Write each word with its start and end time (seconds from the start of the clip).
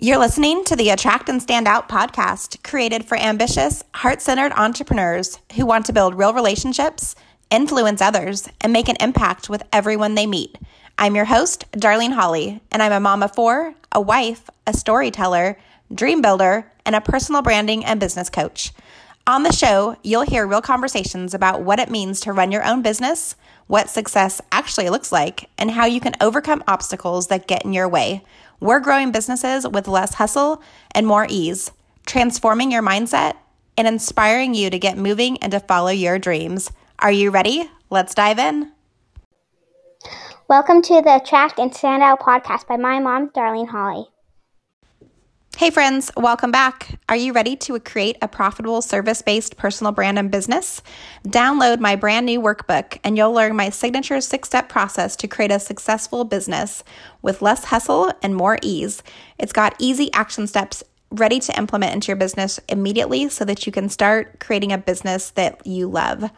You're 0.00 0.18
listening 0.18 0.62
to 0.66 0.76
the 0.76 0.90
Attract 0.90 1.28
and 1.28 1.42
Stand 1.42 1.66
Out 1.66 1.88
podcast, 1.88 2.62
created 2.62 3.04
for 3.04 3.18
ambitious, 3.18 3.82
heart 3.94 4.22
centered 4.22 4.52
entrepreneurs 4.52 5.40
who 5.56 5.66
want 5.66 5.86
to 5.86 5.92
build 5.92 6.16
real 6.16 6.32
relationships, 6.32 7.16
influence 7.50 8.00
others, 8.00 8.48
and 8.60 8.72
make 8.72 8.88
an 8.88 8.94
impact 9.00 9.50
with 9.50 9.64
everyone 9.72 10.14
they 10.14 10.24
meet. 10.24 10.56
I'm 10.98 11.16
your 11.16 11.24
host, 11.24 11.64
Darlene 11.72 12.12
Holly, 12.12 12.60
and 12.70 12.80
I'm 12.80 12.92
a 12.92 13.00
mom 13.00 13.24
of 13.24 13.34
four, 13.34 13.74
a 13.90 14.00
wife, 14.00 14.48
a 14.68 14.72
storyteller, 14.72 15.58
dream 15.92 16.22
builder, 16.22 16.70
and 16.86 16.94
a 16.94 17.00
personal 17.00 17.42
branding 17.42 17.84
and 17.84 17.98
business 17.98 18.30
coach. 18.30 18.72
On 19.26 19.42
the 19.42 19.52
show, 19.52 19.96
you'll 20.04 20.22
hear 20.22 20.46
real 20.46 20.62
conversations 20.62 21.34
about 21.34 21.62
what 21.62 21.80
it 21.80 21.90
means 21.90 22.20
to 22.20 22.32
run 22.32 22.52
your 22.52 22.64
own 22.64 22.82
business, 22.82 23.34
what 23.66 23.90
success 23.90 24.40
actually 24.52 24.90
looks 24.90 25.10
like, 25.10 25.50
and 25.58 25.72
how 25.72 25.86
you 25.86 26.00
can 26.00 26.14
overcome 26.20 26.62
obstacles 26.68 27.26
that 27.26 27.48
get 27.48 27.64
in 27.64 27.72
your 27.72 27.88
way 27.88 28.22
we're 28.60 28.80
growing 28.80 29.12
businesses 29.12 29.66
with 29.66 29.88
less 29.88 30.14
hustle 30.14 30.62
and 30.92 31.06
more 31.06 31.26
ease, 31.28 31.70
transforming 32.06 32.70
your 32.70 32.82
mindset 32.82 33.36
and 33.76 33.86
inspiring 33.86 34.54
you 34.54 34.70
to 34.70 34.78
get 34.78 34.98
moving 34.98 35.38
and 35.38 35.52
to 35.52 35.60
follow 35.60 35.90
your 35.90 36.18
dreams. 36.18 36.70
Are 36.98 37.12
you 37.12 37.30
ready? 37.30 37.70
Let's 37.90 38.14
dive 38.14 38.38
in. 38.38 38.72
Welcome 40.48 40.82
to 40.82 41.02
the 41.02 41.16
Attract 41.16 41.58
and 41.58 41.74
Stand 41.74 42.02
Out 42.02 42.20
podcast 42.20 42.66
by 42.66 42.76
my 42.76 42.98
mom, 42.98 43.30
Darlene 43.30 43.68
Holly. 43.68 44.06
Hey, 45.56 45.70
friends, 45.70 46.12
welcome 46.16 46.52
back. 46.52 47.00
Are 47.08 47.16
you 47.16 47.32
ready 47.32 47.56
to 47.56 47.80
create 47.80 48.16
a 48.22 48.28
profitable 48.28 48.80
service 48.80 49.22
based 49.22 49.56
personal 49.56 49.92
brand 49.92 50.16
and 50.16 50.30
business? 50.30 50.82
Download 51.26 51.80
my 51.80 51.96
brand 51.96 52.26
new 52.26 52.40
workbook, 52.40 52.98
and 53.02 53.16
you'll 53.16 53.32
learn 53.32 53.56
my 53.56 53.70
signature 53.70 54.20
six 54.20 54.48
step 54.48 54.68
process 54.68 55.16
to 55.16 55.26
create 55.26 55.50
a 55.50 55.58
successful 55.58 56.24
business 56.24 56.84
with 57.22 57.42
less 57.42 57.64
hustle 57.64 58.12
and 58.22 58.36
more 58.36 58.58
ease. 58.62 59.02
It's 59.36 59.52
got 59.52 59.74
easy 59.80 60.12
action 60.12 60.46
steps 60.46 60.84
ready 61.10 61.40
to 61.40 61.58
implement 61.58 61.92
into 61.92 62.08
your 62.08 62.16
business 62.16 62.60
immediately 62.68 63.28
so 63.28 63.44
that 63.44 63.66
you 63.66 63.72
can 63.72 63.88
start 63.88 64.38
creating 64.38 64.72
a 64.72 64.78
business 64.78 65.30
that 65.30 65.66
you 65.66 65.88
love. 65.88 66.30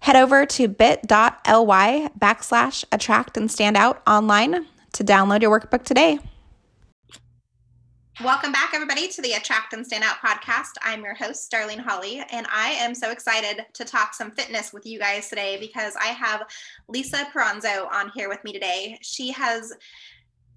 Head 0.00 0.16
over 0.16 0.46
to 0.46 0.66
bit.ly 0.66 2.10
backslash 2.18 2.84
attract 2.90 3.36
and 3.36 3.48
stand 3.50 3.76
out 3.76 4.02
online 4.04 4.66
to 4.94 5.04
download 5.04 5.42
your 5.42 5.60
workbook 5.60 5.84
today. 5.84 6.18
Welcome 8.24 8.50
back, 8.50 8.74
everybody, 8.74 9.06
to 9.06 9.22
the 9.22 9.34
Attract 9.34 9.74
and 9.74 9.86
Stand 9.86 10.02
Out 10.02 10.16
podcast. 10.16 10.72
I'm 10.82 11.04
your 11.04 11.14
host, 11.14 11.52
Darlene 11.52 11.78
Holly, 11.78 12.20
and 12.32 12.48
I 12.52 12.70
am 12.70 12.92
so 12.92 13.12
excited 13.12 13.64
to 13.74 13.84
talk 13.84 14.12
some 14.12 14.32
fitness 14.32 14.72
with 14.72 14.84
you 14.84 14.98
guys 14.98 15.28
today 15.28 15.56
because 15.60 15.94
I 15.94 16.06
have 16.06 16.42
Lisa 16.88 17.28
Peranzo 17.32 17.88
on 17.92 18.10
here 18.16 18.28
with 18.28 18.42
me 18.42 18.52
today. 18.52 18.98
She 19.02 19.30
has 19.30 19.72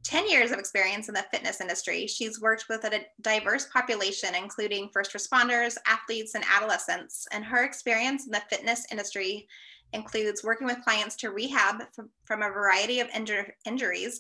10 0.02 0.28
years 0.28 0.50
of 0.50 0.58
experience 0.58 1.08
in 1.08 1.14
the 1.14 1.24
fitness 1.32 1.62
industry. 1.62 2.08
She's 2.08 2.42
worked 2.42 2.66
with 2.68 2.84
a 2.84 3.02
diverse 3.22 3.68
population, 3.72 4.34
including 4.34 4.90
first 4.92 5.14
responders, 5.14 5.78
athletes, 5.86 6.34
and 6.34 6.44
adolescents. 6.52 7.28
And 7.32 7.46
her 7.46 7.64
experience 7.64 8.26
in 8.26 8.32
the 8.32 8.42
fitness 8.50 8.88
industry 8.90 9.48
includes 9.94 10.44
working 10.44 10.66
with 10.66 10.84
clients 10.84 11.16
to 11.18 11.30
rehab 11.30 11.84
from, 11.94 12.10
from 12.26 12.42
a 12.42 12.50
variety 12.50 13.02
of 13.02 13.08
injur- 13.10 13.52
injuries 13.66 14.20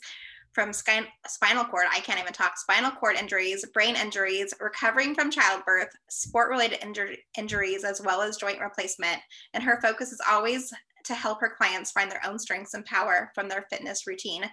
from 0.53 0.73
spinal 0.73 1.65
cord, 1.65 1.85
I 1.91 1.99
can't 2.01 2.19
even 2.19 2.33
talk, 2.33 2.57
spinal 2.57 2.91
cord 2.91 3.15
injuries, 3.15 3.65
brain 3.73 3.95
injuries, 3.95 4.53
recovering 4.59 5.15
from 5.15 5.31
childbirth, 5.31 5.89
sport 6.09 6.49
related 6.49 6.81
injur- 6.81 7.17
injuries, 7.37 7.83
as 7.83 8.01
well 8.01 8.21
as 8.21 8.37
joint 8.37 8.59
replacement. 8.59 9.17
And 9.53 9.63
her 9.63 9.79
focus 9.81 10.11
is 10.11 10.21
always 10.29 10.73
to 11.05 11.13
help 11.13 11.39
her 11.41 11.55
clients 11.57 11.91
find 11.91 12.11
their 12.11 12.25
own 12.25 12.37
strengths 12.37 12.73
and 12.73 12.85
power 12.85 13.31
from 13.33 13.49
their 13.49 13.65
fitness 13.69 14.05
routine. 14.05 14.43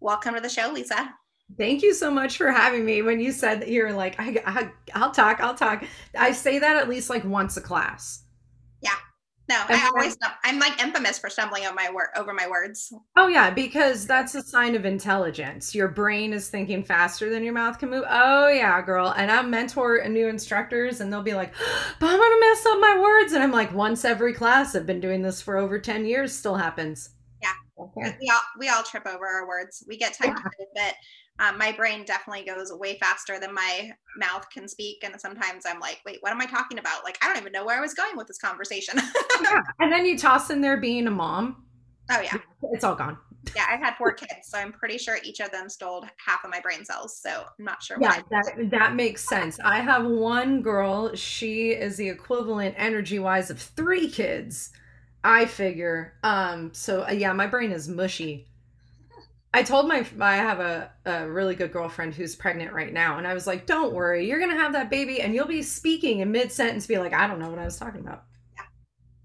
Welcome 0.00 0.34
to 0.34 0.40
the 0.40 0.48
show, 0.48 0.70
Lisa. 0.72 1.12
Thank 1.58 1.82
you 1.82 1.92
so 1.92 2.10
much 2.10 2.38
for 2.38 2.50
having 2.50 2.84
me. 2.84 3.02
When 3.02 3.20
you 3.20 3.30
said 3.30 3.60
that 3.60 3.68
you're 3.68 3.92
like, 3.92 4.16
I, 4.18 4.42
I, 4.46 4.72
I'll 4.94 5.12
talk, 5.12 5.40
I'll 5.40 5.54
talk. 5.54 5.84
I 6.18 6.32
say 6.32 6.58
that 6.58 6.76
at 6.76 6.88
least 6.88 7.10
like 7.10 7.24
once 7.24 7.56
a 7.58 7.60
class. 7.60 8.24
No, 9.48 9.56
I 9.68 9.88
always 9.88 10.16
I'm 10.44 10.58
like 10.58 10.80
infamous 10.82 11.18
for 11.18 11.28
stumbling 11.28 11.64
over 11.64 11.74
my 11.74 11.90
word 11.92 12.08
over 12.16 12.32
my 12.32 12.48
words. 12.48 12.92
Oh 13.16 13.26
yeah, 13.26 13.50
because 13.50 14.06
that's 14.06 14.34
a 14.34 14.42
sign 14.42 14.76
of 14.76 14.84
intelligence. 14.84 15.74
Your 15.74 15.88
brain 15.88 16.32
is 16.32 16.48
thinking 16.48 16.84
faster 16.84 17.28
than 17.28 17.42
your 17.42 17.52
mouth 17.52 17.78
can 17.78 17.90
move. 17.90 18.04
Oh 18.08 18.48
yeah, 18.48 18.80
girl. 18.82 19.12
And 19.16 19.30
I 19.30 19.42
mentor 19.42 20.06
new 20.08 20.28
instructors, 20.28 21.00
and 21.00 21.12
they'll 21.12 21.22
be 21.22 21.34
like, 21.34 21.52
"But 22.00 22.10
I'm 22.10 22.18
gonna 22.18 22.40
mess 22.40 22.66
up 22.66 22.80
my 22.80 22.98
words," 23.00 23.32
and 23.32 23.42
I'm 23.42 23.52
like, 23.52 23.72
once 23.74 24.04
every 24.04 24.32
class. 24.32 24.76
I've 24.76 24.86
been 24.86 25.00
doing 25.00 25.22
this 25.22 25.42
for 25.42 25.56
over 25.56 25.78
ten 25.78 26.06
years. 26.06 26.32
Still 26.32 26.56
happens. 26.56 27.10
Yeah, 27.42 27.54
okay. 27.78 28.16
we 28.20 28.30
all 28.30 28.40
we 28.58 28.68
all 28.68 28.84
trip 28.84 29.06
over 29.06 29.26
our 29.26 29.48
words. 29.48 29.84
We 29.88 29.96
get 29.98 30.14
tired 30.14 30.36
yeah. 30.36 30.66
bit 30.74 30.94
um, 31.38 31.58
my 31.58 31.72
brain 31.72 32.04
definitely 32.04 32.44
goes 32.44 32.72
way 32.72 32.98
faster 32.98 33.38
than 33.40 33.54
my 33.54 33.90
mouth 34.16 34.48
can 34.50 34.68
speak 34.68 35.02
and 35.02 35.18
sometimes 35.20 35.64
i'm 35.66 35.80
like 35.80 36.00
wait 36.04 36.18
what 36.20 36.32
am 36.32 36.40
i 36.40 36.46
talking 36.46 36.78
about? 36.78 37.04
Like 37.04 37.18
i 37.22 37.28
don't 37.28 37.38
even 37.38 37.52
know 37.52 37.64
where 37.64 37.76
i 37.76 37.80
was 37.80 37.94
going 37.94 38.16
with 38.16 38.26
this 38.26 38.38
conversation. 38.38 38.98
Yeah. 39.42 39.60
and 39.80 39.92
then 39.92 40.06
you 40.06 40.16
toss 40.16 40.50
in 40.50 40.60
there 40.60 40.76
being 40.76 41.06
a 41.06 41.10
mom. 41.10 41.64
Oh 42.10 42.20
yeah. 42.20 42.36
It's 42.72 42.84
all 42.84 42.94
gone. 42.94 43.18
Yeah 43.56 43.66
i've 43.68 43.80
had 43.80 43.96
four 43.96 44.12
kids 44.12 44.32
so 44.44 44.58
i'm 44.58 44.72
pretty 44.72 44.98
sure 44.98 45.16
each 45.24 45.40
of 45.40 45.50
them 45.50 45.68
stole 45.68 46.04
half 46.24 46.44
of 46.44 46.50
my 46.50 46.60
brain 46.60 46.84
cells 46.84 47.18
so 47.20 47.44
i'm 47.58 47.64
not 47.64 47.82
sure 47.82 47.96
yeah 48.00 48.20
that, 48.30 48.70
that 48.70 48.94
makes 48.94 49.28
sense. 49.28 49.58
I 49.64 49.80
have 49.80 50.06
one 50.06 50.62
girl. 50.62 51.14
She 51.16 51.70
is 51.70 51.96
the 51.96 52.08
equivalent 52.08 52.76
energy 52.78 53.18
wise 53.18 53.50
of 53.50 53.60
three 53.60 54.08
kids 54.08 54.70
i 55.24 55.44
figure. 55.46 56.14
Um 56.22 56.72
so 56.72 57.02
uh, 57.02 57.12
yeah 57.12 57.32
my 57.32 57.46
brain 57.48 57.72
is 57.72 57.88
mushy 57.88 58.46
I 59.54 59.62
told 59.62 59.86
my 59.86 60.04
I 60.18 60.36
have 60.36 60.60
a, 60.60 60.90
a 61.04 61.28
really 61.28 61.54
good 61.54 61.72
girlfriend 61.72 62.14
who's 62.14 62.34
pregnant 62.34 62.72
right 62.72 62.92
now, 62.92 63.18
and 63.18 63.26
I 63.26 63.34
was 63.34 63.46
like, 63.46 63.66
"Don't 63.66 63.92
worry, 63.92 64.26
you're 64.26 64.40
gonna 64.40 64.56
have 64.58 64.72
that 64.72 64.88
baby, 64.88 65.20
and 65.20 65.34
you'll 65.34 65.46
be 65.46 65.62
speaking 65.62 66.20
in 66.20 66.32
mid 66.32 66.50
sentence, 66.50 66.86
be 66.86 66.96
like, 66.96 67.12
I 67.12 67.26
don't 67.26 67.38
know 67.38 67.50
what 67.50 67.58
I 67.58 67.66
was 67.66 67.76
talking 67.76 68.00
about." 68.00 68.24
Yeah, 68.56 68.64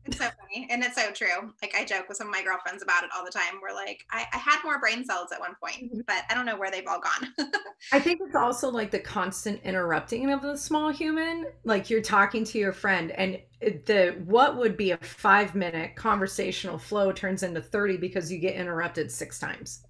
it's 0.04 0.18
so 0.18 0.26
funny, 0.26 0.68
and 0.70 0.84
it's 0.84 1.02
so 1.02 1.12
true. 1.12 1.54
Like 1.62 1.74
I 1.78 1.86
joke 1.86 2.10
with 2.10 2.18
some 2.18 2.28
of 2.28 2.34
my 2.34 2.44
girlfriends 2.44 2.84
about 2.84 3.06
it 3.06 3.10
all 3.16 3.24
the 3.24 3.32
time. 3.32 3.62
We're 3.62 3.74
like, 3.74 4.04
I, 4.12 4.26
I 4.34 4.38
had 4.38 4.60
more 4.66 4.82
brain 4.82 5.06
cells 5.06 5.32
at 5.32 5.40
one 5.40 5.56
point, 5.64 5.94
mm-hmm. 5.94 6.02
but 6.08 6.24
I 6.30 6.34
don't 6.34 6.46
know 6.46 6.58
where 6.58 6.72
they've 6.72 6.88
all 6.88 7.00
gone. 7.00 7.34
I 7.94 8.00
think 8.02 8.20
it's 8.22 8.36
also 8.36 8.70
like 8.70 8.92
the 8.92 9.00
constant 9.00 9.62
interrupting 9.64 10.30
of 10.34 10.42
the 10.42 10.58
small 10.58 10.90
human. 10.90 11.46
Like 11.64 11.90
you're 11.90 12.02
talking 12.02 12.44
to 12.44 12.58
your 12.58 12.74
friend, 12.74 13.12
and 13.12 13.40
the 13.62 14.22
what 14.26 14.58
would 14.58 14.76
be 14.76 14.92
a 14.92 14.98
five 14.98 15.56
minute 15.56 15.96
conversational 15.96 16.78
flow 16.78 17.14
turns 17.14 17.44
into 17.44 17.62
thirty 17.62 17.96
because 17.96 18.30
you 18.30 18.40
get 18.40 18.56
interrupted 18.56 19.10
six 19.10 19.40
times 19.40 19.87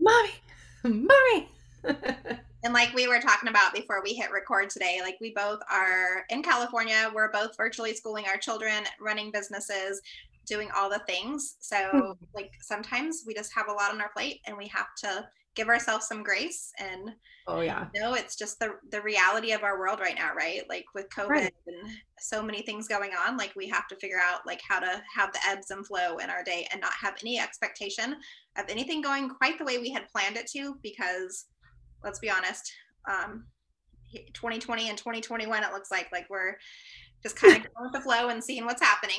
mommy, 0.00 0.30
mommy. 0.84 1.48
and 2.62 2.74
like 2.74 2.92
we 2.94 3.08
were 3.08 3.20
talking 3.20 3.48
about 3.48 3.74
before 3.74 4.02
we 4.02 4.14
hit 4.14 4.30
record 4.30 4.70
today, 4.70 5.00
like 5.02 5.16
we 5.20 5.32
both 5.32 5.60
are 5.70 6.24
in 6.30 6.42
California. 6.42 7.10
We're 7.14 7.30
both 7.30 7.56
virtually 7.56 7.94
schooling 7.94 8.26
our 8.26 8.36
children, 8.36 8.84
running 9.00 9.30
businesses, 9.30 10.00
doing 10.46 10.68
all 10.76 10.90
the 10.90 11.00
things. 11.06 11.56
So 11.60 11.76
hmm. 11.90 12.24
like 12.34 12.52
sometimes 12.60 13.24
we 13.26 13.34
just 13.34 13.54
have 13.54 13.68
a 13.68 13.72
lot 13.72 13.92
on 13.92 14.00
our 14.00 14.10
plate 14.10 14.40
and 14.46 14.56
we 14.56 14.66
have 14.68 14.94
to 14.98 15.28
give 15.54 15.68
ourselves 15.68 16.06
some 16.06 16.22
grace 16.22 16.72
and 16.78 17.10
oh 17.48 17.60
yeah 17.60 17.86
no 17.94 18.14
it's 18.14 18.36
just 18.36 18.58
the 18.60 18.70
the 18.90 19.00
reality 19.02 19.52
of 19.52 19.62
our 19.62 19.78
world 19.78 19.98
right 19.98 20.14
now 20.16 20.32
right 20.34 20.62
like 20.68 20.84
with 20.94 21.08
covid 21.10 21.28
right. 21.28 21.54
and 21.66 21.90
so 22.18 22.42
many 22.42 22.62
things 22.62 22.86
going 22.86 23.10
on 23.26 23.36
like 23.36 23.52
we 23.56 23.68
have 23.68 23.88
to 23.88 23.96
figure 23.96 24.20
out 24.22 24.40
like 24.46 24.60
how 24.66 24.78
to 24.78 25.02
have 25.14 25.32
the 25.32 25.40
ebbs 25.48 25.70
and 25.70 25.86
flow 25.86 26.18
in 26.18 26.30
our 26.30 26.44
day 26.44 26.66
and 26.70 26.80
not 26.80 26.92
have 26.92 27.14
any 27.22 27.38
expectation 27.38 28.14
of 28.56 28.64
anything 28.68 29.00
going 29.00 29.28
quite 29.28 29.58
the 29.58 29.64
way 29.64 29.78
we 29.78 29.90
had 29.90 30.08
planned 30.08 30.36
it 30.36 30.46
to 30.46 30.76
because 30.82 31.46
let's 32.04 32.20
be 32.20 32.30
honest 32.30 32.72
um 33.10 33.44
2020 34.34 34.88
and 34.88 34.98
2021 34.98 35.62
it 35.62 35.72
looks 35.72 35.90
like 35.90 36.08
like 36.12 36.26
we're 36.30 36.56
just 37.22 37.36
kind 37.36 37.56
of 37.56 37.62
going 37.74 37.84
with 37.84 37.92
the 37.92 38.00
flow 38.00 38.28
and 38.28 38.42
seeing 38.42 38.64
what's 38.64 38.82
happening. 38.82 39.18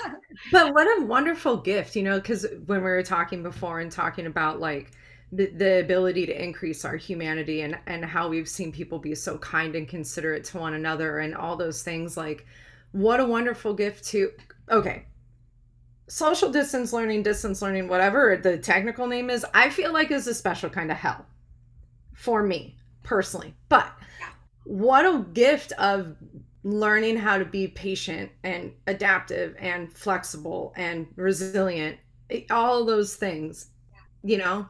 but 0.52 0.74
what 0.74 0.86
a 0.98 1.06
wonderful 1.06 1.56
gift, 1.56 1.96
you 1.96 2.02
know, 2.02 2.16
because 2.16 2.46
when 2.66 2.80
we 2.80 2.90
were 2.90 3.02
talking 3.02 3.42
before 3.42 3.80
and 3.80 3.90
talking 3.92 4.26
about 4.26 4.60
like 4.60 4.90
the, 5.32 5.80
ability 5.80 6.26
to 6.26 6.42
increase 6.42 6.84
our 6.84 6.96
humanity 6.96 7.62
and 7.62 7.78
and 7.86 8.04
how 8.04 8.28
we've 8.28 8.48
seen 8.48 8.70
people 8.70 8.98
be 8.98 9.14
so 9.14 9.36
kind 9.38 9.74
and 9.74 9.88
considerate 9.88 10.44
to 10.44 10.58
one 10.58 10.74
another 10.74 11.18
and 11.18 11.34
all 11.34 11.56
those 11.56 11.82
things 11.82 12.16
like 12.16 12.46
what 12.92 13.20
a 13.20 13.24
wonderful 13.24 13.74
gift 13.74 14.04
to 14.04 14.30
okay. 14.70 15.04
Social 16.08 16.52
distance 16.52 16.92
learning 16.92 17.24
distance 17.24 17.60
learning 17.60 17.88
whatever 17.88 18.38
the 18.40 18.56
technical 18.56 19.08
name 19.08 19.28
is 19.28 19.44
i 19.54 19.68
feel 19.68 19.92
like 19.92 20.12
is 20.12 20.28
a 20.28 20.34
special 20.34 20.70
kind 20.70 20.92
of 20.92 20.96
hell 20.96 21.26
for 22.14 22.44
me 22.44 22.76
personally 23.02 23.52
but 23.68 23.92
what 24.62 25.04
a 25.04 25.24
gift 25.32 25.72
of 25.72 26.14
learning 26.62 27.16
how 27.16 27.38
to 27.38 27.44
be 27.44 27.66
patient 27.66 28.30
and 28.44 28.72
adaptive 28.86 29.56
and 29.58 29.92
flexible 29.92 30.72
and 30.76 31.08
resilient 31.16 31.98
eh, 32.30 32.42
all 32.50 32.84
those 32.84 33.16
things 33.16 33.70
you 34.22 34.38
know 34.38 34.64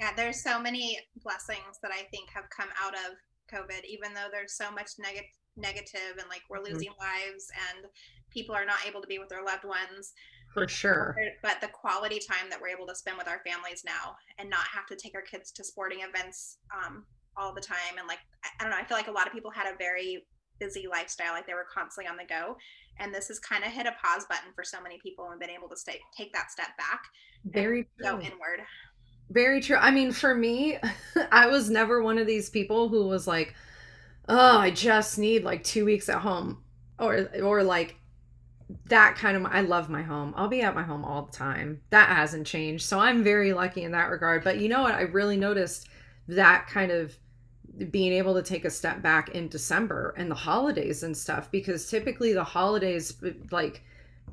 yeah, 0.00 0.10
there's 0.16 0.42
so 0.42 0.58
many 0.58 0.98
blessings 1.22 1.78
that 1.82 1.92
I 1.92 2.04
think 2.10 2.30
have 2.34 2.48
come 2.48 2.68
out 2.82 2.94
of 2.94 3.20
COVID, 3.52 3.84
even 3.86 4.14
though 4.14 4.28
there's 4.32 4.54
so 4.54 4.70
much 4.70 4.92
negative 4.98 5.28
negative 5.56 6.16
and 6.16 6.28
like 6.30 6.42
we're 6.48 6.58
mm-hmm. 6.58 6.72
losing 6.72 6.88
mm-hmm. 6.90 7.30
lives 7.30 7.50
and 7.68 7.84
people 8.30 8.54
are 8.54 8.64
not 8.64 8.78
able 8.86 9.02
to 9.02 9.06
be 9.06 9.18
with 9.18 9.28
their 9.28 9.44
loved 9.44 9.64
ones. 9.64 10.14
For 10.54 10.66
sure. 10.66 11.14
But 11.42 11.60
the 11.60 11.68
quality 11.68 12.18
time 12.18 12.48
that 12.48 12.60
we're 12.60 12.74
able 12.74 12.86
to 12.86 12.94
spend 12.94 13.18
with 13.18 13.28
our 13.28 13.42
families 13.46 13.82
now 13.84 14.16
and 14.38 14.48
not 14.48 14.66
have 14.72 14.86
to 14.86 14.96
take 14.96 15.14
our 15.14 15.22
kids 15.22 15.52
to 15.52 15.64
sporting 15.64 16.00
events 16.00 16.58
um, 16.74 17.04
all 17.36 17.54
the 17.54 17.60
time 17.60 17.98
and 17.98 18.08
like 18.08 18.20
I 18.42 18.64
don't 18.64 18.70
know, 18.70 18.78
I 18.78 18.84
feel 18.84 18.96
like 18.96 19.08
a 19.08 19.12
lot 19.12 19.26
of 19.26 19.32
people 19.32 19.50
had 19.50 19.66
a 19.66 19.76
very 19.76 20.24
busy 20.58 20.86
lifestyle, 20.90 21.32
like 21.32 21.46
they 21.46 21.54
were 21.54 21.66
constantly 21.72 22.08
on 22.08 22.16
the 22.16 22.24
go. 22.24 22.56
And 22.98 23.14
this 23.14 23.28
has 23.28 23.38
kind 23.38 23.64
of 23.64 23.72
hit 23.72 23.86
a 23.86 23.92
pause 24.02 24.26
button 24.28 24.52
for 24.54 24.62
so 24.62 24.80
many 24.80 24.98
people 25.02 25.28
and 25.30 25.40
been 25.40 25.50
able 25.50 25.68
to 25.68 25.76
stay 25.76 25.98
take 26.16 26.32
that 26.32 26.50
step 26.50 26.76
back. 26.78 27.02
Very 27.44 27.88
go 28.00 28.20
inward. 28.20 28.60
Very 29.30 29.60
true. 29.60 29.76
I 29.76 29.90
mean, 29.90 30.12
for 30.12 30.34
me, 30.34 30.78
I 31.32 31.46
was 31.46 31.70
never 31.70 32.02
one 32.02 32.18
of 32.18 32.26
these 32.26 32.50
people 32.50 32.88
who 32.88 33.06
was 33.06 33.26
like, 33.26 33.54
"Oh, 34.28 34.58
I 34.58 34.70
just 34.70 35.18
need 35.18 35.44
like 35.44 35.64
2 35.64 35.84
weeks 35.84 36.08
at 36.08 36.20
home." 36.20 36.62
Or 36.98 37.30
or 37.42 37.62
like 37.62 37.96
that 38.86 39.16
kind 39.16 39.36
of 39.36 39.46
I 39.46 39.62
love 39.62 39.88
my 39.88 40.02
home. 40.02 40.34
I'll 40.36 40.48
be 40.48 40.62
at 40.62 40.74
my 40.74 40.82
home 40.82 41.04
all 41.04 41.22
the 41.22 41.32
time. 41.32 41.80
That 41.90 42.08
hasn't 42.08 42.46
changed. 42.46 42.84
So 42.84 42.98
I'm 42.98 43.22
very 43.24 43.52
lucky 43.52 43.84
in 43.84 43.92
that 43.92 44.10
regard. 44.10 44.44
But 44.44 44.58
you 44.60 44.68
know 44.68 44.82
what? 44.82 44.94
I 44.94 45.02
really 45.02 45.36
noticed 45.36 45.88
that 46.28 46.66
kind 46.68 46.90
of 46.92 47.16
being 47.90 48.12
able 48.12 48.34
to 48.34 48.42
take 48.42 48.64
a 48.64 48.70
step 48.70 49.00
back 49.02 49.30
in 49.30 49.48
December 49.48 50.14
and 50.16 50.30
the 50.30 50.34
holidays 50.34 51.02
and 51.02 51.16
stuff 51.16 51.50
because 51.50 51.88
typically 51.88 52.32
the 52.32 52.44
holidays 52.44 53.14
like 53.50 53.82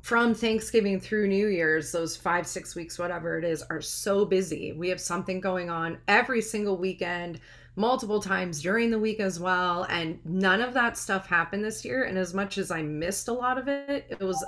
from 0.02 0.34
Thanksgiving 0.34 1.00
through 1.00 1.28
New 1.28 1.48
Year's, 1.48 1.92
those 1.92 2.16
five, 2.16 2.46
six 2.46 2.74
weeks, 2.74 2.98
whatever 2.98 3.38
it 3.38 3.44
is, 3.44 3.62
are 3.70 3.80
so 3.80 4.24
busy. 4.24 4.72
We 4.72 4.88
have 4.88 5.00
something 5.00 5.40
going 5.40 5.70
on 5.70 5.98
every 6.08 6.40
single 6.40 6.76
weekend, 6.76 7.40
multiple 7.76 8.20
times 8.20 8.62
during 8.62 8.90
the 8.90 8.98
week 8.98 9.20
as 9.20 9.38
well. 9.38 9.84
And 9.84 10.18
none 10.24 10.60
of 10.60 10.74
that 10.74 10.96
stuff 10.96 11.26
happened 11.26 11.64
this 11.64 11.84
year. 11.84 12.04
And 12.04 12.18
as 12.18 12.34
much 12.34 12.58
as 12.58 12.70
I 12.70 12.82
missed 12.82 13.28
a 13.28 13.32
lot 13.32 13.58
of 13.58 13.68
it, 13.68 14.06
it 14.08 14.20
was 14.20 14.44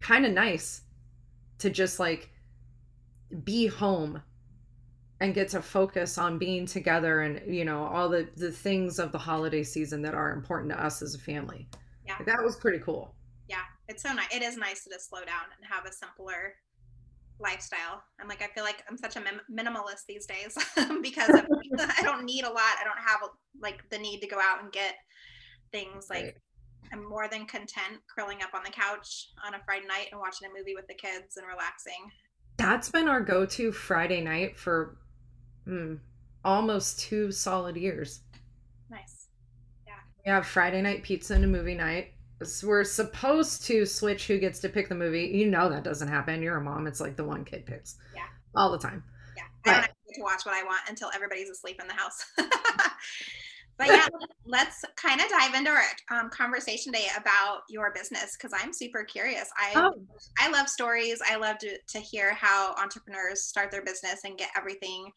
kind 0.00 0.26
of 0.26 0.32
nice 0.32 0.82
to 1.58 1.70
just 1.70 1.98
like 1.98 2.30
be 3.44 3.66
home 3.66 4.22
and 5.20 5.34
get 5.34 5.48
to 5.48 5.62
focus 5.62 6.18
on 6.18 6.38
being 6.38 6.66
together 6.66 7.20
and 7.22 7.40
you 7.52 7.64
know 7.64 7.84
all 7.84 8.08
the 8.08 8.28
the 8.36 8.50
things 8.52 8.98
of 8.98 9.12
the 9.12 9.18
holiday 9.18 9.62
season 9.62 10.02
that 10.02 10.14
are 10.14 10.32
important 10.32 10.70
to 10.70 10.84
us 10.84 11.00
as 11.02 11.14
a 11.14 11.18
family 11.18 11.66
yeah 12.06 12.14
like, 12.18 12.26
that 12.26 12.42
was 12.42 12.56
pretty 12.56 12.78
cool 12.78 13.14
it's 13.88 14.02
so 14.02 14.12
nice 14.12 14.26
it 14.34 14.42
is 14.42 14.56
nice 14.56 14.84
to 14.84 14.90
just 14.90 15.08
slow 15.08 15.20
down 15.20 15.46
and 15.56 15.66
have 15.68 15.86
a 15.86 15.92
simpler 15.92 16.54
lifestyle 17.40 18.02
i'm 18.20 18.28
like 18.28 18.42
i 18.42 18.46
feel 18.54 18.64
like 18.64 18.82
i'm 18.88 18.96
such 18.96 19.16
a 19.16 19.20
minimalist 19.52 20.06
these 20.08 20.26
days 20.26 20.56
because 21.02 21.30
i 21.98 22.02
don't 22.02 22.24
need 22.24 22.44
a 22.44 22.48
lot 22.48 22.76
i 22.80 22.84
don't 22.84 22.98
have 22.98 23.20
like 23.60 23.82
the 23.90 23.98
need 23.98 24.20
to 24.20 24.26
go 24.26 24.38
out 24.40 24.62
and 24.62 24.72
get 24.72 24.94
things 25.72 26.06
like 26.08 26.22
right. 26.22 26.34
i'm 26.92 27.08
more 27.08 27.28
than 27.28 27.44
content 27.46 28.00
curling 28.14 28.40
up 28.42 28.54
on 28.54 28.62
the 28.64 28.70
couch 28.70 29.28
on 29.44 29.54
a 29.54 29.58
friday 29.64 29.86
night 29.86 30.06
and 30.12 30.20
watching 30.20 30.48
a 30.48 30.58
movie 30.58 30.74
with 30.74 30.86
the 30.86 30.94
kids 30.94 31.36
and 31.36 31.46
relaxing 31.46 32.10
that's 32.56 32.88
been 32.88 33.08
our 33.08 33.20
go-to 33.20 33.72
friday 33.72 34.20
night 34.20 34.56
for 34.56 34.96
mm, 35.66 35.98
almost 36.44 37.00
two 37.00 37.32
solid 37.32 37.76
years. 37.76 38.20
Nice. 38.90 39.28
Yeah. 39.86 39.94
We 40.24 40.30
have 40.30 40.46
Friday 40.46 40.82
night 40.82 41.02
pizza 41.02 41.34
and 41.34 41.44
a 41.44 41.48
movie 41.48 41.74
night. 41.74 42.13
We're 42.62 42.84
supposed 42.84 43.64
to 43.66 43.86
switch 43.86 44.26
who 44.26 44.38
gets 44.38 44.58
to 44.60 44.68
pick 44.68 44.88
the 44.88 44.94
movie. 44.94 45.26
You 45.26 45.46
know 45.46 45.68
that 45.68 45.84
doesn't 45.84 46.08
happen. 46.08 46.42
You're 46.42 46.56
a 46.56 46.62
mom. 46.62 46.86
It's 46.86 47.00
like 47.00 47.16
the 47.16 47.24
one 47.24 47.44
kid 47.44 47.64
picks. 47.64 47.96
Yeah. 48.14 48.22
All 48.56 48.70
the 48.72 48.78
time. 48.78 49.02
Yeah. 49.36 49.44
But, 49.64 49.70
I 49.70 49.76
don't 49.76 49.86
get 50.08 50.14
to 50.16 50.22
watch 50.22 50.44
what 50.44 50.54
I 50.54 50.62
want 50.64 50.82
until 50.88 51.10
everybody's 51.14 51.48
asleep 51.48 51.80
in 51.80 51.88
the 51.88 51.94
house. 51.94 52.24
but 53.78 53.86
yeah, 53.86 54.06
let's 54.46 54.84
kind 54.96 55.20
of 55.20 55.28
dive 55.28 55.54
into 55.54 55.70
our 55.70 56.20
um, 56.20 56.28
conversation 56.30 56.92
today 56.92 57.06
about 57.16 57.62
your 57.68 57.92
business 57.92 58.36
because 58.36 58.52
I'm 58.60 58.72
super 58.72 59.04
curious. 59.04 59.48
I 59.56 59.72
oh. 59.76 59.94
I 60.38 60.50
love 60.50 60.68
stories. 60.68 61.20
I 61.26 61.36
love 61.36 61.58
to, 61.58 61.78
to 61.78 61.98
hear 61.98 62.34
how 62.34 62.74
entrepreneurs 62.74 63.42
start 63.42 63.70
their 63.70 63.82
business 63.82 64.20
and 64.24 64.36
get 64.36 64.50
everything 64.56 65.10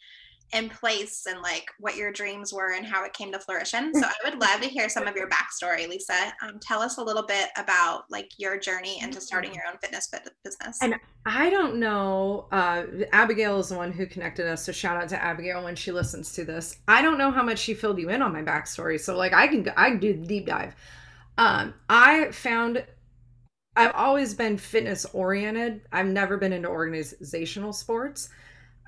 in 0.53 0.69
place 0.69 1.25
and 1.29 1.41
like 1.41 1.65
what 1.79 1.97
your 1.97 2.11
dreams 2.11 2.53
were 2.53 2.73
and 2.73 2.85
how 2.85 3.03
it 3.03 3.13
came 3.13 3.31
to 3.31 3.39
fruition. 3.39 3.91
So 3.97 4.05
I 4.05 4.29
would 4.29 4.39
love 4.39 4.61
to 4.61 4.67
hear 4.67 4.89
some 4.89 5.07
of 5.07 5.15
your 5.15 5.27
backstory, 5.27 5.87
Lisa. 5.89 6.31
Um, 6.43 6.59
tell 6.61 6.81
us 6.81 6.97
a 6.97 7.03
little 7.03 7.25
bit 7.25 7.49
about 7.57 8.03
like 8.11 8.29
your 8.37 8.59
journey 8.59 9.01
into 9.01 9.19
starting 9.19 9.53
your 9.53 9.63
own 9.67 9.77
fitness 9.79 10.07
business. 10.43 10.77
And 10.81 10.95
I 11.25 11.49
don't 11.49 11.77
know, 11.77 12.47
uh, 12.51 12.83
Abigail 13.11 13.59
is 13.59 13.69
the 13.69 13.75
one 13.75 13.91
who 13.91 14.05
connected 14.05 14.47
us. 14.47 14.63
So 14.65 14.71
shout 14.71 15.01
out 15.01 15.09
to 15.09 15.23
Abigail 15.23 15.63
when 15.63 15.75
she 15.75 15.91
listens 15.91 16.31
to 16.33 16.45
this. 16.45 16.77
I 16.87 17.01
don't 17.01 17.17
know 17.17 17.31
how 17.31 17.41
much 17.41 17.59
she 17.59 17.73
filled 17.73 17.97
you 17.97 18.09
in 18.09 18.21
on 18.21 18.31
my 18.31 18.43
backstory. 18.43 18.99
So 18.99 19.17
like 19.17 19.33
I 19.33 19.47
can 19.47 19.67
I 19.75 19.89
can 19.89 19.99
do 19.99 20.13
the 20.13 20.25
deep 20.25 20.45
dive. 20.45 20.75
Um, 21.37 21.73
I 21.89 22.31
found 22.31 22.85
I've 23.75 23.93
always 23.93 24.33
been 24.33 24.57
fitness 24.57 25.05
oriented. 25.13 25.81
I've 25.91 26.07
never 26.07 26.37
been 26.37 26.53
into 26.53 26.67
organizational 26.67 27.73
sports. 27.73 28.29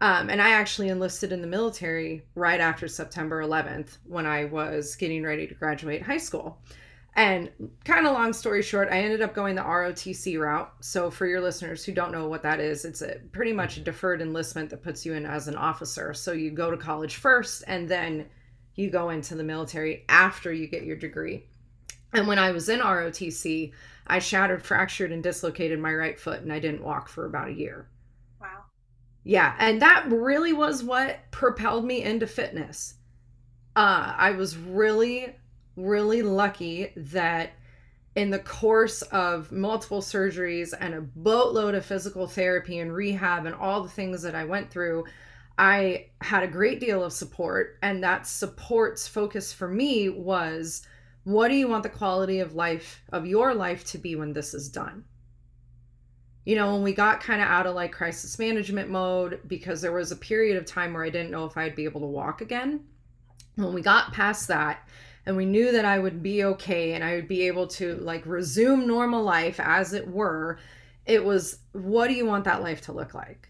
Um, 0.01 0.29
and 0.29 0.41
I 0.41 0.51
actually 0.51 0.89
enlisted 0.89 1.31
in 1.31 1.41
the 1.41 1.47
military 1.47 2.25
right 2.35 2.61
after 2.61 2.87
September 2.87 3.43
11th 3.43 3.97
when 4.05 4.25
I 4.25 4.45
was 4.45 4.95
getting 4.95 5.23
ready 5.23 5.45
to 5.47 5.53
graduate 5.53 6.01
high 6.01 6.17
school. 6.17 6.61
And 7.15 7.49
kind 7.83 8.05
of 8.07 8.13
long 8.13 8.31
story 8.31 8.61
short, 8.61 8.87
I 8.89 9.01
ended 9.01 9.21
up 9.21 9.33
going 9.33 9.55
the 9.55 9.61
ROTC 9.61 10.39
route. 10.39 10.71
So, 10.79 11.11
for 11.11 11.27
your 11.27 11.41
listeners 11.41 11.83
who 11.83 11.91
don't 11.91 12.13
know 12.13 12.29
what 12.29 12.43
that 12.43 12.61
is, 12.61 12.85
it's 12.85 13.01
a 13.01 13.17
pretty 13.31 13.51
much 13.51 13.77
a 13.77 13.81
deferred 13.81 14.21
enlistment 14.21 14.69
that 14.69 14.83
puts 14.83 15.05
you 15.05 15.13
in 15.13 15.25
as 15.25 15.47
an 15.47 15.55
officer. 15.55 16.13
So, 16.13 16.31
you 16.31 16.51
go 16.51 16.71
to 16.71 16.77
college 16.77 17.15
first 17.15 17.63
and 17.67 17.89
then 17.89 18.27
you 18.75 18.89
go 18.89 19.09
into 19.09 19.35
the 19.35 19.43
military 19.43 20.05
after 20.07 20.53
you 20.53 20.67
get 20.67 20.83
your 20.83 20.95
degree. 20.95 21.45
And 22.13 22.27
when 22.27 22.39
I 22.39 22.51
was 22.51 22.69
in 22.69 22.79
ROTC, 22.79 23.73
I 24.07 24.19
shattered, 24.19 24.63
fractured, 24.63 25.11
and 25.11 25.21
dislocated 25.21 25.79
my 25.79 25.93
right 25.93 26.19
foot, 26.19 26.41
and 26.41 26.53
I 26.53 26.59
didn't 26.59 26.83
walk 26.83 27.09
for 27.09 27.25
about 27.25 27.49
a 27.49 27.53
year. 27.53 27.87
Yeah, 29.23 29.55
and 29.59 29.81
that 29.81 30.05
really 30.09 30.53
was 30.53 30.83
what 30.83 31.19
propelled 31.31 31.85
me 31.85 32.03
into 32.03 32.27
fitness. 32.27 32.95
Uh, 33.75 34.13
I 34.17 34.31
was 34.31 34.57
really, 34.57 35.35
really 35.75 36.21
lucky 36.21 36.91
that 36.95 37.51
in 38.15 38.29
the 38.29 38.39
course 38.39 39.01
of 39.03 39.51
multiple 39.51 40.01
surgeries 40.01 40.73
and 40.77 40.93
a 40.93 41.01
boatload 41.01 41.75
of 41.75 41.85
physical 41.85 42.27
therapy 42.27 42.79
and 42.79 42.93
rehab 42.93 43.45
and 43.45 43.55
all 43.55 43.83
the 43.83 43.89
things 43.89 44.21
that 44.23 44.35
I 44.35 44.45
went 44.45 44.71
through, 44.71 45.05
I 45.57 46.07
had 46.21 46.43
a 46.43 46.47
great 46.47 46.79
deal 46.79 47.03
of 47.03 47.13
support. 47.13 47.77
And 47.81 48.03
that 48.03 48.27
support's 48.27 49.07
focus 49.07 49.53
for 49.53 49.67
me 49.67 50.09
was 50.09 50.81
what 51.23 51.49
do 51.49 51.55
you 51.55 51.67
want 51.67 51.83
the 51.83 51.89
quality 51.89 52.39
of 52.39 52.55
life 52.55 53.01
of 53.11 53.25
your 53.25 53.53
life 53.53 53.85
to 53.85 53.97
be 53.97 54.15
when 54.15 54.33
this 54.33 54.53
is 54.53 54.69
done? 54.69 55.03
You 56.45 56.55
know, 56.55 56.73
when 56.73 56.83
we 56.83 56.93
got 56.93 57.21
kind 57.21 57.41
of 57.41 57.47
out 57.47 57.67
of 57.67 57.75
like 57.75 57.91
crisis 57.91 58.39
management 58.39 58.89
mode, 58.89 59.41
because 59.47 59.81
there 59.81 59.91
was 59.91 60.11
a 60.11 60.15
period 60.15 60.57
of 60.57 60.65
time 60.65 60.93
where 60.93 61.03
I 61.03 61.09
didn't 61.09 61.31
know 61.31 61.45
if 61.45 61.57
I'd 61.57 61.75
be 61.75 61.85
able 61.85 62.01
to 62.01 62.07
walk 62.07 62.41
again. 62.41 62.85
When 63.55 63.73
we 63.73 63.81
got 63.81 64.13
past 64.13 64.47
that, 64.47 64.87
and 65.25 65.37
we 65.37 65.45
knew 65.45 65.71
that 65.73 65.85
I 65.85 65.99
would 65.99 66.23
be 66.23 66.43
okay 66.43 66.93
and 66.93 67.03
I 67.03 67.15
would 67.15 67.27
be 67.27 67.45
able 67.47 67.67
to 67.67 67.95
like 67.97 68.25
resume 68.25 68.87
normal 68.87 69.23
life 69.23 69.59
as 69.59 69.93
it 69.93 70.07
were, 70.07 70.57
it 71.05 71.23
was 71.23 71.59
what 71.71 72.07
do 72.07 72.13
you 72.13 72.25
want 72.25 72.45
that 72.45 72.63
life 72.63 72.81
to 72.81 72.93
look 72.93 73.13
like? 73.13 73.49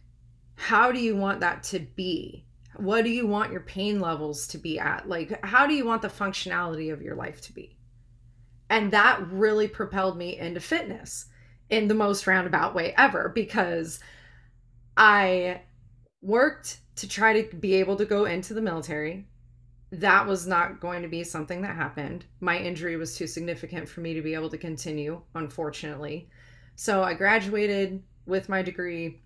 How 0.56 0.92
do 0.92 1.00
you 1.00 1.16
want 1.16 1.40
that 1.40 1.64
to 1.64 1.80
be? 1.80 2.46
What 2.76 3.06
do 3.06 3.10
you 3.10 3.28
want 3.28 3.52
your 3.52 3.62
pain 3.62 4.02
levels 4.02 4.48
to 4.48 4.58
be 4.58 4.78
at? 4.78 5.08
Like, 5.08 5.44
how 5.46 5.68
do 5.68 5.74
you 5.74 5.86
want 5.86 6.02
the 6.02 6.10
functionality 6.10 6.92
of 6.92 7.02
your 7.02 7.16
life 7.16 7.40
to 7.44 7.54
be? 7.54 7.78
And 8.70 8.92
that 8.92 9.26
really 9.32 9.68
propelled 9.68 10.18
me 10.18 10.38
into 10.38 10.60
fitness 10.60 11.28
in 11.70 11.88
the 11.88 11.94
most 11.94 12.26
roundabout 12.28 12.74
way 12.74 12.94
ever 12.98 13.30
because 13.30 14.00
I 14.98 15.62
worked 16.22 16.80
to 16.98 17.08
try 17.08 17.42
to 17.42 17.56
be 17.56 17.76
able 17.76 17.96
to 17.98 18.06
go 18.06 18.26
into 18.26 18.54
the 18.54 18.62
military. 18.62 19.28
That 19.92 20.28
was 20.28 20.46
not 20.46 20.80
going 20.80 21.02
to 21.02 21.08
be 21.08 21.24
something 21.24 21.62
that 21.62 21.76
happened. 21.76 22.26
My 22.42 22.58
injury 22.58 22.96
was 22.96 23.16
too 23.16 23.28
significant 23.28 23.88
for 23.88 24.02
me 24.02 24.14
to 24.14 24.22
be 24.22 24.34
able 24.34 24.50
to 24.50 24.58
continue, 24.58 25.22
unfortunately. 25.36 26.30
So 26.76 27.04
I 27.04 27.14
graduated 27.14 28.04
with 28.26 28.50
my 28.50 28.62
degree 28.62 29.22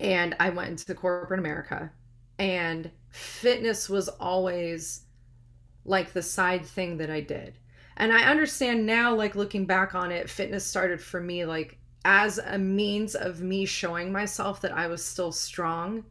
and 0.00 0.34
I 0.40 0.50
went 0.50 0.70
into 0.70 0.94
corporate 0.94 1.40
America. 1.40 1.92
And 2.38 2.90
fitness 3.10 3.88
was 3.88 4.08
always 4.08 5.02
like 5.84 6.12
the 6.12 6.22
side 6.22 6.64
thing 6.64 6.96
that 6.96 7.10
I 7.10 7.20
did 7.20 7.58
and 7.96 8.12
i 8.12 8.22
understand 8.24 8.84
now 8.84 9.14
like 9.14 9.34
looking 9.34 9.66
back 9.66 9.94
on 9.94 10.10
it 10.10 10.28
fitness 10.28 10.64
started 10.64 11.00
for 11.00 11.20
me 11.20 11.44
like 11.44 11.78
as 12.04 12.38
a 12.38 12.58
means 12.58 13.14
of 13.14 13.40
me 13.40 13.64
showing 13.64 14.12
myself 14.12 14.60
that 14.60 14.72
i 14.72 14.86
was 14.86 15.04
still 15.04 15.32
strong 15.32 16.04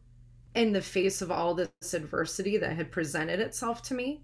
in 0.56 0.72
the 0.72 0.82
face 0.82 1.22
of 1.22 1.32
all 1.32 1.54
this 1.54 1.94
adversity 1.94 2.58
that 2.58 2.76
had 2.76 2.92
presented 2.92 3.40
itself 3.40 3.82
to 3.82 3.94
me 3.94 4.22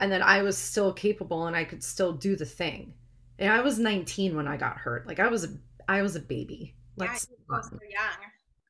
and 0.00 0.10
that 0.10 0.22
i 0.22 0.42
was 0.42 0.58
still 0.58 0.92
capable 0.92 1.46
and 1.46 1.56
i 1.56 1.64
could 1.64 1.82
still 1.82 2.12
do 2.12 2.36
the 2.36 2.44
thing. 2.46 2.92
And 3.38 3.52
i 3.52 3.60
was 3.60 3.78
19 3.78 4.36
when 4.36 4.48
i 4.48 4.56
got 4.56 4.76
hurt. 4.76 5.06
Like 5.06 5.20
i 5.20 5.28
was 5.28 5.44
a 5.44 5.48
i 5.88 6.02
was 6.02 6.16
a 6.16 6.20
baby. 6.20 6.74
Like 6.96 7.10
yeah, 7.10 7.16
so 7.16 7.32
young. 7.48 8.02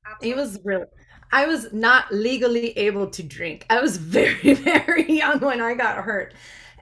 Absolutely. 0.06 0.30
It 0.30 0.36
was 0.36 0.60
really 0.64 0.84
I 1.30 1.46
was 1.46 1.72
not 1.72 2.12
legally 2.12 2.76
able 2.76 3.06
to 3.08 3.22
drink. 3.22 3.64
I 3.70 3.80
was 3.80 3.96
very, 4.16 4.52
very 4.54 5.10
young 5.10 5.40
when 5.40 5.62
I 5.62 5.74
got 5.74 6.04
hurt 6.04 6.34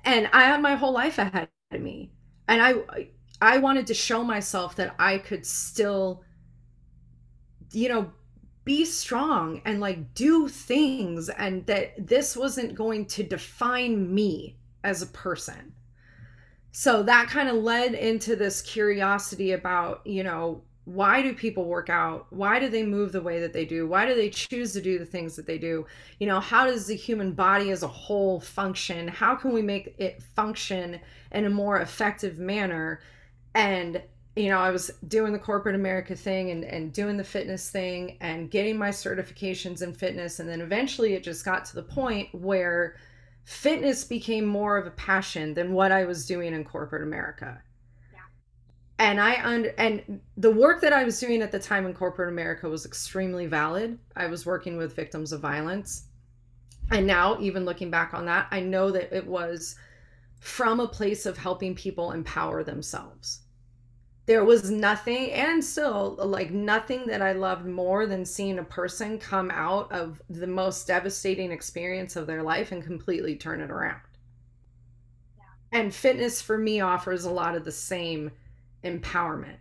and 0.04 0.28
I 0.32 0.44
had 0.44 0.62
my 0.62 0.74
whole 0.76 0.92
life 0.92 1.18
ahead 1.18 1.48
of 1.72 1.80
me. 1.80 2.12
And 2.48 2.62
I 2.62 3.08
I 3.40 3.58
wanted 3.58 3.86
to 3.88 3.94
show 3.94 4.24
myself 4.24 4.76
that 4.76 4.94
I 4.98 5.18
could 5.18 5.46
still 5.46 6.24
you 7.72 7.88
know 7.88 8.12
be 8.64 8.84
strong 8.84 9.62
and 9.64 9.80
like 9.80 10.14
do 10.14 10.48
things 10.48 11.28
and 11.30 11.66
that 11.66 12.06
this 12.06 12.36
wasn't 12.36 12.74
going 12.74 13.06
to 13.06 13.22
define 13.22 14.14
me 14.14 14.56
as 14.84 15.02
a 15.02 15.06
person 15.06 15.72
so 16.72 17.02
that 17.02 17.28
kind 17.28 17.48
of 17.48 17.56
led 17.56 17.94
into 17.94 18.36
this 18.36 18.62
curiosity 18.62 19.52
about 19.52 20.06
you 20.06 20.22
know 20.22 20.62
why 20.94 21.22
do 21.22 21.32
people 21.32 21.66
work 21.66 21.88
out? 21.88 22.26
Why 22.30 22.58
do 22.58 22.68
they 22.68 22.82
move 22.82 23.12
the 23.12 23.22
way 23.22 23.38
that 23.40 23.52
they 23.52 23.64
do? 23.64 23.86
Why 23.86 24.06
do 24.06 24.14
they 24.14 24.28
choose 24.28 24.72
to 24.72 24.80
do 24.80 24.98
the 24.98 25.06
things 25.06 25.36
that 25.36 25.46
they 25.46 25.56
do? 25.58 25.86
You 26.18 26.26
know 26.26 26.40
how 26.40 26.66
does 26.66 26.86
the 26.86 26.96
human 26.96 27.32
body 27.32 27.70
as 27.70 27.84
a 27.84 27.88
whole 27.88 28.40
function? 28.40 29.06
How 29.06 29.36
can 29.36 29.52
we 29.52 29.62
make 29.62 29.94
it 29.98 30.20
function 30.20 30.98
in 31.30 31.44
a 31.44 31.50
more 31.50 31.80
effective 31.80 32.38
manner? 32.38 33.00
And 33.54 34.02
you 34.36 34.48
know 34.48 34.60
i 34.60 34.70
was 34.70 34.92
doing 35.08 35.32
the 35.32 35.38
corporate 35.40 35.74
america 35.74 36.14
thing 36.14 36.52
and, 36.52 36.62
and 36.62 36.92
doing 36.92 37.16
the 37.16 37.24
fitness 37.24 37.68
thing 37.68 38.16
and 38.20 38.48
getting 38.48 38.78
my 38.78 38.90
certifications 38.90 39.82
in 39.82 39.92
fitness. 39.92 40.38
And 40.38 40.48
then 40.48 40.60
eventually 40.60 41.14
it 41.14 41.24
just 41.24 41.44
got 41.44 41.64
to 41.66 41.74
the 41.74 41.82
point 41.82 42.32
where 42.32 42.94
fitness 43.42 44.04
became 44.04 44.46
more 44.46 44.78
of 44.78 44.86
a 44.86 44.92
passion 44.92 45.52
than 45.54 45.72
what 45.72 45.92
i 45.92 46.04
was 46.04 46.26
doing 46.26 46.54
in 46.54 46.64
corporate 46.64 47.02
america 47.02 47.60
and 49.00 49.18
I 49.18 49.42
under 49.42 49.70
and 49.78 50.20
the 50.36 50.50
work 50.50 50.82
that 50.82 50.92
I 50.92 51.04
was 51.04 51.18
doing 51.18 51.40
at 51.40 51.50
the 51.50 51.58
time 51.58 51.86
in 51.86 51.94
corporate 51.94 52.28
America 52.28 52.68
was 52.68 52.84
extremely 52.84 53.46
valid. 53.46 53.98
I 54.14 54.26
was 54.26 54.44
working 54.44 54.76
with 54.76 54.94
victims 54.94 55.32
of 55.32 55.40
violence. 55.40 56.04
And 56.90 57.06
now 57.06 57.40
even 57.40 57.64
looking 57.64 57.90
back 57.90 58.12
on 58.12 58.26
that, 58.26 58.48
I 58.50 58.60
know 58.60 58.90
that 58.90 59.10
it 59.10 59.26
was 59.26 59.76
from 60.40 60.80
a 60.80 60.88
place 60.88 61.24
of 61.24 61.38
helping 61.38 61.74
people 61.74 62.12
empower 62.12 62.62
themselves. 62.62 63.40
There 64.26 64.44
was 64.44 64.70
nothing 64.70 65.32
and 65.32 65.64
still 65.64 66.16
like 66.18 66.50
nothing 66.50 67.06
that 67.06 67.22
I 67.22 67.32
loved 67.32 67.64
more 67.64 68.06
than 68.06 68.26
seeing 68.26 68.58
a 68.58 68.64
person 68.64 69.18
come 69.18 69.50
out 69.50 69.90
of 69.90 70.20
the 70.28 70.46
most 70.46 70.86
devastating 70.86 71.52
experience 71.52 72.16
of 72.16 72.26
their 72.26 72.42
life 72.42 72.70
and 72.70 72.84
completely 72.84 73.34
turn 73.34 73.62
it 73.62 73.70
around. 73.70 74.02
Yeah. 75.38 75.78
And 75.78 75.94
fitness 75.94 76.42
for 76.42 76.58
me 76.58 76.82
offers 76.82 77.24
a 77.24 77.30
lot 77.30 77.56
of 77.56 77.64
the 77.64 77.72
same 77.72 78.30
empowerment. 78.84 79.56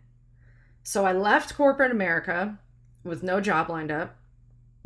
So 0.84 1.06
I 1.06 1.14
left 1.14 1.56
corporate 1.56 1.92
America 1.92 2.58
with 3.04 3.24
no 3.24 3.42
job 3.42 3.70
lined 3.70 3.92
up. 3.92 4.16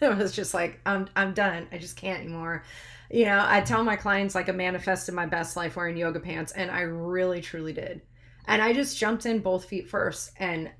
it 0.00 0.16
was 0.16 0.32
just 0.32 0.54
like 0.54 0.80
I'm 0.86 1.08
I'm 1.16 1.34
done. 1.34 1.68
I 1.72 1.78
just 1.78 1.96
can't 1.96 2.20
anymore. 2.20 2.64
You 3.10 3.26
know, 3.26 3.44
I 3.46 3.60
tell 3.60 3.84
my 3.84 3.96
clients 3.96 4.34
like 4.34 4.48
I 4.48 4.52
manifested 4.52 5.14
my 5.14 5.26
best 5.26 5.56
life 5.56 5.76
wearing 5.76 5.96
yoga 5.96 6.20
pants 6.20 6.52
and 6.52 6.70
I 6.70 6.82
really 6.82 7.40
truly 7.40 7.72
did. 7.72 8.02
And 8.46 8.60
I 8.60 8.72
just 8.72 8.98
jumped 8.98 9.26
in 9.26 9.40
both 9.40 9.64
feet 9.64 9.88
first 9.88 10.32
and 10.38 10.70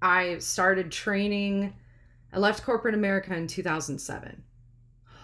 I 0.00 0.38
started 0.38 0.90
training. 0.90 1.74
I 2.32 2.38
left 2.38 2.64
corporate 2.64 2.94
America 2.94 3.34
in 3.34 3.46
2007. 3.46 4.42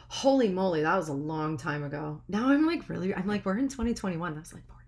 Holy 0.09 0.49
moly, 0.49 0.83
that 0.83 0.97
was 0.97 1.09
a 1.09 1.15
long 1.15 1.57
time 1.57 1.85
ago. 1.85 2.21
Now 2.29 2.49
I'm 2.49 2.67
like 2.67 2.89
really 2.89 3.15
I'm 3.15 3.27
like 3.27 3.45
we're 3.45 3.59
in 3.59 3.69
2021. 3.69 4.35
That's 4.35 4.53
like 4.53 4.67
14 4.67 4.71
years 4.71 4.79
ago. 4.79 4.80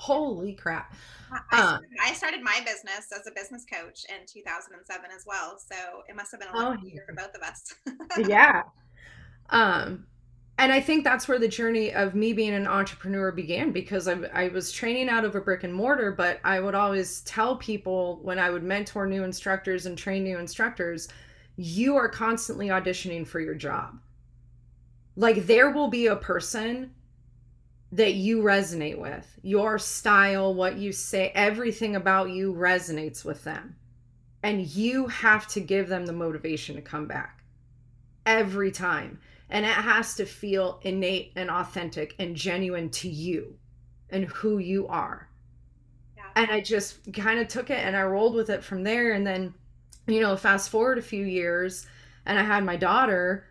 Holy 0.00 0.54
crap. 0.54 0.94
I, 1.30 1.60
uh, 1.60 1.78
I, 2.02 2.14
started 2.14 2.40
my 2.42 2.58
business 2.64 3.12
as 3.14 3.26
a 3.26 3.32
business 3.32 3.66
coach 3.70 4.06
in 4.08 4.24
2007 4.26 5.04
as 5.14 5.24
well. 5.26 5.58
So 5.58 5.76
it 6.08 6.16
must 6.16 6.30
have 6.30 6.40
been 6.40 6.48
a 6.48 6.56
long 6.56 6.78
oh, 6.80 6.86
easier 6.86 7.04
for 7.06 7.14
both 7.14 7.34
of 7.34 7.42
us. 7.42 7.74
yeah. 8.26 8.62
Um, 9.50 10.06
and 10.56 10.72
I 10.72 10.80
think 10.80 11.04
that's 11.04 11.28
where 11.28 11.38
the 11.38 11.48
journey 11.48 11.92
of 11.92 12.14
me 12.14 12.32
being 12.32 12.54
an 12.54 12.66
entrepreneur 12.66 13.30
began 13.30 13.72
because 13.72 14.08
I, 14.08 14.14
I 14.32 14.48
was 14.48 14.72
training 14.72 15.10
out 15.10 15.26
of 15.26 15.34
a 15.34 15.40
brick 15.42 15.64
and 15.64 15.74
mortar, 15.74 16.12
but 16.12 16.40
I 16.44 16.60
would 16.60 16.74
always 16.74 17.20
tell 17.22 17.56
people 17.56 18.20
when 18.22 18.38
I 18.38 18.48
would 18.48 18.62
mentor 18.62 19.06
new 19.06 19.22
instructors 19.22 19.84
and 19.84 19.98
train 19.98 20.24
new 20.24 20.38
instructors, 20.38 21.08
you 21.56 21.94
are 21.96 22.08
constantly 22.08 22.68
auditioning 22.68 23.26
for 23.26 23.38
your 23.38 23.54
job. 23.54 24.00
Like 25.16 25.46
there 25.46 25.72
will 25.72 25.88
be 25.88 26.06
a 26.06 26.16
person 26.16 26.92
that 27.92 28.14
you 28.14 28.42
resonate 28.42 28.98
with. 28.98 29.26
Your 29.42 29.78
style, 29.78 30.54
what 30.54 30.76
you 30.76 30.92
say, 30.92 31.32
everything 31.34 31.96
about 31.96 32.30
you 32.30 32.54
resonates 32.54 33.24
with 33.24 33.42
them. 33.44 33.76
And 34.42 34.66
you 34.66 35.08
have 35.08 35.46
to 35.48 35.60
give 35.60 35.88
them 35.88 36.06
the 36.06 36.12
motivation 36.12 36.76
to 36.76 36.82
come 36.82 37.06
back 37.06 37.42
every 38.24 38.70
time. 38.70 39.18
And 39.50 39.66
it 39.66 39.72
has 39.72 40.14
to 40.14 40.24
feel 40.24 40.80
innate 40.82 41.32
and 41.34 41.50
authentic 41.50 42.14
and 42.18 42.36
genuine 42.36 42.90
to 42.90 43.08
you 43.08 43.56
and 44.08 44.24
who 44.26 44.58
you 44.58 44.86
are. 44.86 45.28
Yeah. 46.16 46.22
And 46.36 46.50
I 46.50 46.60
just 46.60 47.12
kind 47.12 47.40
of 47.40 47.48
took 47.48 47.70
it 47.70 47.84
and 47.84 47.96
I 47.96 48.02
rolled 48.04 48.34
with 48.34 48.50
it 48.50 48.62
from 48.62 48.84
there. 48.84 49.12
And 49.12 49.26
then, 49.26 49.52
you 50.06 50.20
know, 50.20 50.36
fast 50.36 50.70
forward 50.70 50.98
a 50.98 51.02
few 51.02 51.24
years 51.24 51.86
and 52.24 52.38
I 52.38 52.44
had 52.44 52.64
my 52.64 52.76
daughter, 52.76 53.46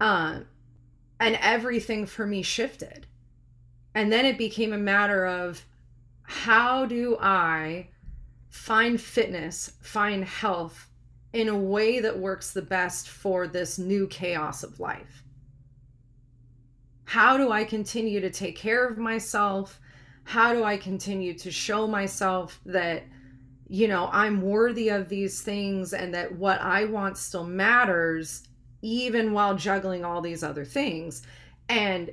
uh, 0.00 0.40
and 1.20 1.38
everything 1.40 2.06
for 2.06 2.26
me 2.26 2.42
shifted 2.42 3.06
and 3.96 4.12
then 4.12 4.26
it 4.26 4.36
became 4.36 4.74
a 4.74 4.78
matter 4.78 5.24
of 5.24 5.64
how 6.22 6.84
do 6.84 7.16
I 7.18 7.88
find 8.50 9.00
fitness, 9.00 9.72
find 9.80 10.22
health 10.22 10.90
in 11.32 11.48
a 11.48 11.56
way 11.56 12.00
that 12.00 12.18
works 12.18 12.52
the 12.52 12.60
best 12.60 13.08
for 13.08 13.48
this 13.48 13.78
new 13.78 14.06
chaos 14.06 14.62
of 14.62 14.78
life? 14.80 15.24
How 17.04 17.38
do 17.38 17.50
I 17.50 17.64
continue 17.64 18.20
to 18.20 18.28
take 18.28 18.54
care 18.54 18.86
of 18.86 18.98
myself? 18.98 19.80
How 20.24 20.52
do 20.52 20.62
I 20.62 20.76
continue 20.76 21.32
to 21.38 21.50
show 21.50 21.86
myself 21.86 22.60
that, 22.66 23.02
you 23.66 23.88
know, 23.88 24.10
I'm 24.12 24.42
worthy 24.42 24.90
of 24.90 25.08
these 25.08 25.40
things 25.40 25.94
and 25.94 26.12
that 26.12 26.36
what 26.36 26.60
I 26.60 26.84
want 26.84 27.16
still 27.16 27.44
matters, 27.44 28.46
even 28.82 29.32
while 29.32 29.56
juggling 29.56 30.04
all 30.04 30.20
these 30.20 30.42
other 30.42 30.66
things? 30.66 31.22
And 31.70 32.10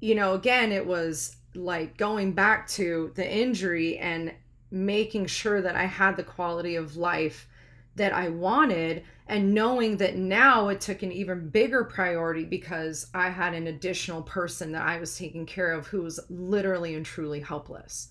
you 0.00 0.14
know, 0.14 0.34
again, 0.34 0.72
it 0.72 0.86
was 0.86 1.36
like 1.54 1.96
going 1.96 2.32
back 2.32 2.68
to 2.68 3.12
the 3.14 3.30
injury 3.30 3.98
and 3.98 4.32
making 4.70 5.26
sure 5.26 5.62
that 5.62 5.76
I 5.76 5.84
had 5.84 6.16
the 6.16 6.22
quality 6.24 6.76
of 6.76 6.96
life 6.96 7.48
that 7.96 8.12
I 8.12 8.28
wanted 8.28 9.04
and 9.26 9.54
knowing 9.54 9.96
that 9.96 10.16
now 10.16 10.68
it 10.68 10.80
took 10.80 11.02
an 11.02 11.10
even 11.12 11.48
bigger 11.48 11.84
priority 11.84 12.44
because 12.44 13.06
I 13.14 13.30
had 13.30 13.54
an 13.54 13.66
additional 13.66 14.22
person 14.22 14.72
that 14.72 14.82
I 14.82 14.98
was 14.98 15.16
taking 15.16 15.46
care 15.46 15.72
of 15.72 15.86
who 15.86 16.02
was 16.02 16.20
literally 16.28 16.94
and 16.94 17.04
truly 17.04 17.40
helpless. 17.40 18.10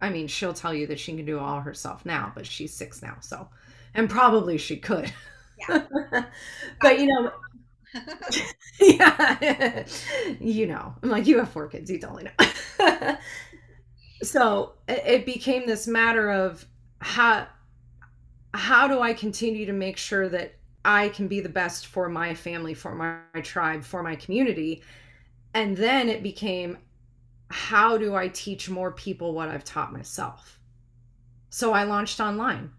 I 0.00 0.10
mean, 0.10 0.26
she'll 0.26 0.52
tell 0.52 0.74
you 0.74 0.86
that 0.88 1.00
she 1.00 1.16
can 1.16 1.24
do 1.24 1.38
all 1.38 1.60
herself 1.60 2.04
now, 2.04 2.32
but 2.34 2.46
she's 2.46 2.74
six 2.74 3.02
now, 3.02 3.16
so 3.20 3.48
and 3.94 4.10
probably 4.10 4.58
she 4.58 4.76
could. 4.76 5.12
Yeah. 5.68 5.84
but 6.82 6.98
you 6.98 7.06
know, 7.06 7.32
yeah. 8.80 9.84
you 10.40 10.66
know, 10.66 10.94
I'm 11.02 11.10
like, 11.10 11.26
you 11.26 11.38
have 11.38 11.50
four 11.50 11.68
kids, 11.68 11.90
you 11.90 11.98
totally 11.98 12.24
know. 12.24 13.16
so 14.22 14.72
it 14.88 15.26
became 15.26 15.66
this 15.66 15.86
matter 15.86 16.30
of 16.30 16.64
how 17.00 17.46
how 18.54 18.88
do 18.88 19.00
I 19.00 19.12
continue 19.12 19.66
to 19.66 19.72
make 19.72 19.98
sure 19.98 20.28
that 20.30 20.54
I 20.84 21.10
can 21.10 21.28
be 21.28 21.40
the 21.40 21.48
best 21.48 21.88
for 21.88 22.08
my 22.08 22.34
family, 22.34 22.72
for 22.72 22.94
my, 22.94 23.18
my 23.34 23.42
tribe, 23.42 23.84
for 23.84 24.02
my 24.02 24.16
community? 24.16 24.82
And 25.52 25.76
then 25.76 26.08
it 26.08 26.22
became 26.22 26.78
how 27.48 27.96
do 27.98 28.14
I 28.14 28.28
teach 28.28 28.68
more 28.70 28.92
people 28.92 29.34
what 29.34 29.48
I've 29.48 29.64
taught 29.64 29.92
myself? 29.92 30.58
So 31.50 31.72
I 31.72 31.84
launched 31.84 32.20
online 32.20 32.70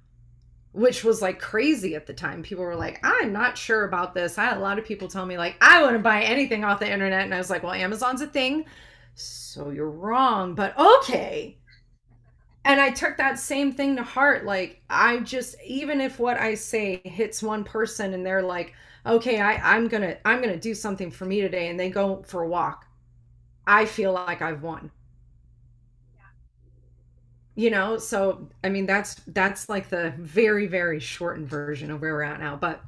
which 0.78 1.04
was 1.04 1.24
like 1.24 1.40
crazy 1.40 1.96
at 1.96 2.06
the 2.06 2.14
time. 2.14 2.44
People 2.44 2.64
were 2.64 2.76
like, 2.76 3.00
I'm 3.04 3.34
not 3.34 3.58
sure 3.58 3.84
about 3.86 4.14
this. 4.14 4.38
I 4.38 4.46
had 4.46 4.58
a 4.58 4.62
lot 4.62 4.78
of 4.78 4.86
people 4.86 5.08
tell 5.08 5.26
me, 5.26 5.36
like, 5.36 5.56
I 5.60 5.82
want 5.82 5.94
to 5.94 6.00
buy 6.00 6.22
anything 6.22 6.64
off 6.64 6.80
the 6.80 6.92
internet. 6.92 7.24
And 7.24 7.34
I 7.34 7.40
was 7.40 7.50
like, 7.50 7.64
well, 7.64 7.74
Amazon's 7.74 8.22
a 8.22 8.28
thing. 8.28 8.64
So 9.16 9.72
you're 9.72 9.90
wrong, 9.90 10.54
but 10.54 10.78
okay. 10.78 11.58
And 12.64 12.80
I 12.80 12.92
took 12.92 13.18
that 13.18 13.40
same 13.40 13.72
thing 13.72 13.96
to 13.96 14.04
heart. 14.04 14.46
Like, 14.46 14.84
I 14.88 15.18
just, 15.22 15.56
even 15.66 16.00
if 16.00 16.20
what 16.20 16.38
I 16.38 16.54
say 16.54 17.02
hits 17.04 17.42
one 17.42 17.64
person 17.64 18.14
and 18.14 18.24
they're 18.24 18.44
like, 18.44 18.76
okay, 19.04 19.42
I, 19.42 19.56
I'm 19.76 19.88
gonna, 19.88 20.18
I'm 20.26 20.42
gonna 20.42 20.58
do 20.58 20.76
something 20.76 21.10
for 21.10 21.26
me 21.26 21.42
today, 21.42 21.70
and 21.70 21.80
they 21.80 21.90
go 21.90 22.22
for 22.28 22.44
a 22.44 22.48
walk, 22.48 22.86
I 23.66 23.86
feel 23.86 24.14
like 24.14 24.44
I've 24.44 24.62
won 24.62 24.92
you 27.58 27.72
know 27.72 27.98
so 27.98 28.48
i 28.64 28.70
mean 28.70 28.86
that's 28.86 29.16
that's 29.30 29.68
like 29.68 29.90
the 29.90 30.14
very 30.20 30.68
very 30.68 31.00
shortened 31.00 31.50
version 31.50 31.90
of 31.90 32.00
where 32.00 32.14
we're 32.14 32.22
at 32.22 32.40
now. 32.40 32.56
But 32.56 32.82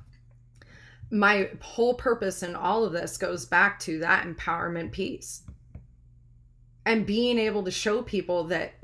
my 1.12 1.50
whole 1.60 1.96
purpose 1.96 2.44
in 2.44 2.56
all 2.56 2.86
of 2.86 2.94
this 2.94 3.18
goes 3.18 3.46
back 3.46 3.80
to 3.80 3.98
that 4.00 4.26
empowerment 4.28 4.92
piece 4.92 5.42
and 6.86 7.04
being 7.04 7.40
able 7.40 7.64
to 7.64 7.72
show 7.72 8.04
people 8.04 8.44
that 8.46 8.76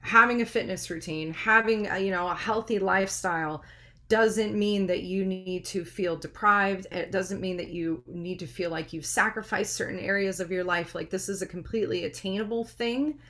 having 0.00 0.40
a 0.40 0.46
fitness 0.46 0.88
routine 0.88 1.34
having 1.34 1.86
a, 1.86 1.98
you 1.98 2.10
know 2.10 2.26
a 2.26 2.34
healthy 2.34 2.78
lifestyle 2.78 3.62
doesn't 4.08 4.58
mean 4.58 4.86
that 4.86 5.02
you 5.02 5.24
need 5.24 5.64
to 5.66 5.84
feel 5.84 6.16
deprived. 6.16 6.86
It 6.90 7.12
doesn't 7.12 7.40
mean 7.40 7.56
that 7.58 7.68
you 7.68 8.02
need 8.06 8.40
to 8.40 8.46
feel 8.46 8.70
like 8.70 8.92
you've 8.92 9.06
sacrificed 9.06 9.74
certain 9.74 10.00
areas 10.00 10.40
of 10.40 10.50
your 10.50 10.64
life. 10.64 10.96
Like 10.96 11.10
this 11.10 11.28
is 11.28 11.42
a 11.42 11.46
completely 11.46 12.06
attainable 12.06 12.64
thing 12.64 13.20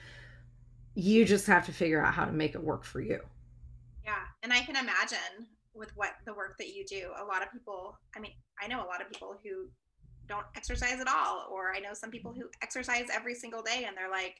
you 0.94 1.24
just 1.24 1.46
have 1.46 1.66
to 1.66 1.72
figure 1.72 2.04
out 2.04 2.14
how 2.14 2.24
to 2.24 2.32
make 2.32 2.54
it 2.54 2.62
work 2.62 2.84
for 2.84 3.00
you. 3.00 3.20
Yeah. 4.04 4.18
And 4.42 4.52
I 4.52 4.60
can 4.60 4.76
imagine 4.76 5.46
with 5.74 5.96
what 5.96 6.14
the 6.26 6.34
work 6.34 6.56
that 6.58 6.68
you 6.68 6.84
do. 6.84 7.10
A 7.20 7.24
lot 7.24 7.42
of 7.42 7.52
people, 7.52 7.98
I 8.16 8.20
mean, 8.20 8.32
I 8.60 8.66
know 8.66 8.84
a 8.84 8.88
lot 8.88 9.00
of 9.00 9.10
people 9.10 9.36
who 9.42 9.68
don't 10.28 10.46
exercise 10.56 11.00
at 11.00 11.08
all, 11.08 11.46
or 11.50 11.74
I 11.74 11.80
know 11.80 11.94
some 11.94 12.10
people 12.10 12.32
who 12.32 12.48
exercise 12.62 13.06
every 13.12 13.34
single 13.34 13.62
day 13.62 13.84
and 13.86 13.96
they're 13.96 14.10
like 14.10 14.36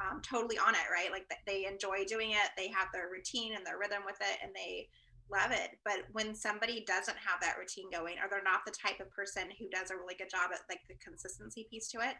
um, 0.00 0.20
totally 0.22 0.58
on 0.58 0.74
it, 0.74 0.88
right? 0.90 1.10
Like 1.10 1.26
they 1.46 1.66
enjoy 1.66 2.04
doing 2.04 2.30
it, 2.32 2.50
they 2.56 2.68
have 2.68 2.88
their 2.92 3.08
routine 3.10 3.54
and 3.54 3.66
their 3.66 3.78
rhythm 3.78 4.02
with 4.06 4.16
it, 4.20 4.38
and 4.42 4.52
they 4.54 4.88
love 5.30 5.50
it. 5.50 5.78
But 5.84 6.04
when 6.12 6.34
somebody 6.34 6.84
doesn't 6.86 7.16
have 7.16 7.40
that 7.40 7.56
routine 7.58 7.90
going, 7.90 8.16
or 8.16 8.28
they're 8.30 8.42
not 8.42 8.64
the 8.66 8.72
type 8.72 9.00
of 9.00 9.10
person 9.10 9.44
who 9.58 9.68
does 9.68 9.90
a 9.90 9.96
really 9.96 10.14
good 10.16 10.30
job 10.30 10.50
at 10.52 10.60
like 10.68 10.80
the 10.88 10.96
consistency 11.02 11.66
piece 11.70 11.88
to 11.92 11.98
it, 11.98 12.16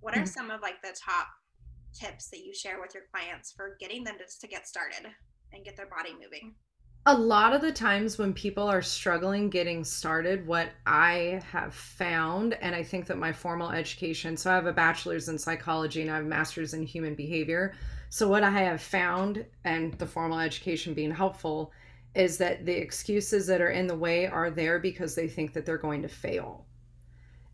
what 0.00 0.14
are 0.14 0.26
mm-hmm. 0.26 0.26
some 0.26 0.50
of 0.50 0.60
like 0.60 0.82
the 0.82 0.96
top 0.98 1.28
tips 1.92 2.28
that 2.28 2.44
you 2.44 2.54
share 2.54 2.80
with 2.80 2.94
your 2.94 3.04
clients 3.12 3.52
for 3.52 3.76
getting 3.80 4.04
them 4.04 4.16
just 4.18 4.40
to 4.40 4.48
get 4.48 4.66
started 4.66 5.06
and 5.52 5.64
get 5.64 5.76
their 5.76 5.88
body 5.88 6.12
moving? 6.12 6.54
a 7.06 7.18
lot 7.18 7.52
of 7.52 7.60
the 7.60 7.72
times 7.72 8.16
when 8.16 8.32
people 8.32 8.68
are 8.68 8.80
struggling 8.80 9.50
getting 9.50 9.82
started, 9.82 10.46
what 10.46 10.70
I 10.86 11.40
have 11.50 11.74
found, 11.74 12.54
and 12.54 12.76
I 12.76 12.84
think 12.84 13.06
that 13.06 13.18
my 13.18 13.32
formal 13.32 13.70
education, 13.70 14.36
so 14.36 14.52
I 14.52 14.54
have 14.54 14.66
a 14.66 14.72
bachelor's 14.72 15.28
in 15.28 15.36
psychology 15.36 16.02
and 16.02 16.10
I 16.10 16.16
have 16.16 16.24
a 16.24 16.28
master's 16.28 16.74
in 16.74 16.84
human 16.84 17.16
behavior. 17.16 17.74
So, 18.08 18.28
what 18.28 18.44
I 18.44 18.50
have 18.50 18.80
found, 18.80 19.44
and 19.64 19.94
the 19.94 20.06
formal 20.06 20.38
education 20.38 20.94
being 20.94 21.10
helpful, 21.10 21.72
is 22.14 22.38
that 22.38 22.66
the 22.66 22.76
excuses 22.76 23.48
that 23.48 23.60
are 23.60 23.70
in 23.70 23.88
the 23.88 23.96
way 23.96 24.26
are 24.28 24.50
there 24.50 24.78
because 24.78 25.16
they 25.16 25.26
think 25.26 25.54
that 25.54 25.66
they're 25.66 25.78
going 25.78 26.02
to 26.02 26.08
fail. 26.08 26.66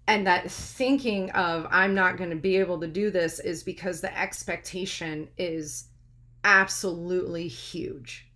And 0.09 0.27
that 0.27 0.50
thinking 0.50 1.31
of, 1.31 1.69
I'm 1.71 1.95
not 1.95 2.17
going 2.17 2.31
to 2.31 2.37
be 2.37 2.57
able 2.57 2.81
to 2.81 2.88
do 2.88 3.12
this 3.12 3.38
is 3.38 3.62
because 3.62 4.00
the 4.00 4.19
expectation 4.19 5.29
is 5.38 5.85
absolutely 6.43 7.47
huge 7.47 8.29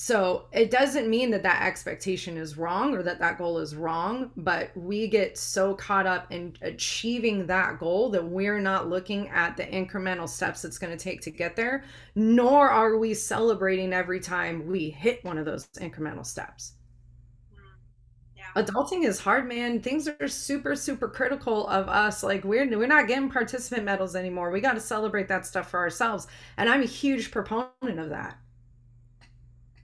so 0.00 0.46
it 0.52 0.70
doesn't 0.70 1.10
mean 1.10 1.32
that 1.32 1.42
that 1.42 1.62
expectation 1.62 2.36
is 2.36 2.56
wrong 2.56 2.94
or 2.94 3.02
that 3.02 3.18
that 3.18 3.36
goal 3.36 3.58
is 3.58 3.74
wrong, 3.74 4.30
but 4.36 4.70
we 4.76 5.08
get 5.08 5.36
so 5.36 5.74
caught 5.74 6.06
up 6.06 6.30
in 6.30 6.54
achieving 6.62 7.48
that 7.48 7.80
goal 7.80 8.08
that 8.10 8.24
we're 8.24 8.60
not 8.60 8.88
looking 8.88 9.28
at 9.30 9.56
the 9.56 9.64
incremental 9.64 10.28
steps 10.28 10.64
it's 10.64 10.78
going 10.78 10.96
to 10.96 11.04
take 11.04 11.20
to 11.22 11.32
get 11.32 11.56
there, 11.56 11.82
nor 12.14 12.70
are 12.70 12.96
we 12.96 13.12
celebrating 13.12 13.92
every 13.92 14.20
time 14.20 14.68
we 14.68 14.88
hit 14.88 15.24
one 15.24 15.36
of 15.36 15.44
those 15.44 15.66
incremental 15.80 16.24
steps. 16.24 16.74
Adulting 18.56 19.04
is 19.04 19.20
hard, 19.20 19.48
man. 19.48 19.80
Things 19.80 20.08
are 20.08 20.28
super, 20.28 20.74
super 20.74 21.08
critical 21.08 21.66
of 21.68 21.88
us. 21.88 22.22
Like 22.22 22.44
we're 22.44 22.68
we're 22.76 22.86
not 22.86 23.08
getting 23.08 23.30
participant 23.30 23.84
medals 23.84 24.16
anymore. 24.16 24.50
We 24.50 24.60
got 24.60 24.74
to 24.74 24.80
celebrate 24.80 25.28
that 25.28 25.46
stuff 25.46 25.70
for 25.70 25.80
ourselves, 25.80 26.26
and 26.56 26.68
I'm 26.68 26.82
a 26.82 26.86
huge 26.86 27.30
proponent 27.30 27.98
of 27.98 28.10
that 28.10 28.38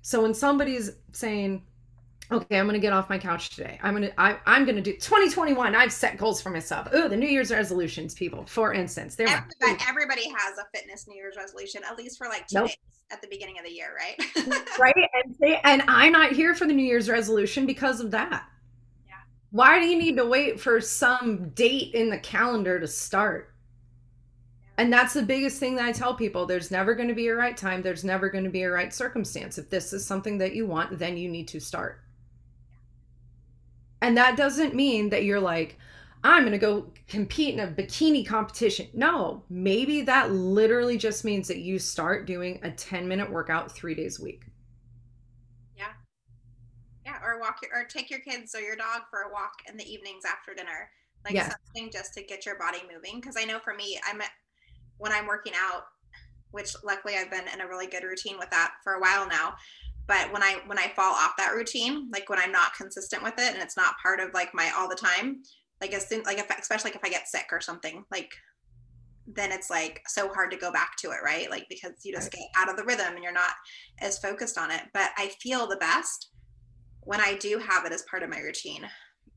so 0.04 0.20
when 0.20 0.34
somebody's 0.34 0.90
saying, 1.12 1.62
okay, 2.30 2.58
I'm 2.58 2.66
going 2.66 2.74
to 2.74 2.78
get 2.78 2.92
off 2.92 3.08
my 3.08 3.16
couch 3.16 3.48
today. 3.56 3.80
I'm 3.82 3.96
going 3.96 4.10
to, 4.10 4.20
I, 4.20 4.36
I'm 4.44 4.66
going 4.66 4.76
to 4.76 4.82
do 4.82 4.92
2021. 4.92 5.74
I've 5.74 5.94
set 5.94 6.18
goals 6.18 6.42
for 6.42 6.50
myself. 6.50 6.88
Oh, 6.92 7.08
the 7.08 7.16
New 7.16 7.26
Year's 7.26 7.50
resolutions, 7.50 8.12
people, 8.12 8.44
for 8.44 8.74
instance, 8.74 9.14
they're 9.14 9.28
everybody, 9.28 9.82
everybody 9.88 10.28
has 10.28 10.58
a 10.58 10.64
fitness 10.76 11.08
New 11.08 11.14
Year's 11.14 11.36
resolution, 11.38 11.80
at 11.90 11.96
least 11.96 12.18
for 12.18 12.28
like 12.28 12.46
two 12.46 12.56
nope. 12.58 12.66
days 12.66 12.76
at 13.12 13.22
the 13.22 13.28
beginning 13.28 13.58
of 13.58 13.64
the 13.64 13.72
year, 13.72 13.96
right? 13.96 14.68
right. 14.78 14.94
And, 15.24 15.34
they, 15.40 15.58
and 15.64 15.82
I'm 15.88 16.12
not 16.12 16.32
here 16.32 16.54
for 16.54 16.66
the 16.66 16.74
New 16.74 16.84
Year's 16.84 17.08
resolution 17.08 17.64
because 17.64 18.00
of 18.00 18.10
that. 18.10 18.44
Why 19.54 19.78
do 19.78 19.86
you 19.86 19.96
need 19.96 20.16
to 20.16 20.26
wait 20.26 20.58
for 20.58 20.80
some 20.80 21.50
date 21.50 21.94
in 21.94 22.10
the 22.10 22.18
calendar 22.18 22.80
to 22.80 22.88
start? 22.88 23.54
And 24.78 24.92
that's 24.92 25.14
the 25.14 25.22
biggest 25.22 25.60
thing 25.60 25.76
that 25.76 25.84
I 25.84 25.92
tell 25.92 26.12
people. 26.12 26.44
There's 26.44 26.72
never 26.72 26.92
going 26.92 27.06
to 27.06 27.14
be 27.14 27.28
a 27.28 27.36
right 27.36 27.56
time. 27.56 27.80
There's 27.80 28.02
never 28.02 28.28
going 28.28 28.42
to 28.42 28.50
be 28.50 28.64
a 28.64 28.70
right 28.72 28.92
circumstance. 28.92 29.56
If 29.56 29.70
this 29.70 29.92
is 29.92 30.04
something 30.04 30.38
that 30.38 30.56
you 30.56 30.66
want, 30.66 30.98
then 30.98 31.16
you 31.16 31.28
need 31.28 31.46
to 31.46 31.60
start. 31.60 32.00
And 34.02 34.16
that 34.16 34.36
doesn't 34.36 34.74
mean 34.74 35.10
that 35.10 35.22
you're 35.22 35.38
like, 35.38 35.78
I'm 36.24 36.42
going 36.42 36.50
to 36.50 36.58
go 36.58 36.92
compete 37.06 37.54
in 37.54 37.60
a 37.60 37.68
bikini 37.68 38.26
competition. 38.26 38.88
No, 38.92 39.44
maybe 39.48 40.02
that 40.02 40.32
literally 40.32 40.98
just 40.98 41.24
means 41.24 41.46
that 41.46 41.58
you 41.58 41.78
start 41.78 42.26
doing 42.26 42.58
a 42.64 42.72
10 42.72 43.06
minute 43.06 43.30
workout 43.30 43.70
three 43.70 43.94
days 43.94 44.18
a 44.18 44.24
week. 44.24 44.46
Or 47.34 47.40
walk 47.40 47.58
your, 47.62 47.80
or 47.80 47.84
take 47.84 48.10
your 48.10 48.20
kids 48.20 48.54
or 48.54 48.60
your 48.60 48.76
dog 48.76 49.02
for 49.10 49.22
a 49.22 49.32
walk 49.32 49.54
in 49.68 49.76
the 49.76 49.84
evenings 49.84 50.24
after 50.24 50.54
dinner. 50.54 50.88
Like 51.24 51.34
yes. 51.34 51.52
something 51.52 51.90
just 51.90 52.14
to 52.14 52.22
get 52.22 52.44
your 52.44 52.58
body 52.58 52.82
moving. 52.92 53.20
Cause 53.20 53.36
I 53.38 53.44
know 53.44 53.58
for 53.58 53.74
me, 53.74 53.98
I'm 54.06 54.20
when 54.98 55.12
I'm 55.12 55.26
working 55.26 55.54
out, 55.56 55.84
which 56.50 56.74
luckily 56.84 57.14
I've 57.16 57.30
been 57.30 57.48
in 57.52 57.60
a 57.60 57.66
really 57.66 57.86
good 57.86 58.04
routine 58.04 58.38
with 58.38 58.50
that 58.50 58.74
for 58.82 58.94
a 58.94 59.00
while 59.00 59.26
now. 59.26 59.54
But 60.06 60.32
when 60.32 60.42
I 60.42 60.58
when 60.66 60.78
I 60.78 60.92
fall 60.94 61.14
off 61.14 61.32
that 61.38 61.54
routine, 61.54 62.10
like 62.12 62.28
when 62.28 62.38
I'm 62.38 62.52
not 62.52 62.74
consistent 62.74 63.22
with 63.22 63.34
it 63.38 63.54
and 63.54 63.62
it's 63.62 63.76
not 63.76 63.98
part 64.02 64.20
of 64.20 64.34
like 64.34 64.54
my 64.54 64.70
all 64.76 64.88
the 64.88 64.94
time, 64.94 65.42
like 65.80 65.94
as 65.94 66.06
soon 66.06 66.22
like 66.24 66.38
if 66.38 66.50
especially 66.50 66.90
like 66.90 66.96
if 66.96 67.04
I 67.04 67.08
get 67.08 67.28
sick 67.28 67.46
or 67.50 67.60
something, 67.60 68.04
like 68.10 68.30
then 69.26 69.50
it's 69.50 69.70
like 69.70 70.02
so 70.06 70.28
hard 70.28 70.50
to 70.50 70.56
go 70.56 70.70
back 70.70 70.96
to 70.98 71.10
it, 71.10 71.18
right? 71.24 71.50
Like 71.50 71.66
because 71.70 71.92
you 72.04 72.12
just 72.12 72.30
get 72.30 72.42
out 72.56 72.68
of 72.68 72.76
the 72.76 72.84
rhythm 72.84 73.14
and 73.14 73.22
you're 73.22 73.32
not 73.32 73.52
as 74.00 74.18
focused 74.18 74.58
on 74.58 74.70
it. 74.70 74.82
But 74.92 75.10
I 75.16 75.28
feel 75.40 75.66
the 75.66 75.76
best 75.76 76.28
when 77.04 77.20
I 77.20 77.36
do 77.36 77.58
have 77.58 77.84
it 77.84 77.92
as 77.92 78.02
part 78.02 78.22
of 78.22 78.30
my 78.30 78.40
routine. 78.40 78.86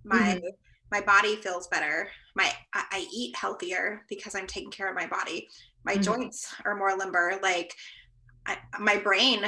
My 0.03 0.17
mm-hmm. 0.17 0.47
my 0.91 1.01
body 1.01 1.35
feels 1.35 1.67
better. 1.67 2.09
My 2.35 2.51
I, 2.73 2.83
I, 2.91 3.07
eat 3.13 3.35
healthier 3.35 4.05
because 4.09 4.35
i'm 4.35 4.47
taking 4.47 4.71
care 4.71 4.89
of 4.89 4.95
my 4.95 5.07
body. 5.07 5.47
My 5.83 5.93
mm-hmm. 5.93 6.01
joints 6.01 6.53
are 6.65 6.75
more 6.75 6.95
limber. 6.95 7.39
Like 7.41 7.73
I, 8.45 8.57
my 8.79 8.97
brain 8.97 9.43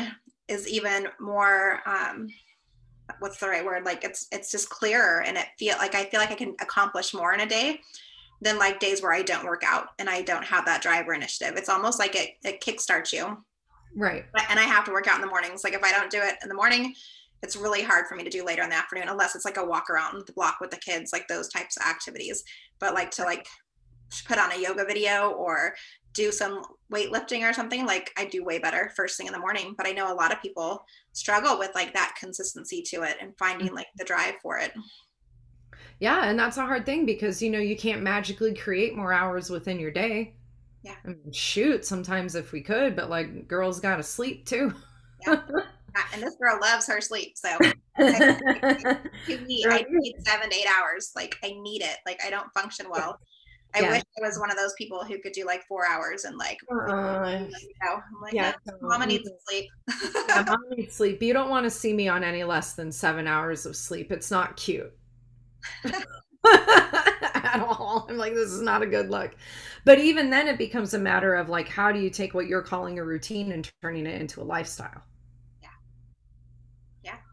is 0.47 0.67
even 0.67 1.08
more 1.19 1.82
um 1.86 2.27
what's 3.19 3.39
the 3.39 3.47
right 3.47 3.65
word? 3.65 3.86
Like 3.86 4.03
it's 4.03 4.27
it's 4.32 4.51
just 4.51 4.69
clearer 4.69 5.21
and 5.21 5.38
it 5.38 5.45
feel 5.58 5.77
like 5.77 5.95
i 5.95 6.05
feel 6.05 6.19
like 6.19 6.32
i 6.32 6.36
can 6.36 6.55
accomplish 6.62 7.13
more 7.13 7.34
in 7.34 7.39
a 7.39 7.47
day 7.47 7.79
than 8.41 8.58
like 8.58 8.79
days 8.79 9.01
where 9.01 9.13
i 9.13 9.21
don't 9.21 9.45
work 9.45 9.63
out 9.65 9.88
and 9.99 10.10
i 10.10 10.21
don't 10.21 10.45
have 10.45 10.65
that 10.65 10.82
drive 10.82 11.08
or 11.08 11.13
initiative. 11.13 11.55
It's 11.58 11.69
almost 11.69 11.99
like 11.99 12.15
it 12.15 12.32
it 12.43 12.62
kickstarts 12.62 13.13
you. 13.13 13.43
Right. 13.95 14.25
And 14.49 14.60
i 14.60 14.63
have 14.63 14.86
to 14.86 14.91
work 14.91 15.08
out 15.08 15.15
in 15.15 15.21
the 15.21 15.27
mornings. 15.27 15.63
Like 15.63 15.73
if 15.73 15.84
i 15.84 15.91
don't 15.91 16.12
do 16.12 16.19
it 16.21 16.36
in 16.43 16.49
the 16.49 16.55
morning 16.55 16.93
it's 17.41 17.56
really 17.56 17.82
hard 17.82 18.08
for 18.08 18.15
me 18.15 18.23
to 18.23 18.30
do 18.30 18.43
later 18.43 18.63
in 18.63 18.69
the 18.69 18.75
afternoon 18.75 19.08
unless 19.08 19.36
it's 19.36 19.45
like 19.45 19.58
a 19.58 19.65
walk 19.65 19.89
around 19.89 20.23
the 20.25 20.34
block 20.34 20.58
with 20.60 20.71
the 20.71 20.78
kids 20.78 21.13
like 21.13 21.28
those 21.28 21.47
types 21.49 21.78
of 21.78 21.86
activities. 21.86 22.43
But 22.80 22.93
like 22.93 23.12
to 23.12 23.23
like 23.23 23.47
put 24.28 24.39
on 24.39 24.52
a 24.52 24.60
yoga 24.60 24.86
video 24.86 25.32
or 25.32 25.75
do 26.13 26.32
some 26.32 26.63
weightlifting 26.91 27.47
or 27.47 27.54
something 27.54 27.86
like 27.86 28.12
i 28.17 28.25
do 28.25 28.43
way 28.43 28.58
better 28.58 28.91
first 28.95 29.15
thing 29.17 29.28
in 29.28 29.34
the 29.34 29.39
morning. 29.39 29.73
But 29.78 29.88
i 29.88 29.91
know 29.91 30.12
a 30.12 30.15
lot 30.15 30.34
of 30.34 30.41
people 30.41 30.84
struggle 31.13 31.58
with 31.58 31.71
like 31.75 31.93
that 31.93 32.15
consistency 32.19 32.82
to 32.88 33.04
it 33.04 33.17
and 33.21 33.38
finding 33.38 33.73
like 33.73 33.88
the 33.97 34.04
drive 34.04 34.36
for 34.41 34.58
it. 34.58 34.73
Yeah 35.99 36.25
and 36.25 36.38
that's 36.38 36.58
a 36.58 36.65
hard 36.65 36.86
thing 36.86 37.06
because 37.06 37.41
you 37.41 37.49
know 37.49 37.60
you 37.60 37.78
can't 37.78 38.02
magically 38.02 38.54
create 38.54 38.95
more 38.95 39.13
hours 39.13 39.49
within 39.49 39.80
your 39.80 39.91
day. 39.91 40.36
Yeah. 40.82 40.95
I 41.04 41.10
mean, 41.10 41.32
shoot 41.32 41.86
sometimes 41.86 42.36
if 42.36 42.52
we 42.52 42.62
could 42.62 42.95
but 42.95 43.10
like 43.10 43.47
girls 43.47 43.80
gotta 43.80 44.04
sleep 44.04 44.45
too. 44.45 44.73
Yeah. 45.25 45.41
and 46.13 46.21
this 46.21 46.36
girl 46.36 46.60
loves 46.62 46.88
her 46.88 47.02
sleep. 47.02 47.34
So 47.36 47.49
I, 47.97 48.97
need, 49.28 49.65
I 49.67 49.86
need 49.89 50.15
seven 50.25 50.49
to 50.49 50.56
eight 50.56 50.67
hours. 50.67 51.12
Like 51.15 51.38
I 51.43 51.54
need 51.62 51.82
it. 51.82 51.97
Like 52.06 52.19
I 52.25 52.30
don't 52.30 52.52
function 52.54 52.88
well. 52.89 53.19
I 53.75 53.82
yeah. 53.82 53.91
wish 53.91 54.02
I 54.17 54.28
was 54.28 54.39
one 54.39 54.49
of 54.49 54.58
those 54.58 54.73
people 54.80 55.04
who 55.04 55.19
could 55.19 55.34
do 55.34 55.45
like 55.45 55.63
four 55.67 55.86
hours 55.86 56.23
and 56.23 56.36
like, 56.38 56.58
uh, 56.71 56.75
you 56.82 57.73
know, 57.84 57.97
I'm 57.97 58.21
like, 58.21 58.34
yeah, 58.34 58.54
mama 58.82 59.06
needs 59.06 59.30
sleep. 59.47 59.69
yeah, 60.28 60.43
mama 60.47 60.75
needs 60.75 60.95
sleep. 60.95 61.21
You 61.21 61.34
don't 61.34 61.49
want 61.49 61.65
to 61.65 61.69
see 61.69 61.93
me 61.93 62.08
on 62.08 62.23
any 62.23 62.43
less 62.43 62.73
than 62.73 62.91
seven 62.91 63.28
hours 63.28 63.67
of 63.67 63.75
sleep. 63.75 64.12
It's 64.12 64.32
not 64.32 64.58
cute. 64.58 64.91
at 66.43 67.60
all. 67.60 68.08
I'm 68.10 68.17
like, 68.17 68.34
this 68.34 68.49
is 68.49 68.62
not 68.62 68.82
a 68.82 68.88
good 68.88 69.10
look. 69.10 69.36
But 69.86 69.99
even 69.99 70.30
then, 70.30 70.47
it 70.47 70.58
becomes 70.58 70.93
a 70.93 70.99
matter 70.99 71.36
of 71.36 71.49
like, 71.49 71.67
how 71.67 71.91
do 71.91 71.99
you 71.99 72.10
take 72.10 72.34
what 72.34 72.47
you're 72.47 72.62
calling 72.62 72.97
a 72.97 73.04
routine 73.04 73.52
and 73.52 73.69
turning 73.82 74.08
it 74.08 74.19
into 74.19 74.41
a 74.41 74.43
lifestyle? 74.43 75.04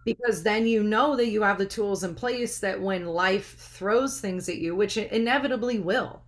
Because 0.06 0.42
then 0.42 0.66
you 0.66 0.82
know 0.82 1.16
that 1.16 1.26
you 1.26 1.42
have 1.42 1.58
the 1.58 1.66
tools 1.66 2.04
in 2.04 2.14
place 2.14 2.60
that 2.60 2.80
when 2.80 3.04
life 3.04 3.58
throws 3.58 4.20
things 4.20 4.48
at 4.48 4.56
you 4.56 4.74
which 4.74 4.96
it 4.96 5.12
inevitably 5.12 5.78
will 5.78 6.22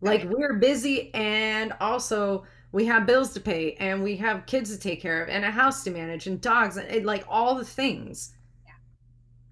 like 0.00 0.24
we're 0.24 0.54
busy 0.54 1.12
and 1.14 1.72
also 1.80 2.44
we 2.72 2.84
have 2.84 3.06
bills 3.06 3.32
to 3.32 3.40
pay 3.40 3.74
and 3.80 4.02
we 4.02 4.16
have 4.16 4.44
kids 4.44 4.70
to 4.70 4.78
take 4.78 5.00
care 5.00 5.22
of 5.22 5.28
and 5.28 5.44
a 5.44 5.50
house 5.50 5.82
to 5.84 5.90
manage 5.90 6.26
and 6.26 6.40
dogs 6.40 6.76
and 6.76 7.06
like 7.06 7.24
all 7.28 7.54
the 7.54 7.64
things. 7.64 8.34
Yeah. 8.66 8.72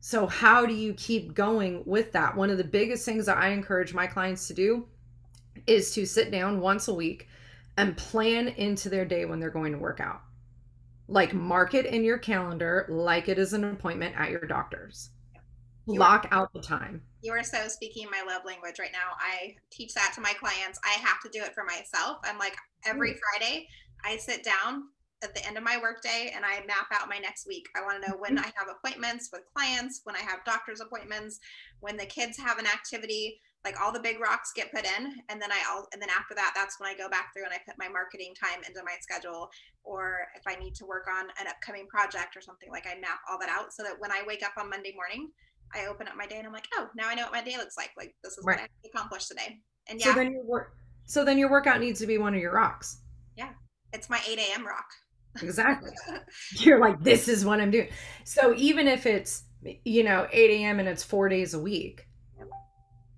so 0.01 0.27
how 0.27 0.67
do 0.67 0.75
you 0.75 0.93
keep 0.95 1.33
going 1.33 1.83
with 1.87 2.13
that? 2.13 2.37
One 2.37 2.51
of 2.51 2.59
the 2.59 2.65
biggest 2.65 3.05
things 3.05 3.27
that 3.27 3.39
i 3.39 3.49
encourage 3.49 3.95
my 3.95 4.07
clients 4.07 4.47
to 4.49 4.55
do 4.55 4.87
is 5.67 5.95
to 5.95 6.05
sit 6.05 6.31
down 6.31 6.61
once 6.61 6.89
a 6.89 6.95
week 6.95 7.29
and 7.79 7.97
plan 7.97 8.49
into 8.49 8.89
their 8.89 9.05
day 9.05 9.25
when 9.25 9.41
they're 9.41 9.51
going 9.51 9.73
to 9.73 9.79
work 9.79 10.01
out 10.01 10.24
like 11.09 11.35
mark 11.35 11.75
it 11.75 11.87
in 11.87 12.03
your 12.03 12.19
calendar 12.19 12.87
like 12.89 13.29
it 13.29 13.39
is 13.39 13.53
an 13.53 13.65
appointment 13.65 14.15
at 14.19 14.31
your 14.31 14.47
doctor's. 14.47 15.11
You 15.87 15.99
lock 15.99 16.27
are, 16.31 16.39
out 16.39 16.53
the 16.55 16.63
time. 16.63 17.03
You 17.23 17.33
are 17.33 17.43
so 17.43 17.69
speaking 17.69 18.07
my 18.11 18.23
love 18.27 18.43
language 18.47 18.79
right 18.79 18.93
now. 18.93 19.13
I 19.19 19.55
teach 19.71 19.93
that 19.95 20.13
to 20.15 20.21
my 20.21 20.33
clients. 20.33 20.81
I 20.85 20.99
have 21.01 21.21
to 21.21 21.29
do 21.31 21.45
it 21.45 21.55
for 21.55 21.65
myself. 21.65 22.19
I'm 22.25 22.39
like 22.39 22.57
every 22.87 23.19
friday 23.39 23.67
i 24.05 24.19
sit 24.19 24.45
down 24.45 24.83
at 25.23 25.35
the 25.35 25.47
end 25.47 25.57
of 25.57 25.65
my 25.65 25.79
workday 25.81 26.31
and 26.35 26.45
I 26.45 26.65
map 26.67 26.87
out 26.93 27.09
my 27.09 27.19
next 27.19 27.47
week. 27.49 27.67
I 27.75 27.83
want 27.83 28.03
to 28.03 28.11
know 28.11 28.17
when 28.19 28.37
mm-hmm. 28.37 28.45
I 28.45 28.53
have 28.57 28.69
appointments 28.69 29.31
with 29.33 29.43
clients, 29.57 30.03
when 30.05 30.15
I 30.15 30.21
have 30.21 30.45
doctor's 30.45 30.81
appointments, 30.81 31.41
when 31.81 31.97
the 31.97 32.05
kids 32.05 32.37
have 32.39 32.59
an 32.59 32.67
activity, 32.67 33.41
like 33.65 33.81
all 33.81 33.91
the 33.91 34.01
big 34.01 34.21
rocks 34.21 34.53
get 34.55 34.71
put 34.71 34.85
in 34.85 35.15
and 35.29 35.41
then 35.41 35.51
i 35.51 35.61
all 35.71 35.87
and 35.93 36.01
then 36.01 36.11
after 36.11 36.35
that 36.35 36.53
that's 36.55 36.79
when 36.79 36.89
I 36.89 36.95
go 36.95 37.09
back 37.09 37.33
through 37.33 37.45
and 37.45 37.53
I 37.53 37.59
put 37.67 37.79
my 37.79 37.89
marketing 37.89 38.35
time 38.39 38.63
into 38.67 38.81
my 38.85 38.95
schedule 39.01 39.49
or 39.83 40.27
if 40.37 40.43
I 40.47 40.61
need 40.61 40.75
to 40.77 40.87
work 40.87 41.07
on 41.09 41.27
an 41.41 41.47
upcoming 41.49 41.87
project 41.87 42.37
or 42.37 42.41
something 42.41 42.71
like 42.71 42.87
I 42.87 43.01
map 43.01 43.21
all 43.31 43.39
that 43.39 43.49
out 43.49 43.73
so 43.73 43.83
that 43.83 43.95
when 43.99 44.13
I 44.13 44.23
wake 44.27 44.43
up 44.43 44.53
on 44.59 44.71
Monday 44.71 44.93
morning 44.95 45.31
I 45.75 45.87
open 45.87 46.07
up 46.07 46.15
my 46.17 46.27
day 46.27 46.39
and 46.39 46.47
I'm 46.47 46.53
like 46.53 46.69
oh 46.75 46.89
now 46.97 47.09
I 47.09 47.15
know 47.15 47.25
what 47.25 47.33
my 47.33 47.43
day 47.43 47.57
looks 47.57 47.77
like. 47.77 47.91
Like 47.97 48.15
this 48.23 48.37
is 48.37 48.45
right. 48.45 48.61
what 48.61 48.69
I 48.69 48.89
accomplished 48.89 49.29
today. 49.29 49.59
And 49.89 49.99
yeah. 49.99 50.07
so 50.07 50.13
then 50.15 50.33
your 50.33 50.45
work 50.45 50.77
so 51.07 51.25
then 51.25 51.39
your 51.39 51.51
workout 51.51 51.81
needs 51.81 52.01
to 52.01 52.07
be 52.07 52.19
one 52.19 52.35
of 52.35 52.41
your 52.41 52.53
rocks. 52.53 53.01
Yeah. 53.37 53.51
It's 53.93 54.11
my 54.11 54.21
8 54.29 54.39
a.m 54.39 54.67
rock. 54.67 54.87
Exactly. 55.43 55.91
You're 56.59 56.81
like 56.81 57.03
this 57.03 57.29
is 57.29 57.45
what 57.45 57.61
I'm 57.61 57.71
doing. 57.71 57.89
So 58.25 58.55
even 58.57 58.89
if 58.89 59.07
it's 59.07 59.45
you 59.85 60.05
know 60.05 60.29
8 60.31 60.51
a.m 60.51 60.81
and 60.81 60.89
it's 60.89 61.03
four 61.03 61.29
days 61.29 61.55
a 61.55 61.59
week 61.59 62.07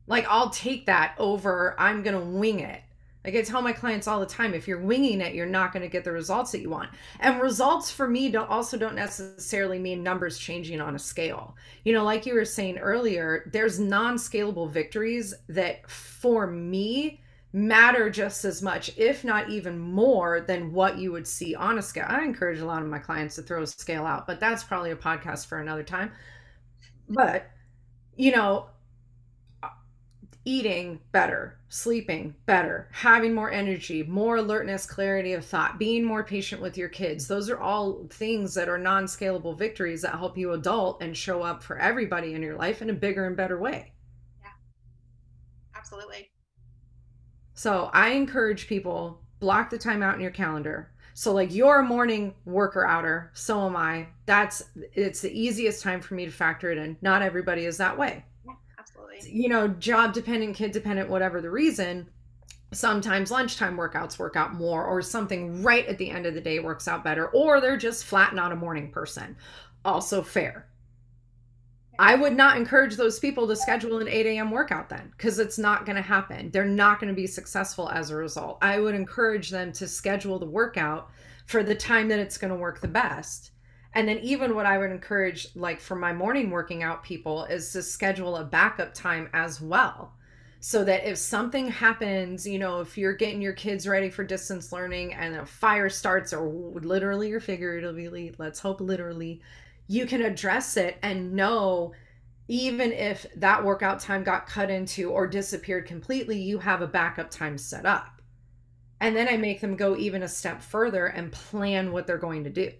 like 0.06 0.26
I'll 0.28 0.50
take 0.50 0.86
that 0.86 1.14
over 1.18 1.74
I'm 1.78 2.02
going 2.02 2.18
to 2.18 2.24
wing 2.24 2.60
it. 2.60 2.82
Like 3.24 3.34
I 3.34 3.42
tell 3.42 3.60
my 3.60 3.72
clients 3.72 4.06
all 4.06 4.20
the 4.20 4.26
time, 4.26 4.54
if 4.54 4.68
you're 4.68 4.80
winging 4.80 5.20
it, 5.20 5.34
you're 5.34 5.46
not 5.46 5.72
going 5.72 5.82
to 5.82 5.88
get 5.88 6.04
the 6.04 6.12
results 6.12 6.52
that 6.52 6.60
you 6.60 6.70
want. 6.70 6.90
And 7.18 7.40
results 7.40 7.90
for 7.90 8.06
me 8.06 8.30
don't 8.30 8.48
also 8.48 8.78
don't 8.78 8.94
necessarily 8.94 9.80
mean 9.80 10.04
numbers 10.04 10.38
changing 10.38 10.80
on 10.80 10.94
a 10.94 10.98
scale. 10.98 11.56
You 11.82 11.92
know, 11.92 12.04
like 12.04 12.24
you 12.24 12.34
were 12.34 12.44
saying 12.44 12.78
earlier, 12.78 13.50
there's 13.52 13.80
non-scalable 13.80 14.70
victories 14.70 15.34
that 15.48 15.90
for 15.90 16.46
me 16.46 17.20
matter 17.52 18.10
just 18.10 18.44
as 18.44 18.62
much, 18.62 18.96
if 18.96 19.24
not 19.24 19.50
even 19.50 19.76
more 19.76 20.42
than 20.42 20.72
what 20.72 20.98
you 20.98 21.10
would 21.10 21.26
see 21.26 21.56
on 21.56 21.78
a 21.78 21.82
scale. 21.82 22.06
I 22.06 22.22
encourage 22.22 22.60
a 22.60 22.66
lot 22.66 22.82
of 22.82 22.88
my 22.88 23.00
clients 23.00 23.34
to 23.36 23.42
throw 23.42 23.62
a 23.62 23.66
scale 23.66 24.06
out, 24.06 24.28
but 24.28 24.38
that's 24.38 24.62
probably 24.62 24.92
a 24.92 24.96
podcast 24.96 25.46
for 25.46 25.58
another 25.58 25.82
time. 25.82 26.12
But 27.08 27.50
you 28.14 28.30
know, 28.30 28.68
eating 30.46 31.00
better, 31.10 31.58
sleeping 31.68 32.32
better, 32.46 32.88
having 32.92 33.34
more 33.34 33.50
energy, 33.50 34.04
more 34.04 34.36
alertness, 34.36 34.86
clarity 34.86 35.32
of 35.32 35.44
thought, 35.44 35.78
being 35.78 36.04
more 36.04 36.22
patient 36.22 36.62
with 36.62 36.78
your 36.78 36.88
kids. 36.88 37.26
Those 37.26 37.50
are 37.50 37.58
all 37.58 38.06
things 38.10 38.54
that 38.54 38.68
are 38.68 38.78
non 38.78 39.04
scalable 39.04 39.58
victories 39.58 40.02
that 40.02 40.14
help 40.14 40.38
you 40.38 40.52
adult 40.52 41.02
and 41.02 41.14
show 41.16 41.42
up 41.42 41.62
for 41.62 41.78
everybody 41.78 42.32
in 42.32 42.42
your 42.42 42.56
life 42.56 42.80
in 42.80 42.90
a 42.90 42.94
bigger 42.94 43.26
and 43.26 43.36
better 43.36 43.58
way. 43.58 43.92
Yeah, 44.40 44.48
absolutely. 45.74 46.30
So 47.54 47.90
I 47.92 48.10
encourage 48.10 48.68
people 48.68 49.20
block 49.40 49.68
the 49.68 49.78
time 49.78 50.02
out 50.02 50.14
in 50.14 50.20
your 50.20 50.30
calendar. 50.30 50.92
So 51.14 51.32
like 51.32 51.52
you're 51.52 51.80
a 51.80 51.84
morning 51.84 52.34
worker 52.44 52.86
outer, 52.86 53.32
so 53.34 53.66
am 53.66 53.74
I. 53.74 54.06
That's 54.26 54.62
it's 54.92 55.22
the 55.22 55.32
easiest 55.32 55.82
time 55.82 56.00
for 56.00 56.14
me 56.14 56.24
to 56.24 56.30
factor 56.30 56.70
it 56.70 56.78
in. 56.78 56.96
Not 57.02 57.22
everybody 57.22 57.64
is 57.64 57.78
that 57.78 57.98
way 57.98 58.24
you 59.24 59.48
know, 59.48 59.68
job 59.68 60.12
dependent, 60.12 60.56
kid 60.56 60.72
dependent, 60.72 61.08
whatever 61.08 61.40
the 61.40 61.50
reason, 61.50 62.08
sometimes 62.72 63.30
lunchtime 63.30 63.76
workouts 63.76 64.18
work 64.18 64.36
out 64.36 64.54
more, 64.54 64.84
or 64.84 65.00
something 65.02 65.62
right 65.62 65.86
at 65.86 65.98
the 65.98 66.10
end 66.10 66.26
of 66.26 66.34
the 66.34 66.40
day 66.40 66.58
works 66.58 66.88
out 66.88 67.04
better, 67.04 67.28
or 67.28 67.60
they're 67.60 67.76
just 67.76 68.04
flat 68.04 68.34
not 68.34 68.52
a 68.52 68.56
morning 68.56 68.90
person. 68.90 69.36
Also 69.84 70.22
fair. 70.22 70.68
I 71.98 72.14
would 72.14 72.36
not 72.36 72.58
encourage 72.58 72.96
those 72.96 73.18
people 73.18 73.48
to 73.48 73.56
schedule 73.56 73.98
an 74.00 74.08
8 74.08 74.26
a.m. 74.26 74.50
workout 74.50 74.90
then 74.90 75.12
because 75.16 75.38
it's 75.38 75.58
not 75.58 75.86
going 75.86 75.96
to 75.96 76.02
happen. 76.02 76.50
They're 76.50 76.64
not 76.64 77.00
going 77.00 77.08
to 77.08 77.14
be 77.14 77.26
successful 77.26 77.88
as 77.88 78.10
a 78.10 78.16
result. 78.16 78.58
I 78.60 78.78
would 78.80 78.94
encourage 78.94 79.48
them 79.48 79.72
to 79.72 79.88
schedule 79.88 80.38
the 80.38 80.44
workout 80.44 81.10
for 81.46 81.62
the 81.62 81.74
time 81.74 82.08
that 82.08 82.18
it's 82.18 82.36
going 82.36 82.52
to 82.52 82.58
work 82.58 82.80
the 82.80 82.88
best 82.88 83.52
and 83.96 84.06
then 84.06 84.18
even 84.18 84.54
what 84.54 84.66
I 84.66 84.76
would 84.76 84.90
encourage 84.90 85.48
like 85.54 85.80
for 85.80 85.96
my 85.96 86.12
morning 86.12 86.50
working 86.50 86.82
out 86.82 87.02
people 87.02 87.44
is 87.44 87.72
to 87.72 87.82
schedule 87.82 88.36
a 88.36 88.44
backup 88.44 88.92
time 88.92 89.30
as 89.32 89.58
well. 89.58 90.12
So 90.60 90.84
that 90.84 91.08
if 91.08 91.16
something 91.16 91.68
happens, 91.68 92.46
you 92.46 92.58
know, 92.58 92.80
if 92.80 92.98
you're 92.98 93.14
getting 93.14 93.40
your 93.40 93.54
kids 93.54 93.88
ready 93.88 94.10
for 94.10 94.22
distance 94.22 94.70
learning 94.70 95.14
and 95.14 95.36
a 95.36 95.46
fire 95.46 95.88
starts 95.88 96.34
or 96.34 96.46
literally 96.46 97.32
or 97.32 97.40
figuratively, 97.40 98.34
let's 98.36 98.58
hope 98.60 98.82
literally, 98.82 99.40
you 99.86 100.04
can 100.04 100.20
address 100.20 100.76
it 100.76 100.98
and 101.02 101.32
know 101.32 101.94
even 102.48 102.92
if 102.92 103.24
that 103.36 103.64
workout 103.64 103.98
time 104.00 104.22
got 104.22 104.46
cut 104.46 104.68
into 104.68 105.10
or 105.10 105.26
disappeared 105.26 105.86
completely, 105.86 106.38
you 106.38 106.58
have 106.58 106.82
a 106.82 106.86
backup 106.86 107.30
time 107.30 107.56
set 107.56 107.86
up. 107.86 108.20
And 109.00 109.16
then 109.16 109.26
I 109.26 109.38
make 109.38 109.62
them 109.62 109.74
go 109.74 109.96
even 109.96 110.22
a 110.22 110.28
step 110.28 110.60
further 110.60 111.06
and 111.06 111.32
plan 111.32 111.92
what 111.92 112.06
they're 112.06 112.18
going 112.18 112.44
to 112.44 112.50
do 112.50 112.72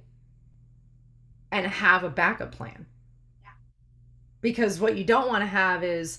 and 1.57 1.67
have 1.67 2.05
a 2.05 2.11
backup 2.11 2.53
plan. 2.53 2.87
Yeah. 3.43 3.51
Because 4.41 4.81
what 4.81 4.97
you 4.97 5.05
don't 5.05 5.29
want 5.29 5.43
to 5.43 5.47
have 5.47 5.83
is, 5.83 6.19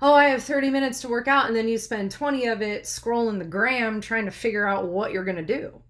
oh, 0.00 0.14
I 0.14 0.26
have 0.26 0.42
30 0.42 0.70
minutes 0.70 1.00
to 1.02 1.08
work 1.08 1.28
out, 1.28 1.46
and 1.46 1.56
then 1.56 1.68
you 1.68 1.78
spend 1.78 2.10
20 2.10 2.46
of 2.46 2.62
it 2.62 2.84
scrolling 2.84 3.38
the 3.38 3.44
gram 3.44 4.00
trying 4.00 4.24
to 4.24 4.30
figure 4.30 4.66
out 4.66 4.86
what 4.86 5.12
you're 5.12 5.24
going 5.24 5.44
to 5.44 5.60
do. 5.60 5.80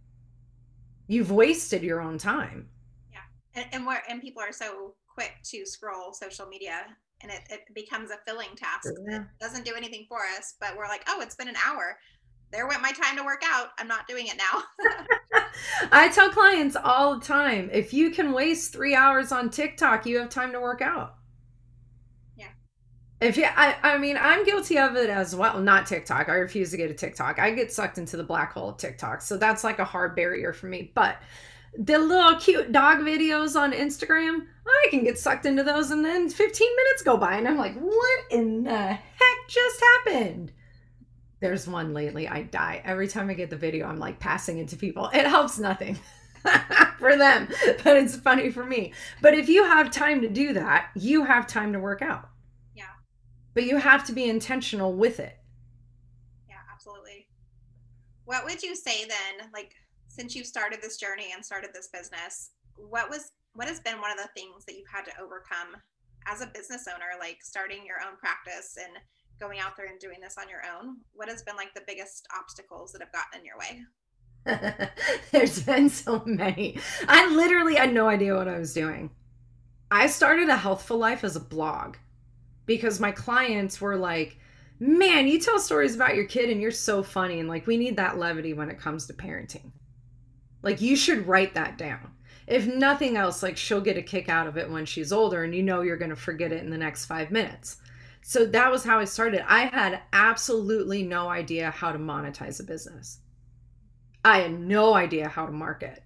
You've 1.09 1.31
wasted 1.31 1.83
your 1.83 2.01
own 2.01 2.19
time. 2.19 2.69
Yeah. 3.13 3.19
And, 3.55 3.67
and 3.73 3.87
where 3.87 4.03
and 4.09 4.21
people 4.21 4.43
are 4.43 4.53
so 4.53 4.95
quick 5.07 5.35
to 5.45 5.65
scroll 5.65 6.13
social 6.13 6.47
media 6.47 6.85
and 7.23 7.33
it, 7.33 7.41
it 7.49 7.61
becomes 7.75 8.11
a 8.11 8.19
filling 8.27 8.55
task 8.57 8.93
yeah. 9.09 9.19
that 9.19 9.29
doesn't 9.41 9.65
do 9.65 9.75
anything 9.75 10.05
for 10.09 10.19
us, 10.37 10.55
but 10.61 10.77
we're 10.77 10.89
like, 10.89 11.03
oh, 11.09 11.21
it's 11.21 11.35
been 11.35 11.49
an 11.49 11.57
hour 11.67 11.99
there 12.53 12.67
went 12.67 12.83
my 12.83 12.93
time 12.93 13.17
to 13.17 13.25
work 13.25 13.43
out. 13.45 13.69
I'm 13.79 13.89
not 13.89 14.07
doing 14.07 14.27
it 14.29 14.37
now. 14.37 14.63
I 15.93 16.09
tell 16.09 16.31
clients 16.31 16.77
all 16.77 17.19
the 17.19 17.25
time 17.25 17.71
if 17.73 17.93
you 17.93 18.11
can 18.11 18.33
waste 18.33 18.73
three 18.73 18.95
hours 18.95 19.33
on 19.33 19.51
TikTok, 19.51 20.07
you 20.07 20.19
have 20.19 20.31
time 20.31 20.53
to 20.53 20.61
work 20.61 20.81
out. 20.81 21.17
Yeah. 22.37 22.49
If 23.21 23.37
you, 23.37 23.45
I, 23.45 23.77
I 23.83 23.99
mean, 23.99 24.17
I'm 24.19 24.45
guilty 24.45 24.79
of 24.79 24.97
it 24.97 25.11
as 25.11 25.35
well. 25.35 25.61
Not 25.61 25.87
TikTok. 25.87 26.29
I 26.29 26.35
refuse 26.35 26.71
to 26.71 26.77
get 26.77 26.91
a 26.91 26.95
TikTok. 26.95 27.39
I 27.39 27.51
get 27.51 27.73
sucked 27.73 27.99
into 27.99 28.17
the 28.17 28.25
black 28.25 28.53
hole 28.53 28.71
of 28.71 28.77
TikTok. 28.77 29.23
So 29.23 29.37
that's 29.37 29.65
like 29.65 29.79
a 29.79 29.85
hard 29.85 30.15
barrier 30.15 30.53
for 30.53 30.67
me. 30.67 30.93
But 30.95 31.17
the 31.79 31.99
little 31.99 32.39
cute 32.39 32.73
dog 32.73 32.99
videos 32.99 33.59
on 33.59 33.73
Instagram, 33.73 34.47
I 34.67 34.87
can 34.91 35.05
get 35.05 35.19
sucked 35.19 35.47
into 35.47 35.63
those 35.63 35.91
and 35.91 36.05
then 36.05 36.29
15 36.29 36.77
minutes 36.77 37.03
go 37.03 37.17
by 37.17 37.37
and 37.37 37.47
I'm 37.47 37.59
like, 37.59 37.77
what 37.79 38.21
in 38.31 38.65
the 38.65 38.77
heck 38.77 39.49
just 39.49 39.81
happened? 39.81 40.53
There's 41.41 41.69
one 41.69 41.93
lately, 41.93 42.29
I 42.29 42.43
die. 42.43 42.81
Every 42.85 43.09
time 43.09 43.29
I 43.29 43.35
get 43.35 43.51
the 43.51 43.57
video, 43.57 43.87
I'm 43.87 43.99
like 43.99 44.19
passing 44.19 44.59
it 44.59 44.69
to 44.69 44.77
people. 44.77 45.11
It 45.13 45.27
helps 45.27 45.59
nothing 45.59 45.99
for 46.99 47.17
them, 47.17 47.49
but 47.85 47.97
it's 47.97 48.17
funny 48.17 48.51
for 48.51 48.65
me. 48.65 48.93
But 49.21 49.35
if 49.35 49.49
you 49.49 49.65
have 49.65 49.91
time 49.91 50.23
to 50.23 50.29
do 50.29 50.55
that, 50.55 50.91
you 50.95 51.25
have 51.25 51.47
time 51.47 51.73
to 51.75 51.79
work 51.79 52.01
out. 52.01 52.29
Yeah. 52.75 52.85
But 53.55 53.65
you 53.65 53.77
have 53.77 54.05
to 54.07 54.13
be 54.13 54.29
intentional 54.29 54.95
with 54.95 55.21
it. 55.21 55.37
Yeah, 56.49 56.57
absolutely. 56.73 57.27
What 58.25 58.45
would 58.45 58.63
you 58.63 58.75
say 58.75 59.05
then, 59.05 59.51
like 59.53 59.75
since 60.09 60.35
you've 60.35 60.47
started 60.47 60.81
this 60.81 60.97
journey 60.97 61.33
and 61.35 61.45
started 61.45 61.71
this 61.75 61.89
business, 61.89 62.51
what 62.77 63.11
was 63.11 63.33
what 63.55 63.69
has 63.69 63.81
been 63.81 64.01
one 64.01 64.11
of 64.11 64.19
the 64.19 64.29
things 64.35 64.65
that 64.67 64.77
you've 64.77 64.89
had 64.93 65.05
to 65.07 65.21
overcome 65.21 65.81
as 66.27 66.41
a 66.41 66.47
business 66.47 66.87
owner, 66.89 67.19
like 67.19 67.39
starting 67.43 67.87
your 67.87 67.97
own 68.07 68.17
practice 68.19 68.77
and 68.79 68.99
going 69.41 69.59
out 69.59 69.77
there 69.77 69.87
and 69.87 70.01
doing 70.01 70.19
this 70.21 70.37
on 70.39 70.49
your 70.49 70.63
own, 70.77 70.99
what 71.13 71.29
has 71.29 71.43
been 71.43 71.57
like 71.57 71.75
the 71.75 71.83
biggest 71.87 72.27
obstacles 72.37 72.93
that 72.93 73.03
have 73.03 73.13
gotten 73.13 73.41
in 73.41 73.45
your 73.45 73.59
way? 73.59 73.85
There's 75.33 75.63
been 75.63 75.89
so 75.89 76.23
many. 76.25 76.79
I 77.09 77.29
literally 77.35 77.75
had 77.75 77.93
no 77.93 78.09
idea 78.09 78.37
what 78.37 78.49
I 78.49 78.59
was 78.59 78.73
doing. 78.73 79.11
I 79.91 80.07
started 80.07 80.49
a 80.49 80.57
healthful 80.57 80.99
life 80.99 81.25
as 81.25 81.37
a 81.37 81.41
blog 81.41 81.97
because 82.65 83.01
my 83.01 83.13
clients 83.13 83.81
were 83.81 83.97
like, 83.97 84.39
"Man, 84.79 85.27
you 85.27 85.41
tell 85.41 85.59
stories 85.59 85.95
about 85.95 86.17
your 86.17 86.27
kid 86.27 86.51
and 86.51 86.61
you're 86.61 86.71
so 86.71 87.03
funny 87.03 87.41
and 87.41 87.49
like 87.49 87.67
we 87.67 87.77
need 87.77 87.97
that 87.97 88.19
levity 88.19 88.53
when 88.53 88.71
it 88.71 88.81
comes 88.81 89.07
to 89.07 89.13
parenting." 89.13 89.73
Like 90.63 90.81
you 90.81 90.97
should 90.97 91.27
write 91.27 91.55
that 91.55 91.79
down. 91.79 92.13
If 92.47 92.67
nothing 92.67 93.17
else, 93.17 93.43
like 93.43 93.57
she'll 93.57 93.81
get 93.81 93.97
a 93.97 94.03
kick 94.03 94.29
out 94.29 94.47
of 94.47 94.57
it 94.57 94.71
when 94.71 94.87
she's 94.87 95.13
older 95.13 95.45
and 95.45 95.55
you 95.55 95.63
know 95.63 95.83
you're 95.83 95.97
going 95.97 96.11
to 96.11 96.17
forget 96.17 96.53
it 96.53 96.63
in 96.63 96.71
the 96.71 96.79
next 96.79 97.07
5 97.07 97.31
minutes. 97.31 97.79
So 98.29 98.45
that 98.45 98.73
was 98.73 98.83
how 98.83 98.99
I 98.99 99.05
started. 99.05 99.45
I 99.49 99.67
had 99.67 100.01
absolutely 100.13 101.05
no 101.05 101.29
idea 101.29 101.71
how 101.71 101.93
to 101.93 101.99
monetize 102.01 102.59
a 102.59 102.65
business. 102.65 103.21
I 104.25 104.39
had 104.39 104.59
no 104.59 104.95
idea 104.95 105.29
how 105.29 105.47
to 105.47 105.53
market. 105.53 106.03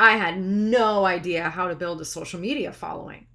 I 0.00 0.16
had 0.16 0.42
no 0.42 1.04
idea 1.04 1.48
how 1.48 1.68
to 1.68 1.76
build 1.76 2.00
a 2.00 2.04
social 2.04 2.40
media 2.40 2.72
following. 2.72 3.28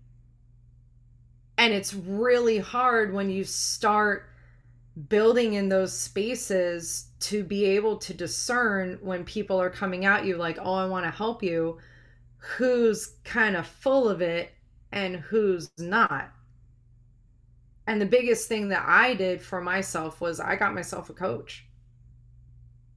And 1.57 1.73
it's 1.73 1.93
really 1.93 2.57
hard 2.57 3.13
when 3.13 3.29
you 3.29 3.45
start 3.45 4.25
building 5.07 5.53
in 5.53 5.69
those 5.69 5.97
spaces 5.97 7.11
to 7.21 7.41
be 7.41 7.63
able 7.63 7.95
to 7.99 8.13
discern 8.13 8.99
when 9.01 9.23
people 9.23 9.61
are 9.61 9.69
coming 9.69 10.03
at 10.03 10.25
you 10.25 10.35
like, 10.35 10.57
oh, 10.61 10.73
I 10.73 10.87
want 10.87 11.05
to 11.05 11.09
help 11.11 11.41
you, 11.41 11.77
who's 12.35 13.15
kind 13.23 13.55
of 13.55 13.65
full 13.65 14.09
of 14.09 14.21
it 14.21 14.51
and 14.91 15.15
who's 15.15 15.71
not 15.77 16.33
and 17.87 18.01
the 18.01 18.05
biggest 18.05 18.47
thing 18.49 18.69
that 18.69 18.83
I 18.85 19.15
did 19.15 19.41
for 19.41 19.61
myself 19.61 20.21
was 20.21 20.39
I 20.39 20.55
got 20.57 20.75
myself 20.75 21.09
a 21.09 21.13
coach. 21.13 21.63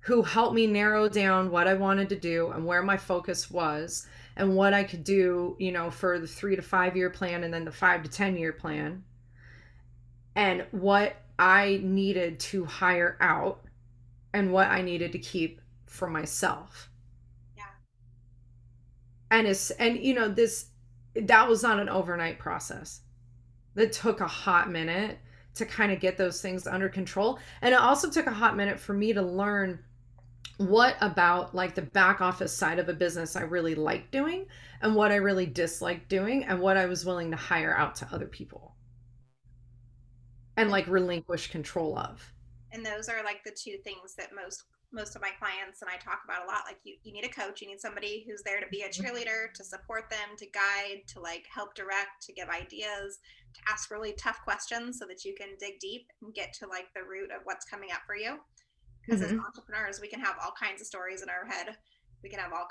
who 0.04 0.22
helped 0.22 0.54
me 0.54 0.66
narrow 0.66 1.08
down 1.08 1.50
what 1.50 1.68
I 1.68 1.74
wanted 1.74 2.08
to 2.08 2.16
do 2.16 2.50
and 2.50 2.64
where 2.66 2.82
my 2.82 2.96
focus 2.96 3.50
was 3.50 4.06
and 4.36 4.56
what 4.56 4.72
I 4.72 4.82
could 4.82 5.04
do, 5.04 5.56
you 5.58 5.72
know, 5.72 5.90
for 5.90 6.18
the 6.18 6.26
3 6.26 6.56
to 6.56 6.62
5 6.62 6.96
year 6.96 7.10
plan 7.10 7.44
and 7.44 7.52
then 7.52 7.64
the 7.66 7.72
5 7.72 8.04
to 8.04 8.10
10 8.10 8.36
year 8.36 8.52
plan 8.52 9.04
and 10.34 10.66
what 10.70 11.16
I 11.38 11.80
needed 11.82 12.40
to 12.40 12.64
hire 12.64 13.16
out 13.20 13.62
and 14.32 14.52
what 14.52 14.68
I 14.68 14.82
needed 14.82 15.12
to 15.12 15.18
keep 15.18 15.60
for 15.86 16.08
myself. 16.08 16.90
Yeah. 17.56 17.64
And 19.30 19.46
it's 19.46 19.70
and 19.72 19.98
you 19.98 20.14
know 20.14 20.28
this 20.28 20.66
that 21.14 21.48
was 21.48 21.62
not 21.62 21.80
an 21.80 21.88
overnight 21.88 22.38
process. 22.38 23.02
That 23.74 23.92
took 23.92 24.20
a 24.20 24.26
hot 24.26 24.70
minute 24.70 25.18
to 25.54 25.66
kind 25.66 25.92
of 25.92 26.00
get 26.00 26.16
those 26.16 26.40
things 26.40 26.66
under 26.66 26.88
control. 26.88 27.38
And 27.62 27.74
it 27.74 27.80
also 27.80 28.10
took 28.10 28.26
a 28.26 28.32
hot 28.32 28.56
minute 28.56 28.78
for 28.78 28.92
me 28.92 29.12
to 29.12 29.22
learn 29.22 29.78
what 30.58 30.96
about 31.00 31.54
like 31.54 31.74
the 31.74 31.82
back 31.82 32.20
office 32.20 32.52
side 32.52 32.78
of 32.78 32.88
a 32.88 32.92
business 32.92 33.34
I 33.34 33.42
really 33.42 33.74
like 33.74 34.10
doing 34.10 34.46
and 34.82 34.94
what 34.94 35.10
I 35.10 35.16
really 35.16 35.46
dislike 35.46 36.06
doing 36.08 36.44
and 36.44 36.60
what 36.60 36.76
I 36.76 36.86
was 36.86 37.06
willing 37.06 37.30
to 37.30 37.36
hire 37.36 37.74
out 37.74 37.94
to 37.96 38.08
other 38.12 38.26
people 38.26 38.74
and 40.56 40.70
like 40.70 40.86
relinquish 40.86 41.50
control 41.50 41.98
of. 41.98 42.22
And 42.72 42.84
those 42.84 43.08
are 43.08 43.24
like 43.24 43.42
the 43.44 43.50
two 43.50 43.78
things 43.82 44.14
that 44.18 44.34
most 44.34 44.64
most 44.92 45.14
of 45.14 45.22
my 45.22 45.30
clients 45.38 45.82
and 45.82 45.90
I 45.90 45.96
talk 45.96 46.22
about 46.24 46.44
a 46.44 46.46
lot. 46.46 46.62
Like 46.66 46.78
you, 46.84 46.96
you 47.02 47.12
need 47.12 47.24
a 47.24 47.28
coach, 47.28 47.60
you 47.60 47.68
need 47.68 47.80
somebody 47.80 48.24
who's 48.26 48.42
there 48.42 48.60
to 48.60 48.66
be 48.70 48.82
a 48.82 48.88
mm-hmm. 48.88 49.04
cheerleader, 49.04 49.52
to 49.54 49.64
support 49.64 50.10
them, 50.10 50.36
to 50.38 50.46
guide, 50.46 51.06
to 51.08 51.20
like 51.20 51.46
help 51.52 51.74
direct, 51.74 52.22
to 52.26 52.32
give 52.32 52.48
ideas, 52.48 53.18
to 53.54 53.60
ask 53.68 53.90
really 53.90 54.14
tough 54.18 54.40
questions 54.42 54.98
so 54.98 55.06
that 55.06 55.24
you 55.24 55.34
can 55.34 55.48
dig 55.58 55.78
deep 55.80 56.06
and 56.22 56.34
get 56.34 56.52
to 56.54 56.66
like 56.66 56.86
the 56.94 57.02
root 57.02 57.30
of 57.30 57.42
what's 57.44 57.64
coming 57.64 57.90
up 57.92 58.02
for 58.06 58.16
you. 58.16 58.38
Because 59.04 59.20
mm-hmm. 59.22 59.38
as 59.38 59.44
entrepreneurs, 59.44 60.00
we 60.00 60.08
can 60.08 60.20
have 60.20 60.36
all 60.42 60.52
kinds 60.60 60.80
of 60.80 60.86
stories 60.86 61.22
in 61.22 61.28
our 61.28 61.46
head. 61.46 61.76
We 62.22 62.28
can 62.28 62.38
have 62.38 62.52
all 62.52 62.66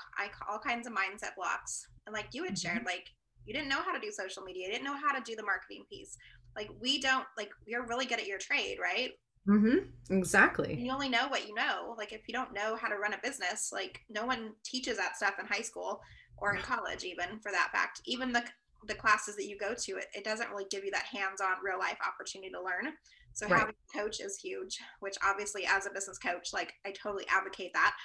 all 0.47 0.59
kinds 0.59 0.87
of 0.87 0.93
mindset 0.93 1.35
blocks. 1.35 1.87
And 2.05 2.13
like 2.13 2.27
you 2.33 2.43
had 2.43 2.53
mm-hmm. 2.53 2.67
shared, 2.67 2.85
like 2.85 3.07
you 3.45 3.53
didn't 3.53 3.69
know 3.69 3.81
how 3.81 3.93
to 3.93 3.99
do 3.99 4.11
social 4.11 4.43
media, 4.43 4.67
you 4.67 4.71
didn't 4.71 4.85
know 4.85 4.97
how 4.97 5.17
to 5.17 5.23
do 5.23 5.35
the 5.35 5.43
marketing 5.43 5.85
piece. 5.89 6.17
Like 6.55 6.69
we 6.79 6.99
don't 6.99 7.25
like 7.37 7.49
you're 7.65 7.85
really 7.85 8.05
good 8.05 8.19
at 8.19 8.27
your 8.27 8.39
trade, 8.39 8.77
right? 8.81 9.11
Mm-hmm. 9.49 10.15
Exactly. 10.15 10.75
You 10.79 10.91
only 10.91 11.09
know 11.09 11.27
what 11.27 11.47
you 11.47 11.55
know. 11.55 11.95
Like 11.97 12.13
if 12.13 12.21
you 12.27 12.33
don't 12.33 12.53
know 12.53 12.75
how 12.75 12.87
to 12.87 12.95
run 12.95 13.13
a 13.13 13.19
business, 13.23 13.71
like 13.73 14.01
no 14.09 14.25
one 14.25 14.51
teaches 14.63 14.97
that 14.97 15.17
stuff 15.17 15.35
in 15.39 15.47
high 15.47 15.61
school 15.61 16.01
or 16.37 16.55
in 16.55 16.61
college, 16.61 17.03
even 17.03 17.39
for 17.39 17.51
that 17.51 17.69
fact. 17.71 18.01
Even 18.05 18.31
the 18.31 18.43
the 18.87 18.95
classes 18.95 19.35
that 19.35 19.47
you 19.47 19.57
go 19.57 19.73
to, 19.73 19.97
it, 19.97 20.05
it 20.13 20.23
doesn't 20.23 20.49
really 20.49 20.65
give 20.71 20.85
you 20.85 20.91
that 20.91 21.03
hands-on 21.03 21.57
real 21.61 21.77
life 21.77 21.97
opportunity 22.07 22.49
to 22.49 22.61
learn. 22.61 22.93
So 23.33 23.45
right. 23.47 23.59
having 23.59 23.75
a 23.75 23.97
coach 23.97 24.21
is 24.21 24.39
huge, 24.39 24.77
which 25.01 25.15
obviously 25.25 25.65
as 25.65 25.85
a 25.85 25.89
business 25.89 26.17
coach, 26.17 26.53
like 26.53 26.73
I 26.85 26.91
totally 26.91 27.25
advocate 27.29 27.71
that. 27.73 27.95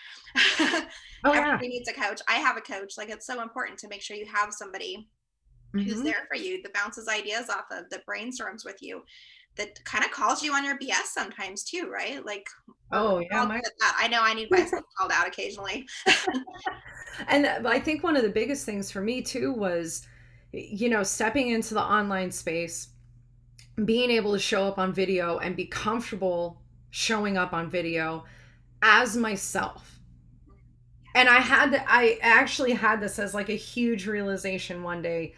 oh, 1.24 1.32
Everybody 1.32 1.66
yeah. 1.66 1.70
needs 1.70 1.88
a 1.88 1.92
coach. 1.92 2.20
I 2.28 2.34
have 2.34 2.56
a 2.56 2.60
coach. 2.60 2.94
Like 2.98 3.10
it's 3.10 3.26
so 3.26 3.40
important 3.40 3.78
to 3.80 3.88
make 3.88 4.02
sure 4.02 4.16
you 4.16 4.26
have 4.26 4.52
somebody 4.52 5.08
mm-hmm. 5.74 5.88
who's 5.88 6.02
there 6.02 6.26
for 6.28 6.36
you, 6.36 6.60
that 6.62 6.74
bounces 6.74 7.08
ideas 7.08 7.48
off 7.50 7.66
of, 7.70 7.88
that 7.90 8.06
brainstorms 8.06 8.64
with 8.64 8.78
you 8.80 9.02
that 9.56 9.82
kind 9.84 10.04
of 10.04 10.10
calls 10.10 10.42
you 10.42 10.52
on 10.52 10.64
your 10.64 10.78
BS 10.78 11.06
sometimes 11.12 11.62
too, 11.62 11.88
right? 11.90 12.24
Like, 12.24 12.48
oh 12.92 13.20
yeah, 13.30 13.44
my- 13.44 13.60
I 13.80 14.08
know 14.08 14.20
I 14.22 14.34
need 14.34 14.50
myself 14.50 14.84
called 14.96 15.12
out 15.12 15.26
occasionally. 15.26 15.86
and 17.28 17.46
uh, 17.46 17.60
I 17.66 17.78
think 17.80 18.02
one 18.02 18.16
of 18.16 18.22
the 18.22 18.30
biggest 18.30 18.66
things 18.66 18.90
for 18.90 19.00
me 19.00 19.22
too 19.22 19.52
was, 19.52 20.06
you 20.52 20.88
know, 20.88 21.02
stepping 21.02 21.50
into 21.50 21.74
the 21.74 21.82
online 21.82 22.30
space, 22.30 22.88
being 23.84 24.10
able 24.10 24.32
to 24.32 24.38
show 24.38 24.64
up 24.64 24.78
on 24.78 24.92
video 24.92 25.38
and 25.38 25.56
be 25.56 25.66
comfortable 25.66 26.60
showing 26.90 27.36
up 27.36 27.52
on 27.52 27.70
video 27.70 28.24
as 28.82 29.16
myself. 29.16 29.98
And 31.14 31.28
I 31.28 31.38
had 31.38 31.72
to, 31.72 31.84
I 31.92 32.18
actually 32.22 32.72
had 32.72 33.00
this 33.00 33.18
as 33.20 33.34
like 33.34 33.48
a 33.48 33.54
huge 33.54 34.06
realization 34.06 34.82
one 34.82 35.00
day. 35.00 35.34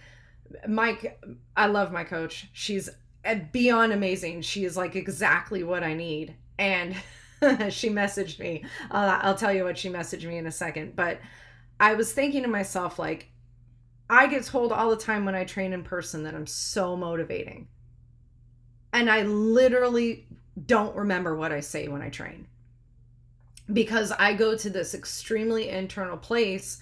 Mike, 0.67 1.19
I 1.55 1.67
love 1.67 1.93
my 1.93 2.05
coach. 2.05 2.49
She's 2.53 2.89
beyond 3.35 3.93
amazing. 3.93 4.43
She 4.43 4.65
is 4.65 4.77
like 4.77 4.97
exactly 4.97 5.63
what 5.63 5.83
I 5.83 5.95
need. 5.95 6.35
And 6.59 6.95
she 7.73 7.91
messaged 7.91 8.39
me. 8.39 8.65
Uh, 8.91 9.19
I'll 9.23 9.35
tell 9.35 9.53
you 9.53 9.65
what 9.65 9.79
she 9.79 9.89
messaged 9.89 10.27
me 10.27 10.39
in 10.39 10.47
a 10.47 10.53
second. 10.53 10.97
But 10.97 11.21
I 11.79 11.95
was 11.95 12.13
thinking 12.13 12.43
to 12.43 12.49
myself, 12.49 12.99
like, 12.99 13.29
I 14.09 14.27
get 14.29 14.45
told 14.45 14.73
all 14.73 14.91
the 14.91 14.97
time 14.97 15.25
when 15.25 15.35
I 15.35 15.45
train 15.45 15.73
in 15.73 15.83
person 15.83 16.23
that 16.25 16.35
I'm 16.35 16.47
so 16.47 16.97
motivating. 16.97 17.69
And 18.93 19.11
I 19.11 19.23
literally 19.23 20.27
don't 20.65 20.97
remember 20.97 21.37
what 21.37 21.53
I 21.53 21.61
say 21.61 21.89
when 21.89 22.03
I 22.03 22.09
train 22.09 22.47
because 23.73 24.13
I 24.13 24.33
go 24.33 24.57
to 24.57 24.71
this 24.71 24.95
extremely 24.95 25.69
internal 25.69 26.17
place 26.17 26.81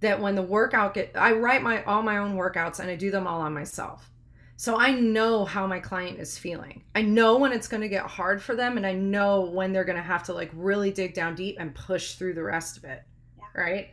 that 0.00 0.20
when 0.20 0.34
the 0.34 0.42
workout 0.42 0.94
get 0.94 1.12
I 1.14 1.32
write 1.32 1.62
my 1.62 1.82
all 1.84 2.02
my 2.02 2.18
own 2.18 2.36
workouts 2.36 2.80
and 2.80 2.90
I 2.90 2.96
do 2.96 3.10
them 3.10 3.26
all 3.26 3.40
on 3.40 3.54
myself. 3.54 4.10
So 4.56 4.76
I 4.78 4.92
know 4.92 5.44
how 5.44 5.66
my 5.66 5.80
client 5.80 6.20
is 6.20 6.38
feeling. 6.38 6.84
I 6.94 7.02
know 7.02 7.38
when 7.38 7.52
it's 7.52 7.66
going 7.66 7.80
to 7.80 7.88
get 7.88 8.06
hard 8.06 8.40
for 8.40 8.54
them 8.54 8.76
and 8.76 8.86
I 8.86 8.92
know 8.92 9.42
when 9.42 9.72
they're 9.72 9.84
going 9.84 9.96
to 9.96 10.02
have 10.02 10.22
to 10.24 10.32
like 10.32 10.50
really 10.54 10.92
dig 10.92 11.12
down 11.14 11.34
deep 11.34 11.56
and 11.58 11.74
push 11.74 12.14
through 12.14 12.34
the 12.34 12.42
rest 12.42 12.76
of 12.76 12.84
it. 12.84 13.02
Yeah. 13.36 13.60
Right? 13.60 13.90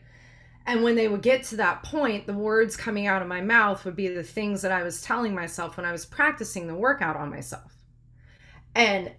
And 0.67 0.83
when 0.83 0.95
they 0.95 1.07
would 1.07 1.23
get 1.23 1.43
to 1.45 1.55
that 1.57 1.81
point, 1.81 2.27
the 2.27 2.33
words 2.33 2.77
coming 2.77 3.07
out 3.07 3.23
of 3.23 3.27
my 3.27 3.41
mouth 3.41 3.83
would 3.85 3.95
be 3.95 4.09
the 4.09 4.23
things 4.23 4.61
that 4.61 4.71
I 4.71 4.83
was 4.83 5.01
telling 5.01 5.33
myself 5.33 5.77
when 5.77 5.85
I 5.85 5.91
was 5.91 6.05
practicing 6.05 6.67
the 6.67 6.75
workout 6.75 7.15
on 7.15 7.31
myself. 7.31 7.75
And 8.75 9.11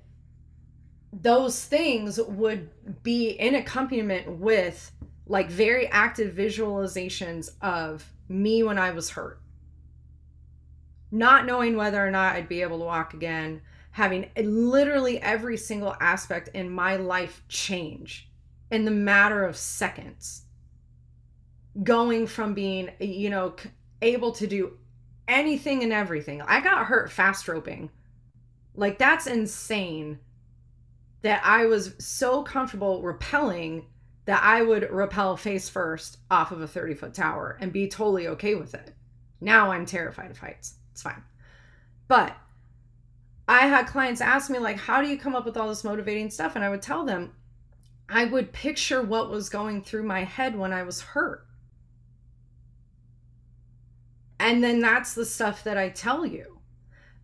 those 1.13 1.65
things 1.65 2.21
would 2.21 2.71
be 3.03 3.31
in 3.31 3.57
accompaniment 3.57 4.39
with 4.39 4.93
like 5.27 5.51
very 5.51 5.89
active 5.89 6.35
visualizations 6.35 7.51
of 7.61 8.09
me 8.29 8.63
when 8.63 8.79
I 8.79 8.93
was 8.93 9.11
hurt 9.11 9.42
not 11.13 11.45
knowing 11.45 11.77
whether 11.77 12.05
or 12.05 12.11
not 12.11 12.35
I'd 12.35 12.49
be 12.49 12.63
able 12.63 12.79
to 12.79 12.85
walk 12.85 13.13
again, 13.13 13.61
having 13.91 14.31
literally 14.37 15.21
every 15.21 15.59
single 15.59 15.95
aspect 16.01 16.49
in 16.55 16.71
my 16.71 16.97
life 16.97 17.45
change 17.49 18.31
in 18.71 18.87
the 18.87 18.91
matter 18.91 19.45
of 19.45 19.57
seconds. 19.57 20.47
Going 21.83 22.27
from 22.27 22.55
being, 22.55 22.91
you 22.99 23.29
know, 23.29 23.55
able 24.01 24.33
to 24.33 24.47
do 24.47 24.79
anything 25.29 25.83
and 25.83 25.93
everything. 25.93 26.41
I 26.43 26.61
got 26.61 26.87
hurt 26.87 27.13
fast 27.13 27.47
roping. 27.47 27.91
Like, 28.75 28.99
that's 28.99 29.27
insane 29.27 30.19
that 31.21 31.43
I 31.45 31.67
was 31.67 31.95
so 31.99 32.43
comfortable 32.43 33.03
rappelling 33.03 33.85
that 34.25 34.43
I 34.43 34.63
would 34.63 34.91
rappel 34.91 35.37
face 35.37 35.69
first 35.69 36.19
off 36.31 36.53
of 36.53 36.63
a 36.63 36.67
30 36.67 36.95
foot 36.95 37.15
tower 37.15 37.59
and 37.61 37.73
be 37.73 37.89
totally 37.89 38.29
okay 38.29 38.55
with 38.55 38.75
it. 38.75 38.95
Now 39.41 39.73
I'm 39.73 39.85
terrified 39.85 40.31
of 40.31 40.39
heights. 40.39 40.77
It's 40.93 41.03
fine. 41.03 41.23
But 42.09 42.37
I 43.49 43.67
had 43.67 43.87
clients 43.87 44.21
ask 44.21 44.51
me, 44.51 44.59
like, 44.59 44.79
how 44.79 45.03
do 45.03 45.09
you 45.09 45.19
come 45.19 45.35
up 45.35 45.45
with 45.45 45.57
all 45.57 45.69
this 45.69 45.85
motivating 45.85 46.31
stuff? 46.31 46.55
And 46.55 46.65
I 46.65 46.71
would 46.71 46.83
tell 46.83 47.05
them, 47.05 47.33
I 48.09 48.25
would 48.25 48.53
picture 48.53 49.03
what 49.03 49.31
was 49.31 49.49
going 49.49 49.83
through 49.83 50.05
my 50.05 50.25
head 50.25 50.57
when 50.57 50.73
I 50.73 50.83
was 50.83 51.01
hurt. 51.01 51.47
And 54.39 54.63
then 54.63 54.81
that's 54.81 55.15
the 55.15 55.25
stuff 55.25 55.65
that 55.65 55.79
I 55.79 55.89
tell 55.89 56.27
you. 56.27 56.59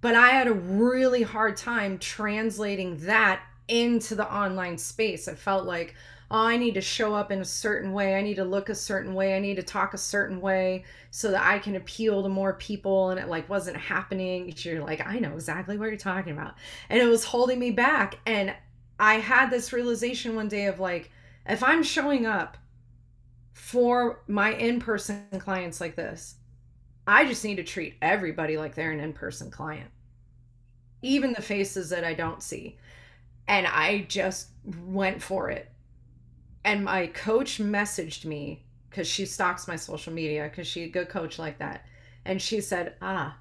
But 0.00 0.14
I 0.14 0.28
had 0.28 0.46
a 0.46 0.52
really 0.52 1.22
hard 1.22 1.56
time 1.56 1.98
translating 1.98 2.98
that 2.98 3.42
into 3.66 4.14
the 4.14 4.32
online 4.32 4.78
space. 4.78 5.28
I 5.28 5.34
felt 5.34 5.66
like, 5.66 5.94
oh, 6.30 6.44
I 6.44 6.58
need 6.58 6.74
to 6.74 6.80
show 6.80 7.14
up 7.14 7.30
in 7.32 7.40
a 7.40 7.44
certain 7.44 7.92
way. 7.92 8.14
I 8.14 8.22
need 8.22 8.34
to 8.34 8.44
look 8.44 8.68
a 8.68 8.74
certain 8.74 9.14
way. 9.14 9.34
I 9.34 9.38
need 9.38 9.56
to 9.56 9.62
talk 9.62 9.94
a 9.94 9.98
certain 9.98 10.40
way 10.40 10.84
so 11.10 11.30
that 11.30 11.42
I 11.42 11.58
can 11.58 11.76
appeal 11.76 12.22
to 12.22 12.28
more 12.28 12.52
people. 12.54 13.10
And 13.10 13.18
it 13.18 13.28
like 13.28 13.48
wasn't 13.48 13.78
happening. 13.78 14.52
You're 14.58 14.84
like, 14.84 15.06
I 15.06 15.18
know 15.18 15.34
exactly 15.34 15.78
what 15.78 15.88
you're 15.88 15.96
talking 15.96 16.32
about. 16.32 16.54
And 16.90 17.00
it 17.00 17.06
was 17.06 17.24
holding 17.24 17.58
me 17.58 17.70
back. 17.70 18.18
And 18.26 18.54
I 19.00 19.14
had 19.14 19.50
this 19.50 19.72
realization 19.72 20.34
one 20.34 20.48
day 20.48 20.66
of 20.66 20.80
like, 20.80 21.10
if 21.46 21.62
I'm 21.62 21.82
showing 21.82 22.26
up 22.26 22.58
for 23.54 24.22
my 24.28 24.52
in 24.52 24.80
person 24.80 25.24
clients 25.38 25.80
like 25.80 25.96
this, 25.96 26.34
I 27.06 27.24
just 27.24 27.42
need 27.42 27.56
to 27.56 27.64
treat 27.64 27.94
everybody 28.02 28.58
like 28.58 28.74
they're 28.74 28.90
an 28.90 29.00
in 29.00 29.14
person 29.14 29.50
client, 29.50 29.90
even 31.00 31.32
the 31.32 31.40
faces 31.40 31.88
that 31.88 32.04
I 32.04 32.12
don't 32.12 32.42
see. 32.42 32.76
And 33.46 33.66
I 33.66 34.04
just 34.08 34.48
went 34.84 35.22
for 35.22 35.48
it 35.48 35.70
and 36.64 36.84
my 36.84 37.06
coach 37.08 37.58
messaged 37.58 38.24
me 38.24 38.64
because 38.90 39.06
she 39.08 39.26
stalks 39.26 39.66
my 39.68 39.76
social 39.76 40.12
media 40.12 40.44
because 40.44 40.66
she's 40.66 40.86
a 40.88 40.92
good 40.92 41.08
coach 41.08 41.38
like 41.38 41.58
that. 41.58 41.84
And 42.24 42.40
she 42.40 42.60
said, 42.60 42.94
Ah, 43.02 43.38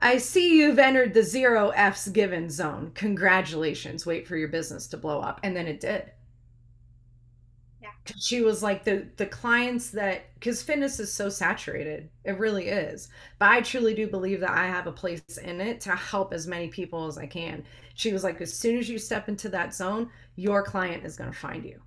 I 0.00 0.18
see 0.18 0.58
you've 0.58 0.78
entered 0.78 1.14
the 1.14 1.22
zero 1.24 1.70
F's 1.70 2.08
given 2.08 2.50
zone. 2.50 2.92
Congratulations. 2.94 4.06
Wait 4.06 4.26
for 4.28 4.36
your 4.36 4.48
business 4.48 4.86
to 4.88 4.96
blow 4.98 5.20
up. 5.20 5.40
And 5.42 5.56
then 5.56 5.66
it 5.66 5.80
did. 5.80 6.12
Yeah. 7.80 7.90
She 8.18 8.42
was 8.42 8.62
like 8.62 8.84
the 8.84 9.08
the 9.16 9.26
clients 9.26 9.90
that 9.90 10.32
because 10.34 10.62
fitness 10.62 10.98
is 11.00 11.12
so 11.12 11.28
saturated. 11.28 12.10
It 12.24 12.38
really 12.38 12.68
is. 12.68 13.08
But 13.38 13.50
I 13.50 13.60
truly 13.62 13.94
do 13.94 14.06
believe 14.08 14.40
that 14.40 14.50
I 14.50 14.66
have 14.66 14.86
a 14.86 14.92
place 14.92 15.38
in 15.38 15.60
it 15.60 15.80
to 15.82 15.90
help 15.94 16.32
as 16.32 16.46
many 16.46 16.68
people 16.68 17.06
as 17.06 17.16
I 17.18 17.26
can. 17.26 17.64
She 17.94 18.12
was 18.12 18.22
like, 18.24 18.40
as 18.40 18.52
soon 18.54 18.78
as 18.78 18.88
you 18.88 18.98
step 18.98 19.28
into 19.28 19.48
that 19.50 19.74
zone, 19.74 20.10
your 20.36 20.62
client 20.62 21.04
is 21.04 21.16
gonna 21.16 21.32
find 21.32 21.64
you 21.64 21.80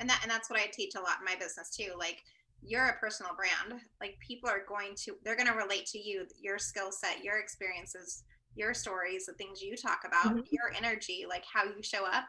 and 0.00 0.08
that 0.08 0.20
and 0.22 0.30
that's 0.30 0.50
what 0.50 0.58
i 0.58 0.66
teach 0.72 0.94
a 0.94 1.00
lot 1.00 1.18
in 1.18 1.24
my 1.24 1.36
business 1.38 1.70
too 1.70 1.92
like 1.98 2.22
you're 2.62 2.86
a 2.86 2.98
personal 2.98 3.32
brand 3.34 3.80
like 4.00 4.16
people 4.26 4.48
are 4.48 4.64
going 4.68 4.94
to 4.96 5.16
they're 5.24 5.36
going 5.36 5.48
to 5.48 5.54
relate 5.54 5.86
to 5.86 5.98
you 5.98 6.26
your 6.40 6.58
skill 6.58 6.90
set 6.90 7.22
your 7.22 7.38
experiences 7.38 8.24
your 8.54 8.72
stories 8.72 9.26
the 9.26 9.32
things 9.34 9.60
you 9.60 9.76
talk 9.76 10.00
about 10.06 10.34
mm-hmm. 10.34 10.40
your 10.50 10.72
energy 10.76 11.24
like 11.28 11.44
how 11.52 11.64
you 11.64 11.82
show 11.82 12.06
up 12.06 12.24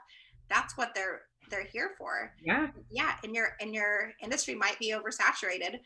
that's 0.49 0.77
what 0.77 0.93
they're 0.93 1.21
they're 1.49 1.63
here 1.63 1.91
for. 1.97 2.31
Yeah. 2.43 2.67
Yeah 2.91 3.13
and 3.23 3.35
your 3.35 3.49
and 3.61 3.73
your 3.73 4.11
industry 4.21 4.55
might 4.55 4.79
be 4.79 4.93
oversaturated 4.93 5.79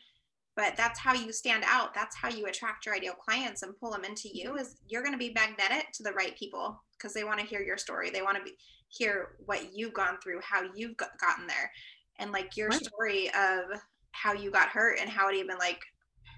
but 0.56 0.76
that's 0.76 0.98
how 0.98 1.14
you 1.14 1.32
stand 1.32 1.64
out 1.66 1.94
that's 1.94 2.16
how 2.16 2.28
you 2.28 2.46
attract 2.46 2.86
your 2.86 2.94
ideal 2.94 3.14
clients 3.14 3.62
and 3.62 3.78
pull 3.78 3.90
them 3.90 4.04
into 4.04 4.28
you 4.32 4.56
is 4.56 4.76
you're 4.88 5.02
going 5.02 5.14
to 5.14 5.18
be 5.18 5.32
magnetic 5.34 5.92
to 5.92 6.02
the 6.02 6.12
right 6.12 6.36
people 6.38 6.82
because 6.96 7.12
they 7.14 7.24
want 7.24 7.38
to 7.38 7.46
hear 7.46 7.60
your 7.60 7.76
story 7.76 8.10
they 8.10 8.22
want 8.22 8.36
to 8.36 8.42
be 8.42 8.52
hear 8.90 9.36
what 9.46 9.74
you've 9.74 9.94
gone 9.94 10.18
through 10.22 10.40
how 10.42 10.62
you've 10.74 10.96
got, 10.96 11.18
gotten 11.18 11.46
there 11.46 11.70
and 12.18 12.32
like 12.32 12.56
your 12.56 12.68
right. 12.68 12.84
story 12.84 13.28
of 13.28 13.80
how 14.12 14.32
you 14.32 14.50
got 14.50 14.68
hurt 14.68 14.98
and 15.00 15.08
how 15.08 15.28
it 15.28 15.36
even 15.36 15.56
like 15.58 15.80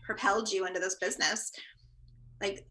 propelled 0.05 0.51
you 0.51 0.67
into 0.67 0.81
this 0.81 0.97
business 0.97 1.53
like 2.41 2.67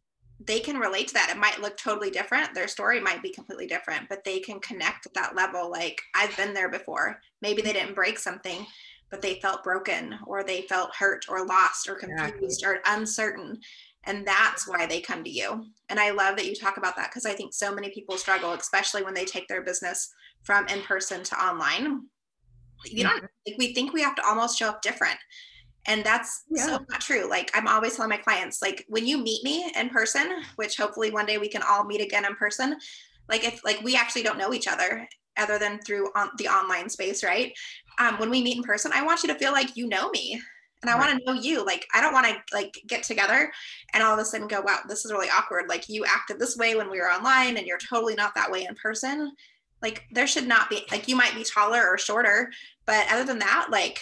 they 0.47 0.59
can 0.59 0.77
relate 0.79 1.07
to 1.07 1.13
that. 1.13 1.29
It 1.29 1.37
might 1.37 1.61
look 1.61 1.77
totally 1.77 2.09
different. 2.09 2.55
Their 2.55 2.67
story 2.67 2.99
might 2.99 3.21
be 3.21 3.31
completely 3.31 3.67
different 3.67 4.07
but 4.09 4.23
they 4.23 4.39
can 4.39 4.59
connect 4.59 5.05
at 5.05 5.13
that 5.13 5.35
level 5.35 5.69
like 5.69 6.01
i've 6.15 6.35
been 6.37 6.53
there 6.53 6.69
before. 6.69 7.19
Maybe 7.41 7.61
they 7.61 7.73
didn't 7.73 7.95
break 7.95 8.19
something 8.19 8.65
but 9.09 9.21
they 9.21 9.39
felt 9.41 9.63
broken 9.63 10.17
or 10.25 10.43
they 10.43 10.61
felt 10.63 10.95
hurt 10.95 11.25
or 11.29 11.45
lost 11.45 11.89
or 11.89 11.95
confused 11.95 12.63
or 12.65 12.79
uncertain 12.87 13.59
and 14.05 14.25
that's 14.25 14.67
why 14.67 14.85
they 14.85 15.01
come 15.01 15.23
to 15.23 15.29
you. 15.29 15.65
And 15.89 15.99
i 15.99 16.11
love 16.11 16.35
that 16.37 16.47
you 16.47 16.55
talk 16.55 16.77
about 16.77 16.95
that 16.95 17.09
because 17.09 17.25
i 17.25 17.33
think 17.33 17.53
so 17.53 17.73
many 17.73 17.89
people 17.89 18.17
struggle 18.17 18.53
especially 18.53 19.03
when 19.03 19.13
they 19.13 19.25
take 19.25 19.47
their 19.47 19.63
business 19.63 20.13
from 20.43 20.67
in 20.67 20.81
person 20.81 21.23
to 21.23 21.35
online. 21.35 22.03
You 22.85 23.03
don't 23.03 23.21
like 23.21 23.57
we 23.57 23.73
think 23.73 23.93
we 23.93 24.01
have 24.01 24.15
to 24.15 24.25
almost 24.25 24.57
show 24.57 24.69
up 24.69 24.81
different. 24.81 25.17
And 25.85 26.03
that's 26.03 26.43
yeah. 26.49 26.65
so 26.65 26.71
not 26.89 27.01
true. 27.01 27.29
Like 27.29 27.51
i'm 27.53 27.67
always 27.67 27.95
telling 27.95 28.09
my 28.09 28.17
clients 28.17 28.61
like 28.61 28.85
when 28.87 29.05
you 29.05 29.17
meet 29.17 29.43
me 29.43 29.71
in 29.77 29.89
person 29.89 30.27
which 30.55 30.77
hopefully 30.77 31.11
one 31.11 31.25
day 31.25 31.37
we 31.37 31.47
can 31.47 31.61
all 31.67 31.85
meet 31.85 32.01
again 32.01 32.25
in 32.25 32.35
person 32.35 32.75
like 33.29 33.43
if 33.43 33.63
like 33.63 33.81
we 33.83 33.95
actually 33.95 34.23
don't 34.23 34.37
know 34.37 34.53
each 34.53 34.67
other 34.67 35.07
other 35.37 35.57
than 35.57 35.79
through 35.79 36.09
on 36.15 36.29
the 36.37 36.47
online 36.47 36.89
space 36.89 37.23
right? 37.23 37.53
Um, 37.99 38.17
when 38.17 38.29
we 38.29 38.41
meet 38.41 38.57
in 38.57 38.63
person 38.63 38.91
i 38.93 39.03
want 39.03 39.21
you 39.21 39.29
to 39.29 39.37
feel 39.37 39.51
like 39.51 39.75
you 39.75 39.87
know 39.87 40.09
me 40.09 40.41
and 40.81 40.89
i 40.89 40.93
right. 40.93 41.07
want 41.07 41.19
to 41.19 41.25
know 41.25 41.39
you 41.39 41.65
like 41.65 41.87
i 41.93 42.01
don't 42.01 42.13
want 42.13 42.25
to 42.25 42.35
like 42.53 42.77
get 42.87 43.03
together 43.03 43.51
and 43.93 44.03
all 44.03 44.13
of 44.13 44.19
a 44.19 44.25
sudden 44.25 44.47
go 44.47 44.61
wow 44.61 44.79
this 44.87 45.05
is 45.05 45.11
really 45.11 45.29
awkward. 45.29 45.69
Like 45.69 45.89
you 45.89 46.05
acted 46.05 46.39
this 46.39 46.57
way 46.57 46.75
when 46.75 46.89
we 46.89 46.99
were 46.99 47.09
online 47.09 47.57
and 47.57 47.65
you're 47.65 47.77
totally 47.77 48.15
not 48.15 48.35
that 48.35 48.51
way 48.51 48.65
in 48.67 48.75
person. 48.75 49.31
Like 49.81 50.03
there 50.11 50.27
should 50.27 50.47
not 50.47 50.69
be 50.69 50.85
like 50.91 51.07
you 51.07 51.15
might 51.15 51.33
be 51.33 51.43
taller 51.43 51.87
or 51.87 51.97
shorter 51.97 52.51
but 52.85 53.05
other 53.11 53.23
than 53.23 53.39
that 53.39 53.67
like 53.71 53.99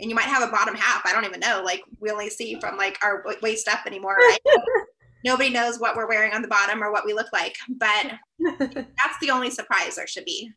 and 0.00 0.10
you 0.10 0.16
might 0.16 0.24
have 0.24 0.46
a 0.46 0.50
bottom 0.50 0.74
half 0.74 1.06
i 1.06 1.12
don't 1.12 1.24
even 1.24 1.40
know. 1.40 1.62
Like 1.64 1.82
we 2.00 2.10
only 2.10 2.30
see 2.30 2.58
from 2.60 2.76
like 2.76 2.98
our 3.02 3.24
waist 3.42 3.68
up 3.68 3.86
anymore 3.86 4.16
right? 4.16 4.38
Nobody 5.24 5.48
knows 5.48 5.80
what 5.80 5.96
we're 5.96 6.08
wearing 6.08 6.34
on 6.34 6.42
the 6.42 6.48
bottom 6.48 6.82
or 6.82 6.92
what 6.92 7.06
we 7.06 7.14
look 7.14 7.32
like 7.32 7.56
but 7.68 8.12
that's 8.60 9.18
the 9.20 9.30
only 9.30 9.50
surprise 9.50 9.96
there 9.96 10.06
should 10.06 10.24
be. 10.24 10.50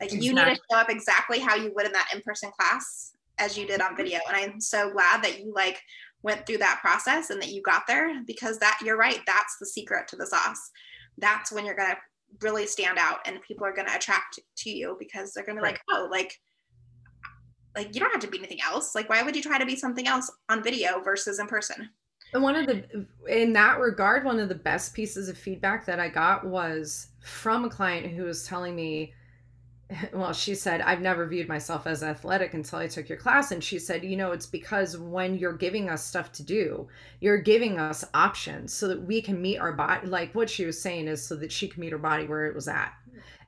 Like 0.00 0.12
exactly. 0.12 0.26
you 0.26 0.34
need 0.34 0.44
to 0.44 0.60
show 0.70 0.78
up 0.78 0.90
exactly 0.90 1.38
how 1.38 1.54
you 1.54 1.72
would 1.74 1.86
in 1.86 1.92
that 1.92 2.10
in-person 2.14 2.50
class 2.58 3.12
as 3.38 3.56
you 3.56 3.66
did 3.66 3.80
on 3.80 3.96
video. 3.96 4.20
And 4.28 4.36
i'm 4.36 4.60
so 4.60 4.90
glad 4.90 5.22
that 5.22 5.40
you 5.40 5.52
like 5.54 5.80
went 6.22 6.46
through 6.46 6.58
that 6.58 6.78
process 6.80 7.30
and 7.30 7.40
that 7.42 7.52
you 7.52 7.62
got 7.62 7.86
there 7.86 8.22
because 8.26 8.58
that 8.58 8.78
you're 8.84 8.96
right 8.96 9.20
that's 9.26 9.58
the 9.58 9.66
secret 9.66 10.08
to 10.08 10.16
the 10.16 10.26
sauce. 10.26 10.70
That's 11.18 11.52
when 11.52 11.66
you're 11.66 11.76
going 11.76 11.90
to 11.90 11.96
really 12.40 12.66
stand 12.66 12.98
out 12.98 13.18
and 13.26 13.42
people 13.42 13.66
are 13.66 13.74
going 13.74 13.88
to 13.88 13.96
attract 13.96 14.40
to 14.56 14.70
you 14.70 14.96
because 14.98 15.32
they're 15.32 15.44
going 15.44 15.56
to 15.56 15.62
be 15.62 15.66
right. 15.66 15.74
like 15.74 15.82
oh 15.90 16.08
like 16.10 16.38
like 17.74 17.94
you 17.94 18.00
don't 18.00 18.12
have 18.12 18.20
to 18.20 18.28
be 18.28 18.38
anything 18.38 18.60
else. 18.64 18.94
Like 18.94 19.08
why 19.08 19.22
would 19.22 19.36
you 19.36 19.42
try 19.42 19.58
to 19.58 19.66
be 19.66 19.76
something 19.76 20.06
else 20.06 20.30
on 20.48 20.62
video 20.62 21.00
versus 21.02 21.38
in 21.38 21.46
person? 21.46 21.88
And 22.34 22.42
one 22.42 22.56
of 22.56 22.66
the 22.66 23.06
in 23.28 23.52
that 23.54 23.78
regard 23.78 24.24
one 24.24 24.38
of 24.38 24.48
the 24.48 24.54
best 24.54 24.94
pieces 24.94 25.28
of 25.28 25.36
feedback 25.36 25.84
that 25.86 26.00
i 26.00 26.08
got 26.08 26.46
was 26.46 27.08
from 27.22 27.64
a 27.64 27.70
client 27.70 28.06
who 28.06 28.24
was 28.24 28.46
telling 28.46 28.74
me 28.74 29.12
well 30.12 30.32
she 30.32 30.54
said 30.54 30.80
i've 30.80 31.00
never 31.00 31.26
viewed 31.26 31.48
myself 31.48 31.86
as 31.86 32.02
athletic 32.02 32.54
until 32.54 32.78
i 32.78 32.86
took 32.86 33.08
your 33.08 33.18
class. 33.18 33.50
And 33.52 33.62
she 33.62 33.78
said 33.78 34.04
you 34.04 34.16
know 34.16 34.32
it's 34.32 34.46
because 34.46 34.96
when 34.98 35.38
you're 35.38 35.52
giving 35.52 35.88
us 35.88 36.04
stuff 36.04 36.32
to 36.32 36.42
do 36.42 36.88
you're 37.20 37.38
giving 37.38 37.78
us 37.78 38.04
options 38.14 38.72
so 38.72 38.88
that 38.88 39.02
we 39.02 39.22
can 39.22 39.40
meet 39.40 39.58
our 39.58 39.72
body 39.72 40.06
like 40.06 40.34
what 40.34 40.50
she 40.50 40.64
was 40.64 40.80
saying 40.80 41.08
is 41.08 41.24
so 41.24 41.36
that 41.36 41.52
she 41.52 41.68
can 41.68 41.80
meet 41.80 41.92
her 41.92 41.98
body 41.98 42.26
where 42.26 42.46
it 42.46 42.54
was 42.54 42.68
at 42.68 42.92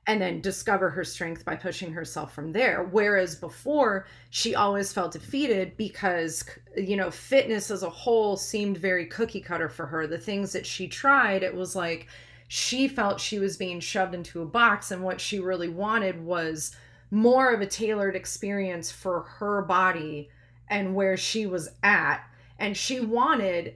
and 0.07 0.21
then 0.21 0.41
discover 0.41 0.89
her 0.89 1.03
strength 1.03 1.43
by 1.45 1.55
pushing 1.55 1.91
herself 1.91 2.33
from 2.33 2.51
there. 2.51 2.83
Whereas 2.83 3.35
before 3.35 4.05
she 4.29 4.53
always 4.53 4.93
felt 4.93 5.13
defeated 5.13 5.75
because 5.77 6.43
you 6.77 6.95
know 6.95 7.09
fitness 7.09 7.71
as 7.71 7.83
a 7.83 7.89
whole 7.89 8.37
seemed 8.37 8.77
very 8.77 9.05
cookie 9.07 9.41
cutter 9.41 9.69
for 9.69 9.85
her. 9.87 10.05
The 10.05 10.17
things 10.17 10.53
that 10.53 10.65
she 10.65 10.87
tried 10.87 11.43
it 11.43 11.55
was 11.55 11.75
like 11.75 12.07
she 12.47 12.87
felt 12.87 13.19
she 13.19 13.39
was 13.39 13.57
being 13.57 13.79
shoved 13.79 14.13
into 14.13 14.41
a 14.41 14.45
box 14.45 14.91
and 14.91 15.03
what 15.03 15.19
she 15.19 15.39
really 15.39 15.69
wanted 15.69 16.23
was 16.23 16.75
more 17.11 17.53
of 17.53 17.61
a 17.61 17.65
tailored 17.65 18.15
experience 18.15 18.91
for 18.91 19.21
her 19.21 19.61
body 19.61 20.29
and 20.69 20.95
where 20.95 21.17
she 21.17 21.45
was 21.45 21.69
at. 21.83 22.23
And 22.59 22.75
she 22.75 22.99
wanted 22.99 23.75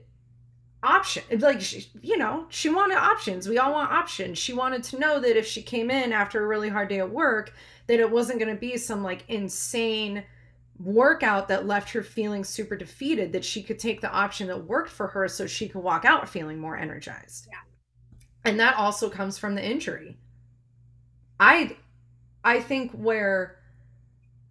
option 0.82 1.22
like 1.40 1.60
she, 1.60 1.86
you 2.00 2.16
know 2.16 2.46
she 2.48 2.68
wanted 2.68 2.96
options. 2.96 3.48
We 3.48 3.58
all 3.58 3.72
want 3.72 3.92
options. 3.92 4.38
She 4.38 4.52
wanted 4.52 4.82
to 4.84 4.98
know 4.98 5.20
that 5.20 5.36
if 5.36 5.46
she 5.46 5.62
came 5.62 5.90
in 5.90 6.12
after 6.12 6.42
a 6.42 6.46
really 6.46 6.68
hard 6.68 6.88
day 6.88 7.00
at 7.00 7.10
work 7.10 7.52
that 7.86 8.00
it 8.00 8.10
wasn't 8.10 8.38
going 8.38 8.54
to 8.54 8.60
be 8.60 8.76
some 8.76 9.02
like 9.02 9.24
insane 9.28 10.24
workout 10.78 11.48
that 11.48 11.66
left 11.66 11.90
her 11.90 12.02
feeling 12.02 12.44
super 12.44 12.76
defeated 12.76 13.32
that 13.32 13.44
she 13.44 13.62
could 13.62 13.78
take 13.78 14.00
the 14.00 14.10
option 14.10 14.46
that 14.46 14.64
worked 14.64 14.90
for 14.90 15.08
her 15.08 15.28
so 15.28 15.46
she 15.46 15.68
could 15.68 15.82
walk 15.82 16.04
out 16.06 16.28
feeling 16.28 16.58
more 16.58 16.76
energized. 16.76 17.48
Yeah. 17.50 17.58
And 18.44 18.58
that 18.58 18.76
also 18.76 19.08
comes 19.10 19.38
from 19.38 19.54
the 19.54 19.64
injury 19.64 20.16
i 21.38 21.76
i 22.44 22.60
think 22.60 22.90
where 22.92 23.60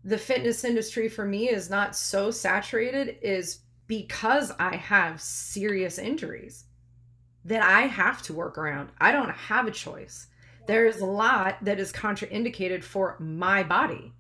the 0.04 0.18
fitness 0.18 0.64
industry 0.64 1.10
for 1.10 1.26
me 1.26 1.50
is 1.50 1.70
not 1.70 1.96
so 1.96 2.32
saturated 2.32 3.18
is 3.22 3.60
because 3.90 4.52
I 4.60 4.76
have 4.76 5.20
serious 5.20 5.98
injuries 5.98 6.66
that 7.44 7.64
I 7.64 7.82
have 7.82 8.22
to 8.24 8.34
work 8.34 8.58
around. 8.58 8.90
I 9.00 9.12
don't 9.12 9.32
have 9.32 9.68
a 9.68 9.72
choice. 9.72 10.28
There 10.68 10.86
is 10.86 11.02
a 11.02 11.06
lot 11.06 11.58
that 11.64 11.80
is 11.80 11.92
contraindicated 11.92 12.84
for 12.84 13.18
my 13.20 13.64
body. 13.64 14.14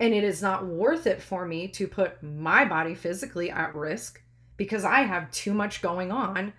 And 0.00 0.12
it 0.12 0.24
is 0.24 0.42
not 0.42 0.66
worth 0.66 1.06
it 1.06 1.22
for 1.22 1.46
me 1.46 1.68
to 1.68 1.86
put 1.86 2.22
my 2.22 2.64
body 2.64 2.94
physically 2.94 3.50
at 3.50 3.74
risk 3.74 4.20
because 4.56 4.84
I 4.84 5.02
have 5.02 5.30
too 5.30 5.54
much 5.54 5.82
going 5.82 6.10
on 6.10 6.52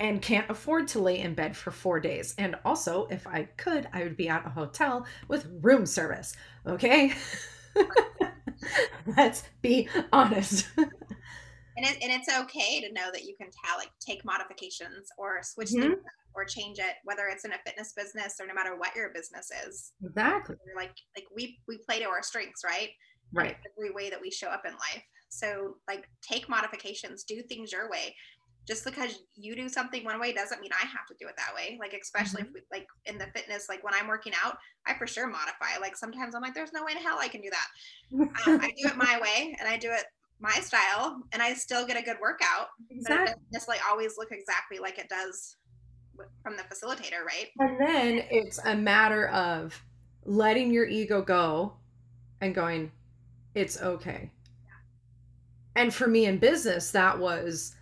and 0.00 0.20
can't 0.20 0.50
afford 0.50 0.88
to 0.88 0.98
lay 0.98 1.20
in 1.20 1.34
bed 1.34 1.56
for 1.56 1.70
four 1.70 2.00
days. 2.00 2.34
And 2.38 2.56
also, 2.64 3.06
if 3.10 3.26
I 3.26 3.44
could, 3.56 3.88
I 3.92 4.02
would 4.02 4.16
be 4.16 4.28
at 4.28 4.46
a 4.46 4.50
hotel 4.50 5.06
with 5.28 5.48
room 5.62 5.86
service. 5.86 6.34
Okay? 6.66 7.12
Let's 9.16 9.44
be 9.62 9.88
honest. 10.12 10.66
and, 10.76 10.86
it, 11.76 11.98
and 12.02 12.12
it's 12.12 12.28
okay 12.28 12.80
to 12.80 12.92
know 12.92 13.10
that 13.12 13.24
you 13.24 13.34
can 13.40 13.48
tell 13.64 13.78
like 13.78 13.90
take 14.00 14.24
modifications 14.24 15.08
or 15.18 15.40
switch 15.42 15.70
mm-hmm. 15.70 15.90
things 15.90 16.02
or 16.34 16.44
change 16.44 16.78
it 16.78 16.96
whether 17.04 17.26
it's 17.30 17.44
in 17.44 17.52
a 17.52 17.58
fitness 17.64 17.92
business 17.96 18.36
or 18.40 18.46
no 18.46 18.54
matter 18.54 18.76
what 18.76 18.94
your 18.96 19.10
business 19.12 19.50
is 19.66 19.92
exactly 20.04 20.56
like 20.76 20.92
like 21.16 21.26
we 21.34 21.58
we 21.68 21.78
play 21.78 21.98
to 21.98 22.06
our 22.06 22.22
strengths 22.22 22.62
right 22.64 22.90
right 23.32 23.56
every 23.76 23.92
way 23.92 24.10
that 24.10 24.20
we 24.20 24.30
show 24.30 24.48
up 24.48 24.62
in 24.66 24.72
life 24.72 25.02
so 25.28 25.76
like 25.88 26.08
take 26.22 26.48
modifications 26.48 27.24
do 27.24 27.42
things 27.42 27.72
your 27.72 27.90
way 27.90 28.14
just 28.66 28.84
because 28.84 29.20
you 29.34 29.54
do 29.54 29.68
something 29.68 30.04
one 30.04 30.18
way 30.18 30.32
doesn't 30.32 30.60
mean 30.60 30.70
I 30.72 30.86
have 30.86 31.06
to 31.08 31.14
do 31.20 31.28
it 31.28 31.34
that 31.36 31.54
way. 31.54 31.76
Like, 31.78 31.92
especially 32.00 32.42
mm-hmm. 32.42 32.56
if 32.56 32.62
we, 32.72 32.78
like 32.78 32.86
in 33.06 33.18
the 33.18 33.26
fitness, 33.34 33.68
like 33.68 33.84
when 33.84 33.92
I'm 33.94 34.08
working 34.08 34.32
out, 34.42 34.56
I 34.86 34.94
for 34.94 35.06
sure 35.06 35.26
modify. 35.26 35.78
Like 35.80 35.96
sometimes 35.96 36.34
I'm 36.34 36.42
like, 36.42 36.54
there's 36.54 36.72
no 36.72 36.84
way 36.84 36.92
in 36.92 36.98
hell 36.98 37.18
I 37.20 37.28
can 37.28 37.42
do 37.42 37.50
that. 37.50 38.26
um, 38.46 38.60
I 38.62 38.68
do 38.68 38.88
it 38.88 38.96
my 38.96 39.20
way 39.20 39.54
and 39.58 39.68
I 39.68 39.76
do 39.76 39.90
it 39.90 40.04
my 40.40 40.52
style 40.52 41.22
and 41.32 41.42
I 41.42 41.54
still 41.54 41.86
get 41.86 41.98
a 41.98 42.02
good 42.02 42.16
workout. 42.20 42.68
Exactly. 42.90 43.02
But 43.02 43.12
it 43.12 43.26
doesn't 43.26 43.42
necessarily 43.52 43.82
always 43.88 44.14
look 44.16 44.28
exactly 44.32 44.78
like 44.78 44.98
it 44.98 45.08
does 45.08 45.56
from 46.42 46.56
the 46.56 46.62
facilitator, 46.62 47.24
right? 47.24 47.48
And 47.58 47.78
then 47.80 48.24
it's 48.30 48.58
a 48.64 48.74
matter 48.74 49.28
of 49.28 49.80
letting 50.24 50.72
your 50.72 50.86
ego 50.86 51.22
go 51.22 51.74
and 52.40 52.54
going, 52.54 52.92
it's 53.54 53.80
okay. 53.80 54.30
Yeah. 54.64 55.82
And 55.82 55.94
for 55.94 56.06
me 56.06 56.26
in 56.26 56.38
business, 56.38 56.90
that 56.92 57.18
was 57.18 57.74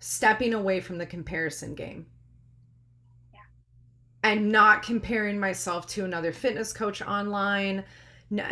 stepping 0.00 0.54
away 0.54 0.80
from 0.80 0.98
the 0.98 1.06
comparison 1.06 1.74
game. 1.74 2.06
Yeah. 3.32 3.40
And 4.24 4.50
not 4.50 4.82
comparing 4.82 5.38
myself 5.38 5.86
to 5.88 6.04
another 6.04 6.32
fitness 6.32 6.72
coach 6.72 7.02
online, 7.02 7.84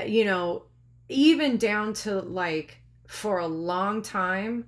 you 0.07 0.25
know, 0.25 0.65
even 1.09 1.57
down 1.57 1.95
to 1.95 2.21
like 2.21 2.79
for 3.07 3.39
a 3.39 3.47
long 3.47 4.03
time, 4.03 4.67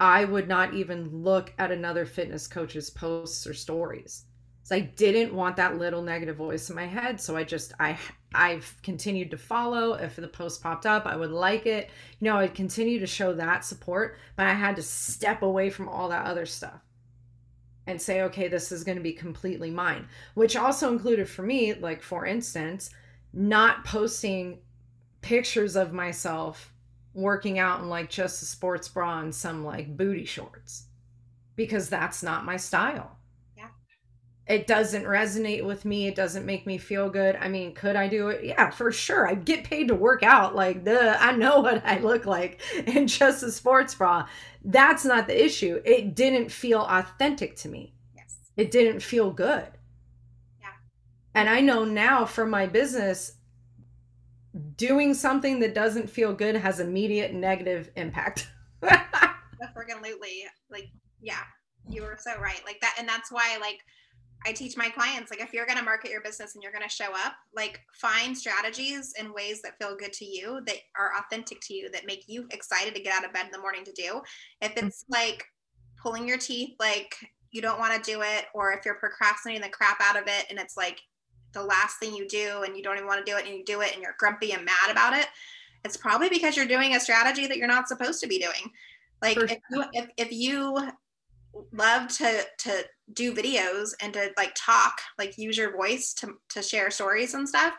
I 0.00 0.24
would 0.24 0.48
not 0.48 0.74
even 0.74 1.22
look 1.22 1.52
at 1.58 1.70
another 1.70 2.06
fitness 2.06 2.46
coach's 2.46 2.88
posts 2.88 3.46
or 3.46 3.52
stories. 3.54 4.24
So 4.68 4.76
I 4.76 4.80
didn't 4.80 5.32
want 5.32 5.56
that 5.56 5.78
little 5.78 6.02
negative 6.02 6.36
voice 6.36 6.68
in 6.68 6.76
my 6.76 6.84
head. 6.84 7.22
So 7.22 7.34
I 7.34 7.42
just 7.42 7.72
I 7.80 7.96
I've 8.34 8.76
continued 8.82 9.30
to 9.30 9.38
follow. 9.38 9.94
If 9.94 10.16
the 10.16 10.28
post 10.28 10.62
popped 10.62 10.84
up, 10.84 11.06
I 11.06 11.16
would 11.16 11.30
like 11.30 11.64
it. 11.64 11.88
You 12.20 12.26
know, 12.26 12.36
I'd 12.36 12.54
continue 12.54 12.98
to 12.98 13.06
show 13.06 13.32
that 13.32 13.64
support, 13.64 14.18
but 14.36 14.44
I 14.44 14.52
had 14.52 14.76
to 14.76 14.82
step 14.82 15.40
away 15.40 15.70
from 15.70 15.88
all 15.88 16.10
that 16.10 16.26
other 16.26 16.44
stuff 16.44 16.82
and 17.86 17.98
say, 17.98 18.20
okay, 18.24 18.46
this 18.48 18.70
is 18.70 18.84
going 18.84 18.98
to 18.98 19.02
be 19.02 19.14
completely 19.14 19.70
mine, 19.70 20.06
which 20.34 20.54
also 20.54 20.92
included 20.92 21.30
for 21.30 21.44
me, 21.44 21.72
like 21.72 22.02
for 22.02 22.26
instance, 22.26 22.90
not 23.32 23.86
posting 23.86 24.58
pictures 25.22 25.76
of 25.76 25.94
myself 25.94 26.74
working 27.14 27.58
out 27.58 27.80
in 27.80 27.88
like 27.88 28.10
just 28.10 28.42
a 28.42 28.44
sports 28.44 28.86
bra 28.86 29.20
and 29.20 29.34
some 29.34 29.64
like 29.64 29.96
booty 29.96 30.26
shorts 30.26 30.88
because 31.56 31.88
that's 31.88 32.22
not 32.22 32.44
my 32.44 32.58
style 32.58 33.17
it 34.48 34.66
doesn't 34.66 35.04
resonate 35.04 35.62
with 35.62 35.84
me 35.84 36.06
it 36.06 36.14
doesn't 36.14 36.46
make 36.46 36.66
me 36.66 36.78
feel 36.78 37.10
good. 37.10 37.36
I 37.36 37.48
mean 37.48 37.74
could 37.74 37.96
i 37.96 38.08
do 38.08 38.28
it? 38.28 38.44
Yeah 38.44 38.70
for 38.70 38.90
sure. 38.90 39.28
I 39.28 39.34
get 39.34 39.64
paid 39.64 39.88
to 39.88 39.94
work 39.94 40.22
out 40.22 40.54
like 40.54 40.84
the 40.84 41.22
i 41.22 41.32
know 41.32 41.60
what 41.62 41.84
i 41.84 41.98
look 41.98 42.26
like 42.26 42.60
in 42.86 43.06
just 43.06 43.42
a 43.42 43.52
sports 43.52 43.94
bra. 43.94 44.26
That's 44.64 45.04
not 45.04 45.26
the 45.26 45.44
issue. 45.44 45.80
It 45.84 46.14
didn't 46.14 46.50
feel 46.50 46.80
authentic 46.80 47.56
to 47.56 47.68
me. 47.68 47.94
Yes. 48.16 48.36
It 48.56 48.70
didn't 48.70 49.00
feel 49.00 49.30
good. 49.30 49.68
Yeah. 50.60 50.68
And 51.34 51.48
i 51.48 51.60
know 51.60 51.84
now 51.84 52.24
for 52.24 52.46
my 52.46 52.66
business 52.66 53.34
doing 54.76 55.12
something 55.14 55.60
that 55.60 55.74
doesn't 55.74 56.08
feel 56.08 56.32
good 56.32 56.56
has 56.56 56.80
immediate 56.80 57.34
negative 57.34 57.90
impact. 57.96 58.48
Absolutely 58.82 60.44
like 60.70 60.88
yeah 61.20 61.42
you 61.88 62.02
were 62.02 62.18
so 62.20 62.38
right. 62.40 62.60
Like 62.64 62.80
that 62.80 62.96
and 62.98 63.08
that's 63.08 63.30
why 63.30 63.58
like 63.60 63.80
I 64.46 64.52
teach 64.52 64.76
my 64.76 64.88
clients 64.88 65.30
like 65.30 65.40
if 65.40 65.52
you're 65.52 65.66
going 65.66 65.78
to 65.78 65.84
market 65.84 66.10
your 66.10 66.20
business 66.20 66.54
and 66.54 66.62
you're 66.62 66.72
going 66.72 66.84
to 66.84 66.88
show 66.88 67.12
up, 67.12 67.34
like 67.54 67.80
find 67.92 68.36
strategies 68.36 69.14
and 69.18 69.32
ways 69.32 69.60
that 69.62 69.78
feel 69.78 69.96
good 69.96 70.12
to 70.14 70.24
you, 70.24 70.60
that 70.66 70.76
are 70.96 71.12
authentic 71.18 71.60
to 71.62 71.74
you, 71.74 71.90
that 71.90 72.06
make 72.06 72.24
you 72.28 72.46
excited 72.50 72.94
to 72.94 73.02
get 73.02 73.14
out 73.14 73.24
of 73.24 73.32
bed 73.32 73.46
in 73.46 73.52
the 73.52 73.58
morning 73.58 73.84
to 73.84 73.92
do. 73.92 74.20
If 74.60 74.76
it's 74.76 75.04
mm-hmm. 75.04 75.12
like 75.12 75.44
pulling 76.00 76.28
your 76.28 76.38
teeth, 76.38 76.76
like 76.78 77.14
you 77.50 77.60
don't 77.60 77.80
want 77.80 78.02
to 78.02 78.10
do 78.10 78.22
it, 78.22 78.46
or 78.54 78.72
if 78.72 78.84
you're 78.84 78.94
procrastinating 78.94 79.62
the 79.62 79.70
crap 79.70 80.00
out 80.00 80.16
of 80.16 80.28
it 80.28 80.46
and 80.50 80.58
it's 80.58 80.76
like 80.76 81.00
the 81.52 81.62
last 81.62 81.98
thing 81.98 82.14
you 82.14 82.28
do 82.28 82.62
and 82.64 82.76
you 82.76 82.82
don't 82.82 82.96
even 82.96 83.06
want 83.06 83.24
to 83.24 83.30
do 83.30 83.36
it 83.36 83.46
and 83.46 83.54
you 83.54 83.64
do 83.64 83.80
it 83.80 83.92
and 83.92 84.02
you're 84.02 84.14
grumpy 84.18 84.52
and 84.52 84.64
mad 84.64 84.90
about 84.90 85.14
it, 85.14 85.26
it's 85.84 85.96
probably 85.96 86.28
because 86.28 86.56
you're 86.56 86.66
doing 86.66 86.94
a 86.94 87.00
strategy 87.00 87.46
that 87.46 87.56
you're 87.56 87.66
not 87.66 87.88
supposed 87.88 88.20
to 88.20 88.28
be 88.28 88.38
doing. 88.38 88.70
Like 89.20 89.36
if 89.36 89.58
you, 89.70 89.84
if, 89.92 90.08
if 90.16 90.32
you 90.32 90.78
love 91.72 92.08
to 92.08 92.44
to 92.58 92.84
do 93.14 93.34
videos 93.34 93.90
and 94.00 94.12
to 94.12 94.30
like 94.36 94.52
talk 94.54 95.00
like 95.18 95.38
use 95.38 95.56
your 95.56 95.76
voice 95.76 96.12
to 96.12 96.34
to 96.48 96.62
share 96.62 96.90
stories 96.90 97.34
and 97.34 97.48
stuff 97.48 97.74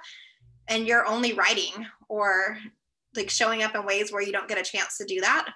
and 0.67 0.87
you're 0.87 1.05
only 1.05 1.33
writing 1.33 1.85
or 2.07 2.57
like 3.15 3.29
showing 3.29 3.63
up 3.63 3.75
in 3.75 3.85
ways 3.85 4.11
where 4.11 4.21
you 4.21 4.31
don't 4.31 4.47
get 4.47 4.57
a 4.57 4.63
chance 4.63 4.97
to 4.97 5.05
do 5.05 5.21
that 5.21 5.49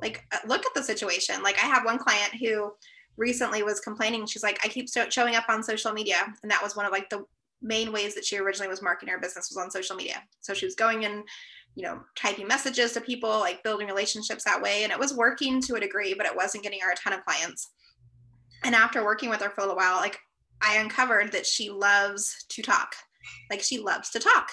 like 0.00 0.24
uh, 0.32 0.38
look 0.46 0.64
at 0.66 0.74
the 0.74 0.82
situation 0.82 1.42
like 1.42 1.56
i 1.62 1.66
have 1.66 1.84
one 1.84 1.98
client 1.98 2.34
who 2.40 2.72
recently 3.16 3.62
was 3.62 3.80
complaining 3.80 4.26
she's 4.26 4.42
like 4.42 4.58
i 4.64 4.68
keep 4.68 4.88
showing 5.10 5.36
up 5.36 5.44
on 5.48 5.62
social 5.62 5.92
media 5.92 6.16
and 6.42 6.50
that 6.50 6.62
was 6.62 6.74
one 6.74 6.86
of 6.86 6.92
like 6.92 7.08
the 7.10 7.24
main 7.60 7.92
ways 7.92 8.14
that 8.14 8.24
she 8.24 8.38
originally 8.38 8.68
was 8.68 8.82
marketing 8.82 9.12
her 9.12 9.20
business 9.20 9.50
was 9.50 9.62
on 9.62 9.70
social 9.70 9.94
media 9.94 10.20
so 10.40 10.52
she 10.52 10.64
was 10.64 10.74
going 10.74 11.04
and 11.04 11.22
you 11.74 11.82
know, 11.82 12.00
typing 12.16 12.46
messages 12.46 12.92
to 12.92 13.00
people, 13.00 13.30
like 13.30 13.62
building 13.62 13.86
relationships 13.86 14.44
that 14.44 14.60
way. 14.60 14.82
And 14.82 14.92
it 14.92 14.98
was 14.98 15.14
working 15.14 15.60
to 15.62 15.74
a 15.74 15.80
degree, 15.80 16.14
but 16.14 16.26
it 16.26 16.36
wasn't 16.36 16.64
getting 16.64 16.80
her 16.80 16.92
a 16.92 16.96
ton 16.96 17.12
of 17.12 17.24
clients. 17.24 17.70
And 18.64 18.74
after 18.74 19.04
working 19.04 19.28
with 19.30 19.40
her 19.40 19.50
for 19.50 19.60
a 19.60 19.64
little 19.64 19.76
while, 19.76 19.96
like 19.96 20.18
I 20.60 20.76
uncovered 20.76 21.32
that 21.32 21.46
she 21.46 21.70
loves 21.70 22.44
to 22.50 22.62
talk. 22.62 22.94
Like 23.50 23.60
she 23.60 23.78
loves 23.78 24.10
to 24.10 24.18
talk. 24.18 24.50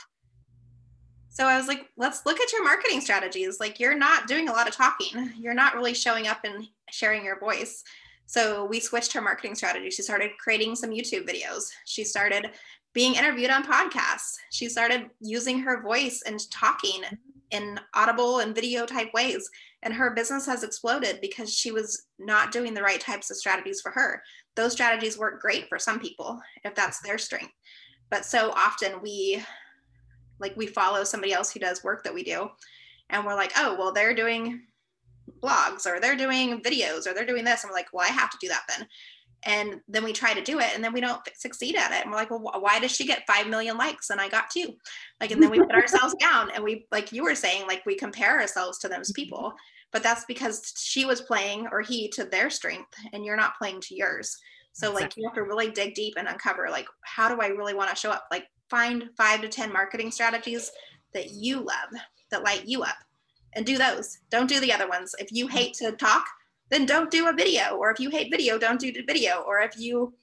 So 1.30 1.46
I 1.46 1.58
was 1.58 1.68
like, 1.68 1.88
let's 1.96 2.26
look 2.26 2.40
at 2.40 2.52
your 2.52 2.64
marketing 2.64 3.02
strategies. 3.02 3.60
Like 3.60 3.80
you're 3.80 3.98
not 3.98 4.28
doing 4.28 4.50
a 4.50 4.52
lot 4.52 4.68
of 4.68 4.76
talking. 4.76 5.32
You're 5.38 5.54
not 5.54 5.76
really 5.76 5.94
showing 5.94 6.28
up 6.28 6.40
and 6.44 6.68
sharing 6.90 7.24
your 7.24 7.40
voice. 7.40 7.84
So 8.26 8.66
we 8.66 8.80
switched 8.80 9.14
her 9.14 9.22
marketing 9.22 9.56
strategy. 9.56 9.90
She 9.90 10.02
started 10.02 10.32
creating 10.38 10.76
some 10.76 10.92
YouTube 10.92 11.28
videos. 11.28 11.70
She 11.86 12.04
started 12.04 12.52
being 12.94 13.16
interviewed 13.16 13.52
on 13.52 13.64
podcasts. 13.64 14.36
She 14.52 14.68
started 14.70 15.10
using 15.20 15.60
her 15.60 15.82
voice 15.82 16.24
and 16.26 16.40
talking 16.52 17.04
in 17.52 17.80
audible 17.94 18.40
and 18.40 18.56
video 18.56 18.86
type 18.86 19.14
ways. 19.14 19.50
And 19.84 19.94
her 19.94 20.12
business 20.12 20.46
has 20.46 20.64
exploded 20.64 21.20
because 21.22 21.54
she 21.54 21.72
was 21.72 22.06
not 22.18 22.52
doing 22.52 22.74
the 22.74 22.84
right 22.84 23.00
types 23.00 23.32
of 23.32 23.38
strategies 23.38 23.82
for 23.82 23.92
her. 23.92 24.22
Those 24.56 24.74
strategies 24.74 25.18
work 25.18 25.42
great 25.42 25.68
for 25.70 25.80
some 25.80 26.00
people 26.00 26.40
if 26.64 26.76
that's 26.76 27.02
their 27.02 27.18
strength. 27.18 27.54
But 28.10 28.26
so 28.26 28.52
often 28.56 29.02
we 29.02 29.44
like 30.40 30.56
we 30.56 30.68
follow 30.68 31.04
somebody 31.04 31.34
else 31.34 31.52
who 31.52 31.60
does 31.60 31.84
work 31.84 32.04
that 32.04 32.14
we 32.14 32.24
do 32.24 32.50
and 33.10 33.26
we're 33.26 33.36
like, 33.36 33.52
oh, 33.58 33.76
well, 33.78 33.92
they're 33.92 34.14
doing 34.14 34.62
blogs 35.42 35.86
or 35.86 36.00
they're 36.00 36.16
doing 36.16 36.62
videos 36.62 37.08
or 37.08 37.14
they're 37.14 37.26
doing 37.26 37.44
this. 37.44 37.64
And 37.64 37.70
we're 37.70 37.78
like, 37.78 37.88
well, 37.94 38.06
I 38.06 38.12
have 38.12 38.30
to 38.32 38.38
do 38.40 38.48
that 38.50 38.64
then 38.68 38.88
and 39.44 39.80
then 39.88 40.04
we 40.04 40.12
try 40.12 40.34
to 40.34 40.42
do 40.42 40.60
it 40.60 40.72
and 40.76 40.84
then 40.84 40.94
we 40.94 41.02
don't 41.02 41.22
succeed 41.36 41.76
at 41.76 41.92
it. 41.92 42.04
And 42.04 42.12
we're 42.12 42.18
like 42.18 42.32
well 42.32 42.60
why 42.60 42.80
does 42.80 42.92
she 42.92 43.06
get 43.06 43.28
5 43.28 43.48
million 43.48 43.78
likes 43.78 44.10
and 44.10 44.20
i 44.20 44.28
got 44.28 44.50
two? 44.50 44.76
Like 45.22 45.32
and 45.32 45.42
then 45.42 45.50
we 45.50 45.60
put 45.60 45.72
ourselves 45.74 46.16
down 46.20 46.52
and 46.52 46.64
we 46.64 46.88
like 46.92 47.12
you 47.12 47.24
were 47.24 47.36
saying 47.36 47.68
like 47.68 47.86
we 47.86 47.96
compare 47.96 48.40
ourselves 48.40 48.80
to 48.80 48.88
those 48.88 49.12
mm-hmm. 49.12 49.22
people 49.22 49.54
but 49.92 50.04
that's 50.04 50.26
because 50.26 50.74
she 50.78 51.06
was 51.06 51.22
playing 51.22 51.68
or 51.72 51.82
he 51.82 52.10
to 52.10 52.24
their 52.24 52.50
strength 52.50 52.94
and 53.12 53.26
you're 53.26 53.36
not 53.36 53.58
playing 53.58 53.82
to 53.82 53.96
yours. 53.96 54.38
So 54.74 54.94
like 54.94 55.18
you 55.18 55.26
have 55.28 55.36
to 55.36 55.44
really 55.44 55.72
dig 55.72 55.96
deep 55.96 56.14
and 56.18 56.28
uncover 56.28 56.68
like 56.70 56.88
how 57.02 57.28
do 57.28 57.42
i 57.42 57.48
really 57.48 57.74
want 57.74 57.90
to 57.90 57.96
show 57.96 58.12
up? 58.12 58.26
Like 58.32 58.46
find 58.70 59.10
five 59.18 59.42
to 59.42 59.50
ten 59.50 59.74
marketing 59.74 60.12
strategies 60.12 60.72
that 61.14 61.32
you 61.32 61.58
love 61.58 62.02
that 62.32 62.44
light 62.44 62.66
you 62.66 62.84
up 62.84 62.98
and 63.54 63.66
do 63.66 63.78
those. 63.78 64.20
Don't 64.30 64.48
do 64.48 64.60
the 64.60 64.72
other 64.72 64.88
ones. 64.88 65.16
If 65.20 65.32
you 65.32 65.48
hate 65.48 65.74
to 65.76 65.92
talk 65.94 66.26
then 66.70 66.86
don't 66.86 67.12
do 67.12 67.28
a 67.28 67.34
video. 67.34 67.76
Or 67.76 67.92
if 67.92 68.00
you 68.00 68.10
hate 68.10 68.32
video, 68.32 68.58
don't 68.58 68.80
do 68.80 68.92
the 68.92 69.04
video. 69.04 69.44
Or 69.48 69.60
if 69.60 69.78
you, 69.78 70.14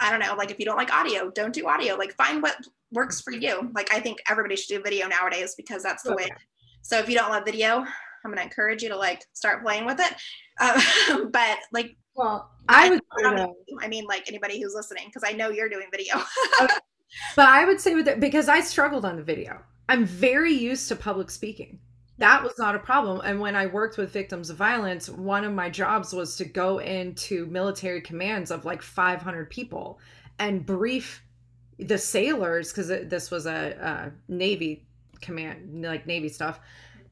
I 0.00 0.10
don't 0.10 0.20
know, 0.20 0.34
like 0.36 0.50
if 0.50 0.58
you 0.58 0.64
don't 0.64 0.76
like 0.76 0.92
audio, 0.92 1.30
don't 1.30 1.52
do 1.52 1.66
audio. 1.66 1.94
Like 1.94 2.14
find 2.14 2.42
what 2.42 2.56
works 2.92 3.20
for 3.20 3.32
you. 3.32 3.70
Like 3.74 3.92
I 3.92 4.00
think 4.00 4.18
everybody 4.28 4.56
should 4.56 4.74
do 4.76 4.82
video 4.82 5.06
nowadays 5.08 5.54
because 5.56 5.82
that's 5.82 6.02
the 6.02 6.12
okay. 6.14 6.24
way. 6.24 6.30
So 6.82 6.98
if 6.98 7.08
you 7.08 7.16
don't 7.16 7.30
love 7.30 7.44
video, 7.44 7.78
I'm 7.78 8.32
going 8.32 8.38
to 8.38 8.42
encourage 8.42 8.82
you 8.82 8.88
to 8.90 8.96
like 8.96 9.24
start 9.32 9.62
playing 9.62 9.86
with 9.86 10.00
it. 10.00 10.14
Uh, 10.60 11.26
but 11.32 11.58
like, 11.72 11.96
well, 12.14 12.50
I 12.68 12.90
would, 12.90 13.00
I, 13.24 13.46
I 13.82 13.88
mean, 13.88 14.04
like 14.06 14.28
anybody 14.28 14.60
who's 14.60 14.74
listening, 14.74 15.04
because 15.06 15.22
I 15.24 15.32
know 15.32 15.50
you're 15.50 15.68
doing 15.68 15.88
video. 15.90 16.16
okay. 16.62 16.74
But 17.36 17.48
I 17.48 17.64
would 17.64 17.80
say 17.80 17.94
with 17.94 18.08
it 18.08 18.20
because 18.20 18.48
I 18.48 18.60
struggled 18.60 19.04
on 19.04 19.16
the 19.16 19.22
video. 19.22 19.60
I'm 19.88 20.04
very 20.04 20.52
used 20.52 20.88
to 20.88 20.96
public 20.96 21.30
speaking 21.30 21.78
that 22.18 22.42
was 22.42 22.58
not 22.58 22.74
a 22.74 22.78
problem. 22.78 23.20
And 23.24 23.40
when 23.40 23.54
I 23.54 23.66
worked 23.66 23.98
with 23.98 24.12
victims 24.12 24.48
of 24.48 24.56
violence, 24.56 25.08
one 25.08 25.44
of 25.44 25.52
my 25.52 25.68
jobs 25.68 26.12
was 26.12 26.36
to 26.36 26.44
go 26.44 26.78
into 26.78 27.46
military 27.46 28.00
commands 28.00 28.50
of 28.50 28.64
like 28.64 28.80
500 28.80 29.50
people 29.50 29.98
and 30.38 30.64
brief 30.64 31.22
the 31.78 31.98
sailors 31.98 32.72
because 32.72 32.88
this 32.88 33.30
was 33.30 33.46
a, 33.46 33.76
a, 33.80 34.32
Navy 34.32 34.86
command, 35.20 35.82
like 35.82 36.06
Navy 36.06 36.30
stuff. 36.30 36.58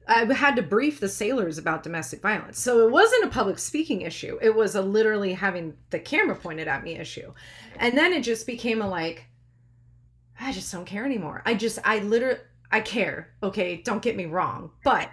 I 0.07 0.24
had 0.32 0.57
to 0.57 0.62
brief 0.62 1.00
the 1.00 1.09
sailors 1.09 1.59
about 1.59 1.82
domestic 1.82 2.20
violence. 2.20 2.61
So 2.61 2.86
it 2.86 2.90
wasn't 2.90 3.24
a 3.24 3.28
public 3.28 3.59
speaking 3.59 4.02
issue. 4.02 4.38
It 4.40 4.55
was 4.55 4.74
a 4.74 4.82
literally 4.82 5.32
having 5.32 5.74
the 5.90 5.98
camera 5.98 6.36
pointed 6.36 6.68
at 6.68 6.82
me 6.82 6.96
issue. 6.96 7.32
And 7.78 7.96
then 7.96 8.12
it 8.12 8.22
just 8.22 8.46
became 8.46 8.82
a 8.82 8.88
like, 8.88 9.26
I 10.38 10.52
just 10.52 10.70
don't 10.72 10.84
care 10.84 11.05
anymore. 11.05 11.42
I 11.46 11.55
just, 11.55 11.78
I 11.84 12.00
literally, 12.00 12.40
I 12.75 12.81
care. 12.81 13.29
Okay, 13.41 13.83
don't 13.83 14.03
get 14.03 14.16
me 14.16 14.25
wrong, 14.25 14.72
but 14.83 15.09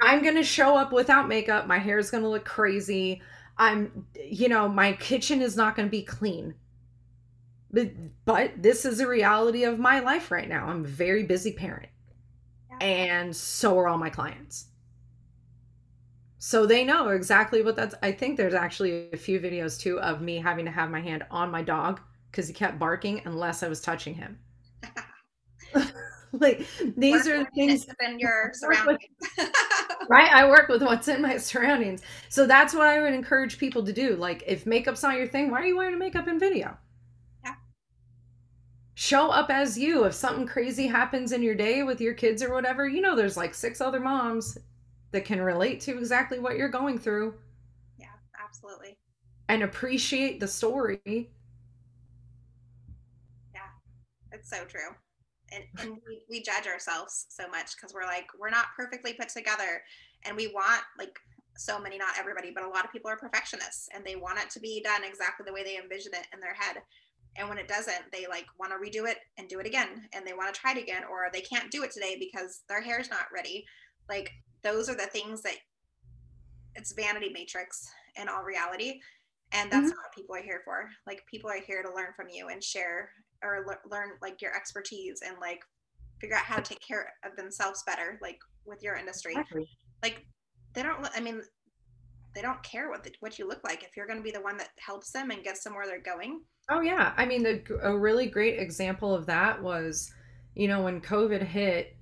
I'm 0.00 0.22
going 0.22 0.36
to 0.36 0.42
show 0.42 0.74
up 0.74 0.90
without 0.90 1.28
makeup. 1.28 1.66
My 1.66 1.76
hair 1.76 1.98
is 1.98 2.10
going 2.10 2.22
to 2.22 2.30
look 2.30 2.46
crazy. 2.46 3.20
I'm 3.58 4.06
you 4.24 4.48
know, 4.48 4.70
my 4.70 4.94
kitchen 4.94 5.42
is 5.42 5.54
not 5.54 5.76
going 5.76 5.86
to 5.86 5.90
be 5.90 6.02
clean. 6.02 6.54
But, 7.70 7.90
but 8.24 8.62
this 8.62 8.86
is 8.86 9.00
a 9.00 9.06
reality 9.06 9.64
of 9.64 9.78
my 9.78 10.00
life 10.00 10.30
right 10.30 10.48
now. 10.48 10.64
I'm 10.66 10.82
a 10.82 10.88
very 10.88 11.24
busy 11.24 11.52
parent. 11.52 11.90
And 12.80 13.36
so 13.36 13.78
are 13.78 13.86
all 13.86 13.98
my 13.98 14.08
clients. 14.08 14.68
So 16.38 16.64
they 16.64 16.84
know 16.84 17.08
exactly 17.08 17.62
what 17.62 17.76
that's 17.76 17.96
I 18.02 18.12
think 18.12 18.38
there's 18.38 18.54
actually 18.54 19.10
a 19.12 19.18
few 19.18 19.40
videos 19.40 19.78
too 19.78 20.00
of 20.00 20.22
me 20.22 20.38
having 20.38 20.64
to 20.64 20.70
have 20.70 20.90
my 20.90 21.02
hand 21.02 21.26
on 21.30 21.50
my 21.50 21.60
dog 21.60 22.00
cuz 22.32 22.48
he 22.48 22.54
kept 22.54 22.78
barking 22.78 23.20
unless 23.26 23.62
I 23.62 23.68
was 23.68 23.82
touching 23.82 24.14
him. 24.14 24.38
like 26.32 26.66
these 26.96 27.26
work 27.26 27.34
are 27.34 27.44
the 27.44 27.50
things 27.54 27.86
in 28.06 28.18
your 28.18 28.52
surroundings. 28.54 29.00
right. 30.08 30.30
I 30.32 30.48
work 30.48 30.68
with 30.68 30.82
what's 30.82 31.08
in 31.08 31.22
my 31.22 31.36
surroundings. 31.38 32.02
So 32.28 32.46
that's 32.46 32.74
what 32.74 32.86
I 32.86 33.00
would 33.00 33.14
encourage 33.14 33.58
people 33.58 33.84
to 33.84 33.92
do. 33.92 34.16
Like 34.16 34.42
if 34.46 34.66
makeup's 34.66 35.02
not 35.02 35.16
your 35.16 35.26
thing, 35.26 35.50
why 35.50 35.60
are 35.60 35.66
you 35.66 35.76
wearing 35.76 35.98
makeup 35.98 36.28
in 36.28 36.38
video? 36.38 36.76
Yeah. 37.44 37.54
Show 38.94 39.30
up 39.30 39.50
as 39.50 39.78
you. 39.78 40.04
If 40.04 40.14
something 40.14 40.46
crazy 40.46 40.86
happens 40.86 41.32
in 41.32 41.42
your 41.42 41.54
day 41.54 41.82
with 41.82 42.00
your 42.00 42.14
kids 42.14 42.42
or 42.42 42.52
whatever, 42.52 42.86
you 42.86 43.00
know 43.00 43.16
there's 43.16 43.36
like 43.36 43.54
six 43.54 43.80
other 43.80 44.00
moms 44.00 44.58
that 45.12 45.24
can 45.24 45.40
relate 45.40 45.80
to 45.80 45.98
exactly 45.98 46.38
what 46.38 46.56
you're 46.56 46.68
going 46.68 46.98
through. 46.98 47.34
Yeah, 47.98 48.06
absolutely. 48.42 48.98
And 49.48 49.62
appreciate 49.62 50.40
the 50.40 50.48
story 50.48 51.00
Yeah, 53.54 53.60
It's 54.32 54.50
so 54.50 54.64
true. 54.66 54.94
And, 55.52 55.64
and 55.78 55.98
we, 56.06 56.22
we 56.28 56.42
judge 56.42 56.66
ourselves 56.66 57.26
so 57.28 57.48
much 57.48 57.76
because 57.76 57.94
we're 57.94 58.04
like, 58.04 58.26
we're 58.38 58.50
not 58.50 58.66
perfectly 58.76 59.14
put 59.14 59.28
together. 59.28 59.82
And 60.24 60.36
we 60.36 60.48
want, 60.48 60.82
like, 60.98 61.18
so 61.56 61.80
many, 61.80 61.98
not 61.98 62.18
everybody, 62.18 62.52
but 62.54 62.64
a 62.64 62.68
lot 62.68 62.84
of 62.84 62.92
people 62.92 63.10
are 63.10 63.16
perfectionists 63.16 63.88
and 63.94 64.04
they 64.04 64.16
want 64.16 64.38
it 64.38 64.50
to 64.50 64.60
be 64.60 64.80
done 64.82 65.02
exactly 65.04 65.44
the 65.46 65.52
way 65.52 65.64
they 65.64 65.76
envision 65.76 66.12
it 66.14 66.26
in 66.32 66.40
their 66.40 66.54
head. 66.54 66.76
And 67.36 67.48
when 67.48 67.58
it 67.58 67.68
doesn't, 67.68 68.12
they 68.12 68.26
like 68.28 68.46
want 68.58 68.72
to 68.72 68.78
redo 68.78 69.08
it 69.08 69.18
and 69.38 69.48
do 69.48 69.58
it 69.58 69.66
again. 69.66 70.08
And 70.12 70.26
they 70.26 70.32
want 70.32 70.52
to 70.52 70.60
try 70.60 70.72
it 70.72 70.82
again, 70.82 71.02
or 71.10 71.28
they 71.32 71.40
can't 71.40 71.70
do 71.70 71.82
it 71.82 71.90
today 71.90 72.16
because 72.18 72.62
their 72.68 72.80
hair's 72.80 73.10
not 73.10 73.26
ready. 73.34 73.64
Like, 74.08 74.32
those 74.62 74.88
are 74.88 74.96
the 74.96 75.06
things 75.06 75.42
that 75.42 75.56
it's 76.74 76.92
vanity 76.92 77.30
metrics 77.32 77.90
in 78.20 78.28
all 78.28 78.42
reality 78.42 79.00
and 79.52 79.70
that's 79.70 79.86
mm-hmm. 79.86 79.88
not 79.88 80.04
what 80.04 80.14
people 80.14 80.34
are 80.34 80.42
here 80.42 80.62
for 80.64 80.88
like 81.06 81.24
people 81.30 81.50
are 81.50 81.60
here 81.60 81.82
to 81.82 81.94
learn 81.94 82.12
from 82.14 82.28
you 82.28 82.48
and 82.48 82.62
share 82.62 83.10
or 83.42 83.64
le- 83.66 83.90
learn 83.90 84.10
like 84.22 84.40
your 84.42 84.54
expertise 84.54 85.20
and 85.26 85.36
like 85.40 85.60
figure 86.20 86.36
out 86.36 86.42
how 86.42 86.56
to 86.56 86.62
take 86.62 86.80
care 86.80 87.12
of 87.24 87.36
themselves 87.36 87.82
better 87.86 88.18
like 88.22 88.38
with 88.66 88.82
your 88.82 88.96
industry. 88.96 89.32
Exactly. 89.32 89.68
like 90.02 90.26
they 90.74 90.82
don't 90.82 91.08
i 91.14 91.20
mean 91.20 91.40
they 92.34 92.42
don't 92.42 92.62
care 92.62 92.90
what 92.90 93.02
the, 93.02 93.10
what 93.20 93.38
you 93.38 93.48
look 93.48 93.64
like. 93.64 93.82
If 93.82 93.96
you're 93.96 94.06
going 94.06 94.18
to 94.18 94.22
be 94.22 94.30
the 94.30 94.40
one 94.40 94.58
that 94.58 94.68
helps 94.78 95.10
them 95.10 95.30
and 95.30 95.42
gets 95.42 95.64
them 95.64 95.74
where 95.74 95.86
they're 95.86 96.00
going. 96.00 96.42
Oh 96.70 96.82
yeah. 96.82 97.12
I 97.16 97.24
mean 97.24 97.42
the, 97.42 97.62
a 97.82 97.96
really 97.96 98.26
great 98.26 98.60
example 98.60 99.14
of 99.14 99.26
that 99.26 99.60
was 99.60 100.12
you 100.58 100.68
know 100.68 100.82
when 100.82 101.00
covid 101.00 101.42
hit 101.42 101.96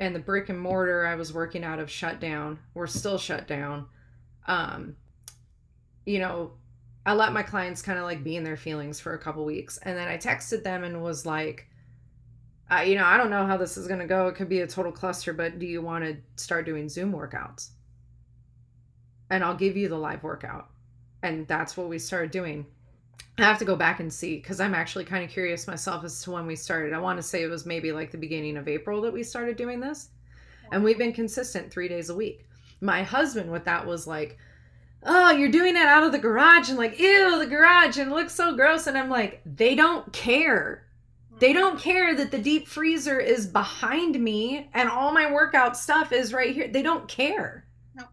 and 0.00 0.14
the 0.14 0.18
brick 0.18 0.48
and 0.48 0.58
mortar 0.58 1.06
i 1.06 1.14
was 1.14 1.32
working 1.32 1.62
out 1.62 1.78
of 1.78 1.90
shut 1.90 2.18
down 2.18 2.58
we're 2.74 2.86
still 2.86 3.18
shut 3.18 3.46
down 3.46 3.86
um 4.46 4.96
you 6.06 6.18
know 6.18 6.52
I 7.10 7.12
let 7.12 7.32
my 7.32 7.42
clients 7.42 7.82
kind 7.82 7.98
of 7.98 8.04
like 8.04 8.22
be 8.22 8.36
in 8.36 8.44
their 8.44 8.56
feelings 8.56 9.00
for 9.00 9.14
a 9.14 9.18
couple 9.18 9.44
weeks. 9.44 9.78
And 9.78 9.98
then 9.98 10.06
I 10.06 10.16
texted 10.16 10.62
them 10.62 10.84
and 10.84 11.02
was 11.02 11.26
like, 11.26 11.66
you 12.86 12.94
know, 12.94 13.04
I 13.04 13.16
don't 13.16 13.30
know 13.30 13.44
how 13.44 13.56
this 13.56 13.76
is 13.76 13.88
going 13.88 13.98
to 13.98 14.06
go. 14.06 14.28
It 14.28 14.36
could 14.36 14.48
be 14.48 14.60
a 14.60 14.66
total 14.68 14.92
cluster, 14.92 15.32
but 15.32 15.58
do 15.58 15.66
you 15.66 15.82
want 15.82 16.04
to 16.04 16.18
start 16.40 16.66
doing 16.66 16.88
Zoom 16.88 17.12
workouts? 17.12 17.70
And 19.28 19.42
I'll 19.42 19.56
give 19.56 19.76
you 19.76 19.88
the 19.88 19.98
live 19.98 20.22
workout. 20.22 20.68
And 21.24 21.48
that's 21.48 21.76
what 21.76 21.88
we 21.88 21.98
started 21.98 22.30
doing. 22.30 22.64
I 23.38 23.42
have 23.42 23.58
to 23.58 23.64
go 23.64 23.74
back 23.74 23.98
and 23.98 24.12
see 24.12 24.36
because 24.36 24.60
I'm 24.60 24.76
actually 24.76 25.04
kind 25.04 25.24
of 25.24 25.30
curious 25.30 25.66
myself 25.66 26.04
as 26.04 26.22
to 26.22 26.30
when 26.30 26.46
we 26.46 26.54
started. 26.54 26.92
I 26.92 27.00
want 27.00 27.18
to 27.18 27.24
say 27.24 27.42
it 27.42 27.50
was 27.50 27.66
maybe 27.66 27.90
like 27.90 28.12
the 28.12 28.18
beginning 28.18 28.56
of 28.56 28.68
April 28.68 29.00
that 29.00 29.12
we 29.12 29.24
started 29.24 29.56
doing 29.56 29.80
this. 29.80 30.10
And 30.70 30.84
we've 30.84 30.96
been 30.96 31.12
consistent 31.12 31.72
three 31.72 31.88
days 31.88 32.08
a 32.08 32.14
week. 32.14 32.46
My 32.80 33.02
husband 33.02 33.50
with 33.50 33.64
that 33.64 33.84
was 33.84 34.06
like, 34.06 34.38
oh, 35.04 35.30
you're 35.30 35.50
doing 35.50 35.76
it 35.76 35.86
out 35.86 36.04
of 36.04 36.12
the 36.12 36.18
garage 36.18 36.68
and 36.68 36.78
like, 36.78 36.98
ew, 36.98 37.38
the 37.38 37.46
garage 37.46 37.98
and 37.98 38.10
it 38.10 38.14
looks 38.14 38.34
so 38.34 38.54
gross. 38.54 38.86
And 38.86 38.96
I'm 38.96 39.08
like, 39.08 39.40
they 39.44 39.74
don't 39.74 40.12
care. 40.12 40.86
They 41.38 41.52
don't 41.52 41.76
mm-hmm. 41.76 41.82
care 41.82 42.14
that 42.14 42.30
the 42.30 42.38
deep 42.38 42.68
freezer 42.68 43.18
is 43.18 43.46
behind 43.46 44.20
me 44.20 44.68
and 44.74 44.90
all 44.90 45.12
my 45.12 45.30
workout 45.30 45.76
stuff 45.76 46.12
is 46.12 46.34
right 46.34 46.54
here. 46.54 46.68
They 46.68 46.82
don't 46.82 47.08
care. 47.08 47.66
No. 47.94 48.04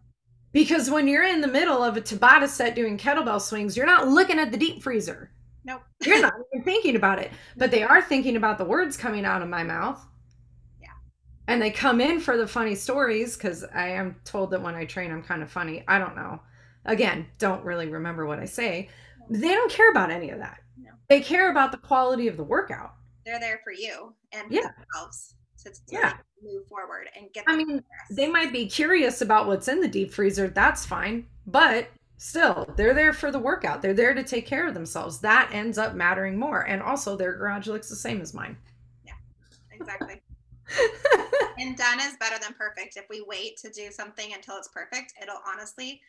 Because 0.52 0.90
when 0.90 1.06
you're 1.06 1.26
in 1.26 1.42
the 1.42 1.48
middle 1.48 1.82
of 1.82 1.96
a 1.96 2.00
Tabata 2.00 2.48
set 2.48 2.74
doing 2.74 2.96
kettlebell 2.96 3.40
swings, 3.40 3.76
you're 3.76 3.86
not 3.86 4.08
looking 4.08 4.38
at 4.38 4.50
the 4.50 4.56
deep 4.56 4.82
freezer. 4.82 5.30
Nope. 5.64 5.82
you're 6.06 6.22
not 6.22 6.32
even 6.54 6.64
thinking 6.64 6.96
about 6.96 7.18
it. 7.18 7.30
But 7.58 7.70
they 7.70 7.80
mm-hmm. 7.80 7.92
are 7.92 8.02
thinking 8.02 8.36
about 8.36 8.56
the 8.56 8.64
words 8.64 8.96
coming 8.96 9.26
out 9.26 9.42
of 9.42 9.48
my 9.48 9.62
mouth. 9.62 10.02
Yeah. 10.80 10.88
And 11.48 11.60
they 11.60 11.70
come 11.70 12.00
in 12.00 12.20
for 12.20 12.38
the 12.38 12.46
funny 12.46 12.74
stories 12.74 13.36
because 13.36 13.62
I 13.74 13.88
am 13.88 14.16
told 14.24 14.52
that 14.52 14.62
when 14.62 14.74
I 14.74 14.86
train, 14.86 15.10
I'm 15.10 15.22
kind 15.22 15.42
of 15.42 15.50
funny. 15.50 15.84
I 15.86 15.98
don't 15.98 16.16
know 16.16 16.40
again, 16.84 17.26
don't 17.38 17.64
really 17.64 17.88
remember 17.88 18.26
what 18.26 18.38
I 18.38 18.44
say. 18.44 18.88
They 19.30 19.48
don't 19.48 19.70
care 19.70 19.90
about 19.90 20.10
any 20.10 20.30
of 20.30 20.38
that. 20.38 20.60
No. 20.76 20.90
They 21.08 21.20
care 21.20 21.50
about 21.50 21.72
the 21.72 21.78
quality 21.78 22.28
of 22.28 22.36
the 22.36 22.44
workout. 22.44 22.94
They're 23.24 23.40
there 23.40 23.60
for 23.62 23.72
you 23.72 24.14
and 24.32 24.50
yeah. 24.50 24.70
themselves 24.76 25.34
to, 25.64 25.70
to 25.70 25.78
yeah. 25.90 26.14
move 26.42 26.66
forward 26.66 27.08
and 27.16 27.32
get. 27.32 27.44
I 27.46 27.56
mean, 27.56 27.66
progress. 27.66 28.08
they 28.10 28.28
might 28.28 28.52
be 28.52 28.66
curious 28.66 29.20
about 29.20 29.46
what's 29.46 29.68
in 29.68 29.80
the 29.80 29.88
deep 29.88 30.12
freezer. 30.12 30.48
That's 30.48 30.86
fine, 30.86 31.26
but 31.46 31.88
still, 32.16 32.72
they're 32.76 32.94
there 32.94 33.12
for 33.12 33.30
the 33.30 33.38
workout. 33.38 33.82
They're 33.82 33.94
there 33.94 34.14
to 34.14 34.22
take 34.22 34.46
care 34.46 34.66
of 34.66 34.74
themselves. 34.74 35.20
That 35.20 35.50
ends 35.52 35.78
up 35.78 35.94
mattering 35.94 36.38
more. 36.38 36.62
And 36.62 36.82
also, 36.82 37.16
their 37.16 37.34
garage 37.34 37.66
looks 37.66 37.88
the 37.88 37.96
same 37.96 38.20
as 38.20 38.32
mine. 38.32 38.56
Yeah, 39.04 39.12
exactly. 39.72 40.22
and 41.58 41.76
done 41.76 42.00
is 42.00 42.16
better 42.18 42.38
than 42.42 42.54
perfect. 42.54 42.96
If 42.96 43.06
we 43.08 43.24
wait 43.26 43.56
to 43.58 43.70
do 43.70 43.90
something 43.90 44.32
until 44.34 44.56
it's 44.56 44.68
perfect, 44.68 45.14
it'll 45.20 45.40
honestly 45.46 46.00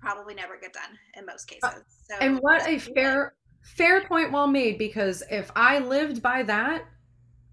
probably 0.00 0.34
never 0.34 0.58
get 0.60 0.72
done 0.72 0.98
in 1.16 1.26
most 1.26 1.50
uh, 1.62 1.68
cases. 1.68 1.84
So 2.08 2.16
and 2.20 2.38
what 2.38 2.66
a 2.68 2.78
fair 2.78 3.34
fair 3.62 4.02
point 4.02 4.30
well 4.30 4.46
made 4.46 4.78
because 4.78 5.22
if 5.30 5.50
I 5.56 5.78
lived 5.78 6.22
by 6.22 6.42
that, 6.44 6.84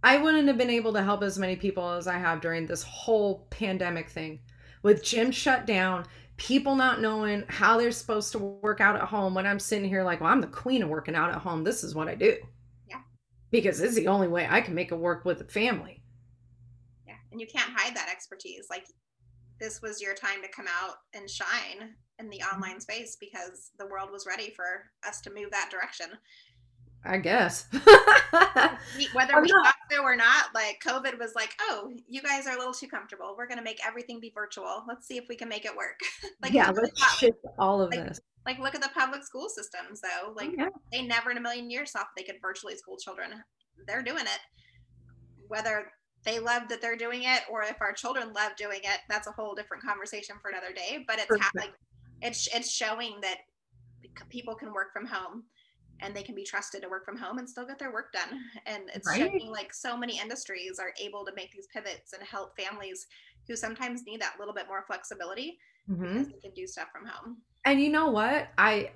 I 0.04 0.18
wouldn't 0.18 0.48
have 0.48 0.58
been 0.58 0.70
able 0.70 0.94
to 0.94 1.04
help 1.04 1.24
as 1.24 1.38
many 1.38 1.56
people 1.56 1.90
as 1.90 2.08
I 2.08 2.18
have 2.18 2.42
during 2.42 2.66
this 2.66 2.84
whole 2.84 3.48
pandemic 3.50 4.10
thing. 4.10 4.40
With 4.84 5.04
gym 5.04 5.32
shut 5.32 5.68
down, 5.68 6.06
people 6.38 6.76
not 6.76 7.02
knowing 7.02 7.44
how 7.48 7.78
they're 7.78 7.92
supposed 7.92 8.32
to 8.32 8.40
work 8.40 8.82
out 8.82 8.96
at 8.96 9.04
home 9.04 9.36
when 9.36 9.46
I'm 9.46 9.60
sitting 9.60 9.88
here 9.88 10.04
like, 10.04 10.22
well, 10.22 10.32
I'm 10.32 10.42
the 10.42 10.48
queen 10.48 10.82
of 10.82 10.90
working 10.90 11.14
out 11.14 11.30
at 11.30 11.38
home. 11.38 11.64
This 11.64 11.84
is 11.84 11.94
what 11.94 12.08
I 12.08 12.16
do. 12.16 12.36
Yeah. 12.90 13.02
Because 13.52 13.80
it's 13.80 13.96
the 13.96 14.08
only 14.08 14.28
way 14.28 14.48
I 14.50 14.60
can 14.60 14.74
make 14.74 14.92
it 14.92 14.96
work 14.96 15.24
with 15.24 15.38
the 15.38 15.46
family. 15.46 16.02
Yeah. 17.06 17.14
And 17.32 17.40
you 17.40 17.46
can't 17.46 17.70
hide 17.76 17.96
that 17.96 18.10
expertise. 18.12 18.66
Like 18.72 18.88
this 19.62 19.82
was 19.82 20.02
your 20.02 20.16
time 20.16 20.42
to 20.42 20.50
come 20.50 20.66
out 20.68 20.96
and 21.14 21.30
shine 21.30 21.96
in 22.20 22.30
the 22.30 22.40
mm-hmm. 22.40 22.56
online 22.56 22.82
space 22.82 23.16
because 23.18 23.72
the 23.78 23.86
world 23.86 24.10
was 24.12 24.26
ready 24.28 24.52
for 24.54 24.90
us 25.08 25.22
to 25.22 25.34
move 25.34 25.52
that 25.52 25.70
direction. 25.72 26.08
I 27.04 27.18
guess. 27.18 27.66
Whether 27.72 29.42
we 29.42 29.48
thought 29.48 29.76
so 29.90 30.04
or 30.04 30.16
not, 30.16 30.54
like 30.54 30.82
COVID 30.86 31.18
was 31.18 31.34
like, 31.36 31.56
oh, 31.62 31.92
you 32.08 32.22
guys 32.22 32.46
are 32.46 32.54
a 32.54 32.58
little 32.58 32.74
too 32.74 32.88
comfortable. 32.88 33.34
We're 33.36 33.48
going 33.48 33.58
to 33.58 33.64
make 33.64 33.80
everything 33.86 34.20
be 34.20 34.32
virtual. 34.36 34.84
Let's 34.88 35.08
see 35.08 35.18
if 35.18 35.26
we 35.28 35.36
can 35.36 35.50
make 35.50 35.66
it 35.66 35.76
work. 35.76 36.00
like, 36.44 36.54
yeah, 36.54 36.70
let's 36.70 37.18
shift 37.18 37.40
all 37.58 37.82
of 37.82 37.90
like, 37.90 38.08
this. 38.08 38.22
Like, 38.46 38.60
look 38.60 38.76
at 38.76 38.82
the 38.82 38.90
public 38.94 39.24
school 39.24 39.50
systems, 39.50 40.02
though. 40.02 40.28
Oh, 40.28 40.34
like, 40.36 40.50
oh, 40.50 40.56
yeah. 40.58 40.70
they 40.92 41.02
never 41.02 41.32
in 41.32 41.38
a 41.38 41.42
million 41.42 41.72
years 41.72 41.92
thought 41.92 42.08
they 42.16 42.24
could 42.24 42.40
virtually 42.40 42.76
school 42.76 42.98
children. 42.98 43.32
They're 43.88 44.04
doing 44.04 44.26
it. 44.26 44.40
Whether 45.48 45.92
they 46.24 46.40
love 46.40 46.64
that 46.70 46.82
they're 46.82 46.98
doing 46.98 47.24
it 47.24 47.42
or 47.50 47.64
if 47.64 47.82
our 47.82 47.94
children 47.94 48.32
love 48.34 48.56
doing 48.58 48.80
it, 48.84 49.00
that's 49.10 49.28
a 49.28 49.32
whole 49.32 49.56
different 49.56 49.84
conversation 49.84 50.36
for 50.42 50.50
another 50.50 50.74
day. 50.74 51.04
But 51.08 51.20
it's 51.20 51.56
like 51.56 51.74
it's 52.22 52.48
it's 52.54 52.72
showing 52.72 53.16
that 53.22 53.38
people 54.30 54.56
can 54.56 54.74
work 54.74 54.94
from 54.94 55.06
home 55.06 55.44
and 56.02 56.16
they 56.16 56.24
can 56.24 56.36
be 56.36 56.44
trusted 56.44 56.82
to 56.82 56.90
work 56.90 57.06
from 57.06 57.18
home 57.18 57.38
and 57.38 57.50
still 57.50 57.66
get 57.66 57.80
their 57.80 57.94
work 57.94 58.12
done 58.12 58.40
and 58.66 58.84
it's 58.94 59.08
right. 59.08 59.20
showing 59.20 59.50
like 59.50 59.74
so 59.74 59.96
many 59.96 60.20
industries 60.20 60.80
are 60.80 60.94
able 61.00 61.24
to 61.26 61.32
make 61.36 61.52
these 61.52 61.68
pivots 61.74 62.14
and 62.14 62.24
help 62.24 62.58
families 62.60 63.08
who 63.48 63.56
sometimes 63.56 64.04
need 64.06 64.22
that 64.22 64.36
little 64.40 64.54
bit 64.54 64.68
more 64.68 64.84
flexibility 64.88 65.58
mm-hmm. 65.90 66.02
because 66.02 66.28
they 66.28 66.40
can 66.40 66.52
do 66.56 66.68
stuff 66.68 66.88
from 66.92 67.06
home 67.06 67.38
and 67.66 67.80
you 67.80 67.90
know 67.90 68.10
what 68.10 68.50
i 68.58 68.90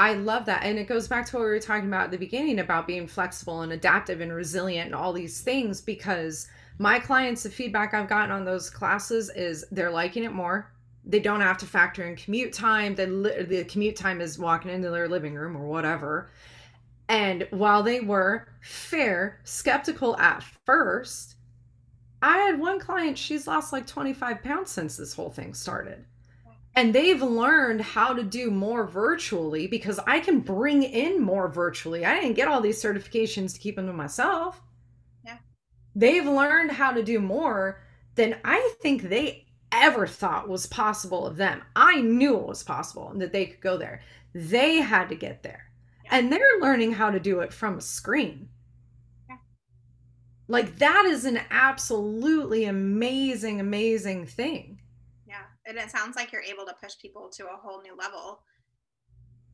I 0.00 0.14
love 0.14 0.46
that. 0.46 0.64
And 0.64 0.78
it 0.78 0.88
goes 0.88 1.06
back 1.08 1.26
to 1.26 1.36
what 1.36 1.44
we 1.44 1.50
were 1.50 1.60
talking 1.60 1.88
about 1.88 2.04
at 2.04 2.10
the 2.10 2.18
beginning 2.18 2.58
about 2.58 2.86
being 2.86 3.06
flexible 3.06 3.60
and 3.60 3.72
adaptive 3.72 4.20
and 4.20 4.32
resilient 4.32 4.86
and 4.86 4.94
all 4.94 5.12
these 5.12 5.40
things 5.42 5.80
because 5.80 6.48
my 6.78 6.98
clients, 6.98 7.42
the 7.42 7.50
feedback 7.50 7.92
I've 7.92 8.08
gotten 8.08 8.30
on 8.30 8.44
those 8.44 8.70
classes 8.70 9.30
is 9.36 9.66
they're 9.70 9.90
liking 9.90 10.24
it 10.24 10.32
more 10.32 10.72
they 11.04 11.20
don't 11.20 11.40
have 11.40 11.58
to 11.58 11.66
factor 11.66 12.04
in 12.04 12.16
commute 12.16 12.52
time. 12.52 12.94
The, 12.94 13.66
commute 13.68 13.96
time 13.96 14.20
is 14.20 14.38
walking 14.38 14.70
into 14.70 14.90
their 14.90 15.08
living 15.08 15.34
room 15.34 15.56
or 15.56 15.66
whatever. 15.66 16.30
And 17.08 17.46
while 17.50 17.82
they 17.82 18.00
were 18.00 18.46
fair, 18.60 19.40
skeptical 19.44 20.16
at 20.18 20.44
first, 20.64 21.36
I 22.22 22.36
had 22.38 22.60
one 22.60 22.78
client, 22.78 23.16
she's 23.16 23.46
lost 23.46 23.72
like 23.72 23.86
25 23.86 24.42
pounds 24.42 24.70
since 24.70 24.96
this 24.96 25.14
whole 25.14 25.30
thing 25.30 25.54
started. 25.54 26.04
And 26.76 26.94
they've 26.94 27.20
learned 27.20 27.80
how 27.80 28.14
to 28.14 28.22
do 28.22 28.50
more 28.50 28.86
virtually 28.86 29.66
because 29.66 29.98
I 30.06 30.20
can 30.20 30.40
bring 30.40 30.82
in 30.82 31.20
more 31.20 31.48
virtually. 31.48 32.04
I 32.04 32.20
didn't 32.20 32.36
get 32.36 32.48
all 32.48 32.60
these 32.60 32.82
certifications 32.82 33.54
to 33.54 33.60
keep 33.60 33.76
them 33.76 33.86
to 33.86 33.92
myself. 33.92 34.62
Yeah. 35.24 35.38
They've 35.96 36.26
learned 36.26 36.70
how 36.70 36.92
to 36.92 37.02
do 37.02 37.18
more 37.20 37.82
than 38.14 38.36
I 38.44 38.74
think 38.80 39.02
they 39.02 39.46
ever 39.72 40.06
thought 40.06 40.48
was 40.48 40.66
possible 40.66 41.26
of 41.26 41.36
them. 41.36 41.62
I 41.74 42.00
knew 42.00 42.36
it 42.36 42.46
was 42.46 42.62
possible 42.62 43.10
and 43.10 43.20
that 43.20 43.32
they 43.32 43.46
could 43.46 43.60
go 43.60 43.76
there. 43.76 44.02
They 44.32 44.76
had 44.76 45.08
to 45.08 45.14
get 45.16 45.42
there. 45.42 45.70
Yeah. 46.04 46.16
And 46.16 46.32
they're 46.32 46.60
learning 46.60 46.92
how 46.92 47.10
to 47.10 47.20
do 47.20 47.40
it 47.40 47.52
from 47.52 47.78
a 47.78 47.82
screen. 47.82 48.48
Yeah. 49.28 49.36
Like 50.46 50.78
that 50.78 51.04
is 51.04 51.24
an 51.24 51.40
absolutely 51.50 52.64
amazing, 52.64 53.58
amazing 53.60 54.26
thing. 54.26 54.79
And 55.70 55.78
it 55.78 55.90
sounds 55.90 56.16
like 56.16 56.32
you're 56.32 56.42
able 56.42 56.66
to 56.66 56.74
push 56.82 56.98
people 57.00 57.30
to 57.36 57.44
a 57.44 57.56
whole 57.56 57.80
new 57.80 57.96
level 57.96 58.42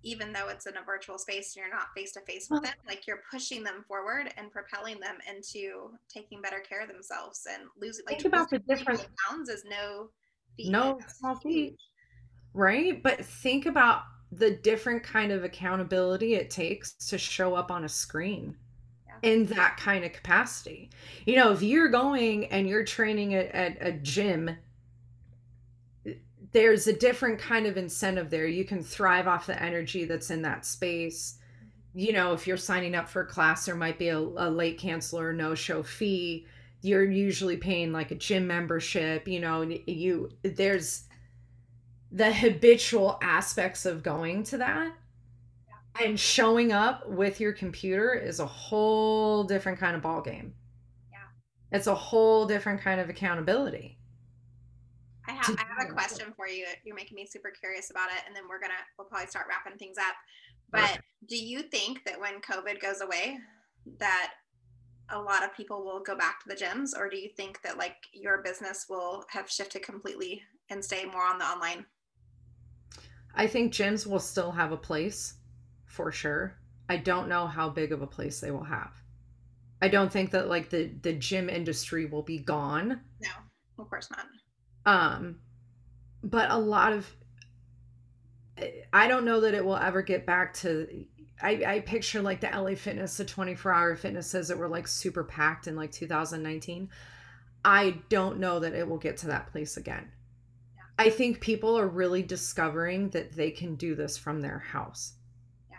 even 0.06 0.32
though 0.32 0.48
it's 0.48 0.66
in 0.66 0.76
a 0.76 0.82
virtual 0.84 1.18
space 1.18 1.56
and 1.56 1.62
you're 1.62 1.74
not 1.74 1.88
face 1.96 2.12
to 2.12 2.20
face 2.20 2.48
with 2.48 2.62
them, 2.62 2.72
like 2.86 3.08
you're 3.08 3.22
pushing 3.28 3.64
them 3.64 3.84
forward 3.88 4.32
and 4.36 4.52
propelling 4.52 5.00
them 5.00 5.16
into 5.28 5.90
taking 6.08 6.40
better 6.40 6.60
care 6.60 6.80
of 6.80 6.88
themselves 6.88 7.46
and 7.52 7.64
losing. 7.80 8.04
Like 8.06 8.20
think 8.20 8.32
about 8.32 8.48
the 8.48 8.60
different 8.60 9.04
pounds 9.28 9.48
is 9.48 9.64
no 9.68 10.10
feat. 10.56 10.70
No 10.70 11.00
small 11.08 11.34
feat, 11.34 11.76
right? 12.54 13.02
But 13.02 13.24
think 13.24 13.66
about 13.66 14.02
the 14.30 14.52
different 14.52 15.02
kind 15.02 15.32
of 15.32 15.42
accountability 15.42 16.34
it 16.34 16.50
takes 16.50 16.92
to 17.08 17.18
show 17.18 17.54
up 17.54 17.72
on 17.72 17.84
a 17.84 17.88
screen. 17.88 18.56
Yeah. 19.22 19.30
in 19.30 19.46
that 19.46 19.76
kind 19.78 20.04
of 20.04 20.12
capacity. 20.12 20.90
You 21.26 21.36
know, 21.36 21.50
if 21.50 21.62
you're 21.62 21.88
going 21.88 22.46
and 22.46 22.68
you're 22.68 22.84
training 22.84 23.34
at, 23.34 23.46
at 23.54 23.78
a 23.80 23.92
gym, 23.92 24.50
there's 26.52 26.86
a 26.86 26.92
different 26.92 27.38
kind 27.38 27.66
of 27.66 27.76
incentive 27.76 28.30
there. 28.30 28.46
You 28.46 28.64
can 28.64 28.82
thrive 28.82 29.26
off 29.26 29.46
the 29.46 29.60
energy 29.62 30.04
that's 30.04 30.30
in 30.30 30.42
that 30.42 30.64
space. 30.64 31.38
You 31.94 32.12
know, 32.12 32.32
if 32.32 32.46
you're 32.46 32.56
signing 32.56 32.94
up 32.94 33.08
for 33.08 33.22
a 33.22 33.26
class, 33.26 33.66
there 33.66 33.74
might 33.74 33.98
be 33.98 34.08
a, 34.08 34.18
a 34.18 34.50
late 34.50 34.78
cancel 34.78 35.18
or 35.18 35.32
no 35.32 35.54
show 35.54 35.82
fee. 35.82 36.46
You're 36.82 37.10
usually 37.10 37.56
paying 37.56 37.92
like 37.92 38.10
a 38.10 38.16
gym 38.16 38.46
membership. 38.46 39.26
You 39.26 39.40
know, 39.40 39.62
you 39.62 40.30
there's 40.42 41.04
the 42.12 42.32
habitual 42.32 43.18
aspects 43.22 43.84
of 43.84 44.02
going 44.02 44.44
to 44.44 44.58
that 44.58 44.92
yeah. 45.68 46.06
and 46.06 46.18
showing 46.18 46.72
up 46.72 47.08
with 47.08 47.40
your 47.40 47.52
computer 47.52 48.14
is 48.14 48.40
a 48.40 48.46
whole 48.46 49.44
different 49.44 49.78
kind 49.78 49.96
of 49.96 50.02
ball 50.02 50.22
game 50.22 50.54
yeah 51.10 51.18
it's 51.72 51.88
a 51.88 51.94
whole 51.94 52.46
different 52.46 52.80
kind 52.80 53.00
of 53.00 53.08
accountability 53.08 53.98
i 55.28 55.32
have, 55.32 55.56
I 55.58 55.64
have 55.68 55.88
a 55.88 55.92
question 55.92 56.32
for 56.36 56.48
you 56.48 56.66
you're 56.84 56.96
making 56.96 57.16
me 57.16 57.26
super 57.26 57.50
curious 57.50 57.90
about 57.90 58.08
it 58.10 58.22
and 58.26 58.34
then 58.34 58.44
we're 58.48 58.60
gonna 58.60 58.74
we'll 58.98 59.08
probably 59.08 59.26
start 59.28 59.46
wrapping 59.48 59.78
things 59.78 59.96
up 59.98 60.14
but 60.70 61.00
do 61.28 61.36
you 61.36 61.62
think 61.62 62.04
that 62.04 62.20
when 62.20 62.40
covid 62.40 62.80
goes 62.80 63.00
away 63.00 63.38
that 63.98 64.32
a 65.10 65.18
lot 65.18 65.44
of 65.44 65.54
people 65.54 65.84
will 65.84 66.00
go 66.00 66.16
back 66.16 66.42
to 66.42 66.48
the 66.48 66.54
gyms 66.54 66.90
or 66.96 67.08
do 67.08 67.16
you 67.16 67.28
think 67.36 67.62
that 67.62 67.78
like 67.78 67.96
your 68.12 68.42
business 68.42 68.86
will 68.88 69.24
have 69.30 69.50
shifted 69.50 69.82
completely 69.82 70.42
and 70.70 70.84
stay 70.84 71.04
more 71.04 71.24
on 71.24 71.38
the 71.38 71.44
online 71.44 71.86
I 73.36 73.46
think 73.46 73.72
gyms 73.72 74.06
will 74.06 74.18
still 74.18 74.50
have 74.50 74.72
a 74.72 74.76
place 74.76 75.34
for 75.84 76.10
sure. 76.10 76.56
I 76.88 76.96
don't 76.96 77.28
know 77.28 77.46
how 77.46 77.68
big 77.68 77.92
of 77.92 78.00
a 78.00 78.06
place 78.06 78.40
they 78.40 78.50
will 78.50 78.64
have. 78.64 78.92
I 79.82 79.88
don't 79.88 80.10
think 80.10 80.30
that 80.30 80.48
like 80.48 80.70
the 80.70 80.90
the 81.02 81.12
gym 81.12 81.50
industry 81.50 82.06
will 82.06 82.22
be 82.22 82.38
gone. 82.38 83.00
No, 83.20 83.28
of 83.78 83.90
course 83.90 84.10
not. 84.10 84.26
Um 84.86 85.40
but 86.22 86.50
a 86.50 86.56
lot 86.56 86.92
of 86.94 87.06
I 88.92 89.06
don't 89.06 89.26
know 89.26 89.40
that 89.40 89.52
it 89.52 89.64
will 89.64 89.76
ever 89.76 90.00
get 90.00 90.24
back 90.24 90.54
to 90.54 91.06
I, 91.42 91.62
I 91.66 91.80
picture 91.80 92.22
like 92.22 92.40
the 92.40 92.48
LA 92.48 92.74
Fitness, 92.74 93.16
the 93.16 93.24
24 93.24 93.72
hour 93.72 93.96
fitnesses 93.96 94.48
that 94.48 94.56
were 94.56 94.68
like 94.68 94.88
super 94.88 95.22
packed 95.22 95.66
in 95.66 95.76
like 95.76 95.92
2019. 95.92 96.88
I 97.64 97.98
don't 98.08 98.38
know 98.38 98.60
that 98.60 98.74
it 98.74 98.88
will 98.88 98.98
get 98.98 99.18
to 99.18 99.26
that 99.26 99.48
place 99.48 99.76
again. 99.76 100.10
I 100.98 101.10
think 101.10 101.40
people 101.40 101.78
are 101.78 101.88
really 101.88 102.22
discovering 102.22 103.10
that 103.10 103.32
they 103.32 103.50
can 103.50 103.74
do 103.74 103.94
this 103.94 104.16
from 104.16 104.40
their 104.40 104.58
house. 104.58 105.14
Yeah. 105.68 105.76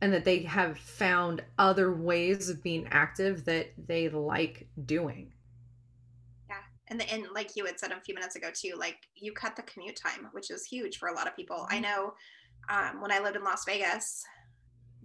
And 0.00 0.12
that 0.12 0.24
they 0.24 0.42
have 0.42 0.78
found 0.78 1.42
other 1.58 1.92
ways 1.92 2.48
of 2.48 2.62
being 2.62 2.86
active 2.92 3.44
that 3.46 3.72
they 3.88 4.08
like 4.08 4.68
doing. 4.86 5.32
And 6.90 7.00
the 7.00 7.12
and 7.12 7.26
like 7.34 7.56
you 7.56 7.64
had 7.64 7.78
said 7.78 7.92
a 7.92 8.00
few 8.00 8.14
minutes 8.14 8.36
ago 8.36 8.48
too, 8.52 8.74
like 8.78 8.98
you 9.14 9.32
cut 9.32 9.56
the 9.56 9.62
commute 9.62 9.96
time, 9.96 10.28
which 10.32 10.50
is 10.50 10.66
huge 10.66 10.98
for 10.98 11.08
a 11.08 11.14
lot 11.14 11.26
of 11.26 11.36
people. 11.36 11.56
Mm-hmm. 11.56 11.74
I 11.74 11.78
know 11.80 12.14
um, 12.68 13.00
when 13.00 13.12
I 13.12 13.20
lived 13.20 13.36
in 13.36 13.44
Las 13.44 13.64
Vegas, 13.64 14.24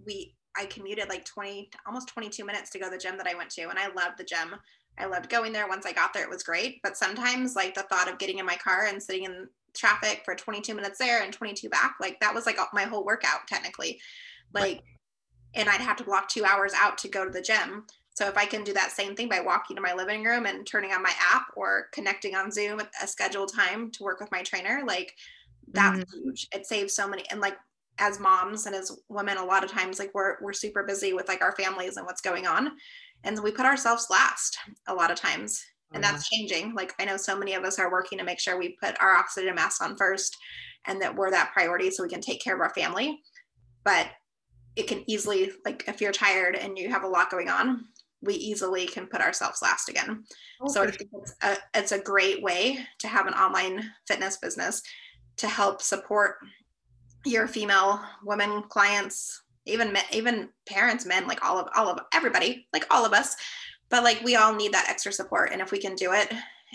we 0.04 0.34
I 0.58 0.66
commuted 0.66 1.08
like 1.08 1.24
20 1.24 1.70
almost 1.86 2.08
22 2.08 2.44
minutes 2.44 2.70
to 2.70 2.78
go 2.78 2.86
to 2.86 2.90
the 2.90 2.98
gym 2.98 3.16
that 3.18 3.26
I 3.26 3.34
went 3.34 3.50
to 3.50 3.68
and 3.68 3.78
I 3.78 3.88
loved 3.88 4.18
the 4.18 4.24
gym 4.24 4.56
I 4.98 5.06
loved 5.06 5.28
going 5.28 5.52
there. 5.52 5.68
Once 5.68 5.86
I 5.86 5.92
got 5.92 6.14
there, 6.14 6.22
it 6.22 6.30
was 6.30 6.42
great. 6.42 6.80
But 6.82 6.96
sometimes, 6.96 7.54
like 7.54 7.74
the 7.74 7.82
thought 7.82 8.10
of 8.10 8.18
getting 8.18 8.38
in 8.38 8.46
my 8.46 8.56
car 8.56 8.86
and 8.86 9.02
sitting 9.02 9.24
in 9.24 9.48
traffic 9.74 10.22
for 10.24 10.34
22 10.34 10.74
minutes 10.74 10.98
there 10.98 11.22
and 11.22 11.32
22 11.32 11.68
back, 11.68 11.96
like 12.00 12.18
that 12.20 12.34
was 12.34 12.46
like 12.46 12.58
my 12.72 12.84
whole 12.84 13.04
workout 13.04 13.46
technically. 13.46 14.00
Like, 14.54 14.82
and 15.54 15.68
I'd 15.68 15.80
have 15.80 15.96
to 15.96 16.04
block 16.04 16.28
two 16.28 16.44
hours 16.44 16.72
out 16.74 16.98
to 16.98 17.08
go 17.08 17.24
to 17.24 17.30
the 17.30 17.42
gym. 17.42 17.84
So 18.16 18.26
if 18.28 18.36
I 18.36 18.46
can 18.46 18.64
do 18.64 18.72
that 18.72 18.92
same 18.92 19.14
thing 19.14 19.28
by 19.28 19.40
walking 19.40 19.76
to 19.76 19.82
my 19.82 19.94
living 19.94 20.24
room 20.24 20.46
and 20.46 20.66
turning 20.66 20.92
on 20.92 21.02
my 21.02 21.12
app 21.32 21.46
or 21.54 21.88
connecting 21.92 22.34
on 22.34 22.50
Zoom 22.50 22.80
at 22.80 22.90
a 23.02 23.06
scheduled 23.06 23.52
time 23.54 23.90
to 23.92 24.02
work 24.02 24.20
with 24.20 24.32
my 24.32 24.42
trainer, 24.42 24.82
like 24.86 25.14
that's 25.72 25.98
mm-hmm. 25.98 26.24
huge. 26.24 26.48
It 26.52 26.66
saves 26.66 26.94
so 26.94 27.06
many. 27.06 27.24
And 27.30 27.40
like 27.40 27.56
as 27.98 28.18
moms 28.18 28.66
and 28.66 28.74
as 28.74 28.90
women, 29.08 29.36
a 29.36 29.44
lot 29.44 29.64
of 29.64 29.70
times 29.70 29.98
like 29.98 30.10
we're 30.14 30.36
we're 30.40 30.52
super 30.52 30.82
busy 30.82 31.12
with 31.12 31.28
like 31.28 31.42
our 31.42 31.54
families 31.56 31.96
and 31.96 32.06
what's 32.06 32.20
going 32.20 32.46
on 32.46 32.72
and 33.26 33.42
we 33.42 33.50
put 33.50 33.66
ourselves 33.66 34.06
last 34.10 34.58
a 34.86 34.94
lot 34.94 35.10
of 35.10 35.18
times 35.18 35.64
and 35.92 36.02
that's 36.02 36.24
mm-hmm. 36.24 36.36
changing 36.36 36.74
like 36.74 36.94
i 36.98 37.04
know 37.04 37.16
so 37.16 37.36
many 37.36 37.54
of 37.54 37.64
us 37.64 37.78
are 37.78 37.90
working 37.90 38.18
to 38.18 38.24
make 38.24 38.40
sure 38.40 38.58
we 38.58 38.76
put 38.82 39.00
our 39.00 39.14
oxygen 39.14 39.54
mask 39.54 39.82
on 39.82 39.96
first 39.96 40.36
and 40.86 41.00
that 41.00 41.14
we're 41.14 41.30
that 41.30 41.52
priority 41.52 41.90
so 41.90 42.02
we 42.02 42.08
can 42.08 42.20
take 42.20 42.42
care 42.42 42.54
of 42.54 42.60
our 42.60 42.72
family 42.74 43.20
but 43.84 44.08
it 44.76 44.86
can 44.86 45.02
easily 45.06 45.50
like 45.64 45.84
if 45.88 46.00
you're 46.00 46.12
tired 46.12 46.54
and 46.54 46.78
you 46.78 46.88
have 46.88 47.04
a 47.04 47.08
lot 47.08 47.30
going 47.30 47.48
on 47.48 47.84
we 48.22 48.34
easily 48.34 48.86
can 48.86 49.06
put 49.06 49.20
ourselves 49.20 49.62
last 49.62 49.88
again 49.88 50.24
oh, 50.60 50.68
so 50.68 50.82
I 50.82 50.90
think 50.90 51.10
it's 51.12 51.34
a, 51.42 51.56
it's 51.74 51.92
a 51.92 51.98
great 51.98 52.42
way 52.42 52.78
to 53.00 53.08
have 53.08 53.26
an 53.26 53.34
online 53.34 53.84
fitness 54.08 54.38
business 54.38 54.82
to 55.36 55.48
help 55.48 55.82
support 55.82 56.36
your 57.24 57.46
female 57.46 58.00
women 58.24 58.62
clients 58.68 59.42
even 59.66 59.92
men, 59.92 60.04
even 60.12 60.48
parents, 60.66 61.04
men, 61.04 61.26
like 61.26 61.44
all 61.44 61.58
of 61.58 61.68
all 61.76 61.88
of 61.88 61.98
everybody, 62.12 62.66
like 62.72 62.86
all 62.90 63.04
of 63.04 63.12
us. 63.12 63.36
But 63.88 64.04
like 64.04 64.22
we 64.24 64.36
all 64.36 64.54
need 64.54 64.72
that 64.72 64.88
extra 64.88 65.12
support, 65.12 65.50
and 65.52 65.60
if 65.60 65.70
we 65.70 65.78
can 65.78 65.94
do 65.94 66.12
it 66.12 66.32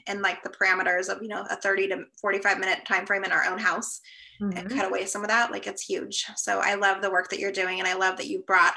in 0.08 0.22
like 0.22 0.44
the 0.44 0.50
parameters 0.50 1.10
of 1.10 1.22
you 1.22 1.28
know 1.28 1.46
a 1.50 1.56
30 1.56 1.90
to 1.90 2.04
45 2.20 2.60
minute 2.60 2.86
time 2.86 3.06
frame 3.06 3.24
in 3.24 3.32
our 3.32 3.46
own 3.46 3.58
house 3.58 4.02
mm-hmm. 4.42 4.58
and 4.58 4.70
cut 4.70 4.88
away 4.88 5.06
some 5.06 5.22
of 5.22 5.28
that 5.28 5.52
like 5.52 5.68
it's 5.68 5.84
huge 5.84 6.26
so 6.38 6.60
i 6.64 6.76
love 6.76 7.02
the 7.02 7.12
work 7.12 7.30
that 7.30 7.40
you're 7.40 7.52
doing 7.52 7.78
and 7.78 7.88
i 7.88 7.94
love 7.94 8.18
that 8.18 8.28
you 8.28 8.42
brought 8.48 8.74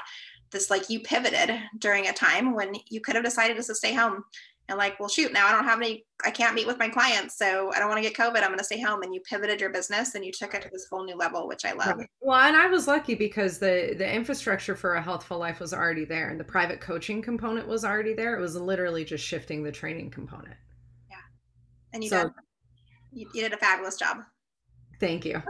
this 0.55 0.69
like 0.69 0.89
you 0.89 1.01
pivoted 1.01 1.59
during 1.77 2.07
a 2.07 2.13
time 2.13 2.55
when 2.55 2.75
you 2.89 3.01
could 3.01 3.15
have 3.15 3.23
decided 3.23 3.57
to 3.57 3.75
stay 3.75 3.93
home 3.93 4.23
and 4.67 4.79
like, 4.79 4.99
well, 4.99 5.09
shoot, 5.09 5.31
now 5.31 5.45
I 5.45 5.51
don't 5.51 5.65
have 5.65 5.79
any, 5.79 6.05
I 6.23 6.31
can't 6.31 6.55
meet 6.55 6.65
with 6.65 6.79
my 6.79 6.89
clients. 6.89 7.37
So 7.37 7.71
I 7.73 7.77
don't 7.77 7.87
want 7.87 8.01
to 8.01 8.09
get 8.09 8.17
COVID. 8.17 8.41
I'm 8.41 8.47
going 8.47 8.57
to 8.57 8.63
stay 8.63 8.81
home. 8.81 9.03
And 9.03 9.13
you 9.13 9.21
pivoted 9.21 9.61
your 9.61 9.69
business 9.69 10.15
and 10.15 10.25
you 10.25 10.31
took 10.31 10.55
it 10.55 10.63
to 10.63 10.69
this 10.71 10.87
whole 10.89 11.03
new 11.03 11.15
level, 11.15 11.47
which 11.47 11.65
I 11.65 11.73
love. 11.73 12.01
Well, 12.19 12.39
and 12.39 12.55
I 12.55 12.65
was 12.67 12.87
lucky 12.87 13.13
because 13.13 13.59
the, 13.59 13.93
the 13.95 14.11
infrastructure 14.11 14.75
for 14.75 14.95
a 14.95 15.01
healthful 15.01 15.37
life 15.37 15.59
was 15.59 15.71
already 15.71 16.05
there 16.05 16.29
and 16.29 16.39
the 16.39 16.45
private 16.45 16.81
coaching 16.81 17.21
component 17.21 17.67
was 17.67 17.85
already 17.85 18.15
there. 18.15 18.35
It 18.35 18.41
was 18.41 18.55
literally 18.55 19.05
just 19.05 19.23
shifting 19.23 19.61
the 19.61 19.71
training 19.71 20.09
component. 20.09 20.55
Yeah. 21.11 21.17
And 21.93 22.03
you 22.03 22.09
so, 22.09 22.23
did, 22.23 22.31
you, 23.13 23.29
you 23.35 23.41
did 23.43 23.53
a 23.53 23.57
fabulous 23.57 23.97
job. 23.97 24.17
Thank 24.99 25.25
you. 25.25 25.41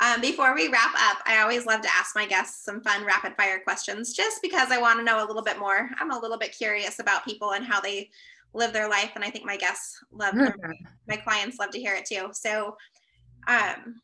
um, 0.00 0.20
before 0.20 0.54
we 0.54 0.68
wrap 0.68 0.94
up, 0.94 1.18
I 1.26 1.40
always 1.40 1.66
love 1.66 1.80
to 1.82 1.88
ask 1.88 2.14
my 2.14 2.26
guests 2.26 2.64
some 2.64 2.80
fun 2.82 3.04
rapid 3.04 3.34
fire 3.36 3.60
questions 3.60 4.14
just 4.14 4.40
because 4.42 4.70
I 4.70 4.78
want 4.78 4.98
to 4.98 5.04
know 5.04 5.24
a 5.24 5.26
little 5.26 5.42
bit 5.42 5.58
more. 5.58 5.90
I'm 5.98 6.10
a 6.10 6.18
little 6.18 6.38
bit 6.38 6.56
curious 6.56 6.98
about 6.98 7.24
people 7.24 7.52
and 7.52 7.64
how 7.64 7.80
they 7.80 8.10
live 8.52 8.72
their 8.72 8.88
life. 8.88 9.12
And 9.14 9.24
I 9.24 9.30
think 9.30 9.44
my 9.44 9.56
guests 9.56 10.02
love, 10.12 10.34
my 11.08 11.16
clients 11.16 11.58
love 11.58 11.70
to 11.70 11.80
hear 11.80 11.94
it 11.94 12.04
too. 12.04 12.28
So, 12.32 12.76
um, 13.46 14.00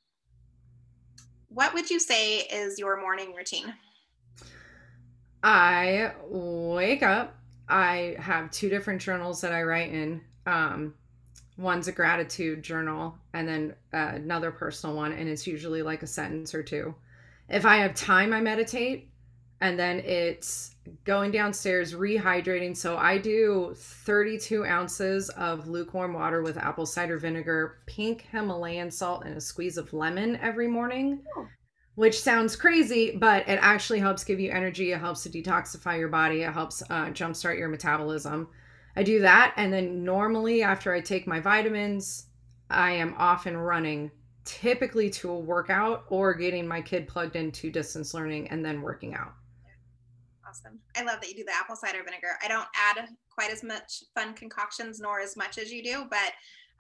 what 1.49 1.72
would 1.74 1.89
you 1.89 1.99
say 1.99 2.39
is 2.39 2.79
your 2.79 3.01
morning 3.01 3.33
routine? 3.35 3.72
I 5.43 6.12
wake 6.29 7.03
up. 7.03 7.37
I 7.68 8.16
have 8.18 8.51
two 8.51 8.68
different 8.68 9.01
journals 9.01 9.41
that 9.41 9.53
I 9.53 9.62
write 9.62 9.93
in. 9.93 10.20
Um, 10.45 10.95
one's 11.57 11.89
a 11.89 11.93
gratitude 11.93 12.63
journal 12.63 13.17
and 13.33 13.49
then 13.49 13.75
uh, 13.95 14.13
another 14.15 14.51
personal 14.51 14.95
one 14.95 15.13
and 15.13 15.29
it's 15.29 15.47
usually 15.47 15.83
like 15.83 16.03
a 16.03 16.07
sentence 16.07 16.55
or 16.55 16.63
two. 16.63 16.95
If 17.49 17.65
i 17.65 17.77
have 17.77 17.95
time 17.95 18.33
i 18.33 18.41
meditate 18.41 19.11
and 19.63 19.79
then 19.79 20.01
it's 20.01 20.75
going 21.05 21.31
downstairs 21.31 21.95
rehydrating. 21.95 22.77
So 22.77 22.97
i 22.99 23.17
do 23.17 23.73
32 23.75 24.67
ounces 24.67 25.31
of 25.31 25.67
lukewarm 25.67 26.13
water 26.13 26.43
with 26.43 26.59
apple 26.59 26.87
cider 26.87 27.17
vinegar 27.17 27.79
pink 27.87 28.27
himalayan 28.31 28.91
salt 28.91 29.25
and 29.25 29.37
a 29.37 29.41
squeeze 29.41 29.79
of 29.79 29.93
lemon 29.93 30.37
every 30.37 30.69
morning 30.69 31.23
oh. 31.37 31.47
which 31.95 32.21
sounds 32.21 32.55
crazy 32.55 33.17
but 33.17 33.49
it 33.49 33.59
actually 33.63 34.01
helps 34.01 34.25
give 34.25 34.41
you 34.41 34.51
energy. 34.51 34.93
It 34.93 34.99
helps 34.99 35.23
to 35.23 35.31
detoxify 35.31 35.99
your 35.99 36.09
body. 36.09 36.43
It 36.43 36.53
helps 36.53 36.83
uh, 36.91 37.07
jumpstart 37.07 37.59
your 37.59 37.69
metabolism 37.69 38.49
I 38.97 39.03
do 39.03 39.20
that. 39.20 39.53
And 39.57 39.72
then 39.72 40.05
normally, 40.05 40.62
after 40.62 40.92
I 40.92 41.01
take 41.01 41.26
my 41.26 41.40
vitamins, 41.40 42.26
I 42.70 42.92
am 42.92 43.14
off 43.18 43.47
and 43.47 43.64
running, 43.64 44.11
typically 44.44 45.11
to 45.11 45.30
a 45.30 45.38
workout 45.38 46.05
or 46.09 46.34
getting 46.34 46.66
my 46.66 46.80
kid 46.80 47.07
plugged 47.07 47.36
into 47.36 47.70
distance 47.70 48.14
learning 48.14 48.49
and 48.49 48.64
then 48.64 48.80
working 48.80 49.14
out. 49.14 49.34
Awesome. 50.49 50.78
I 50.97 51.03
love 51.03 51.20
that 51.20 51.28
you 51.28 51.36
do 51.36 51.44
the 51.44 51.55
apple 51.55 51.76
cider 51.76 52.03
vinegar. 52.05 52.38
I 52.42 52.49
don't 52.49 52.68
add 52.74 53.09
quite 53.28 53.51
as 53.51 53.62
much 53.62 54.05
fun 54.14 54.32
concoctions 54.34 55.01
nor 55.01 55.20
as 55.20 55.36
much 55.36 55.59
as 55.59 55.70
you 55.70 55.82
do, 55.82 56.07
but 56.09 56.32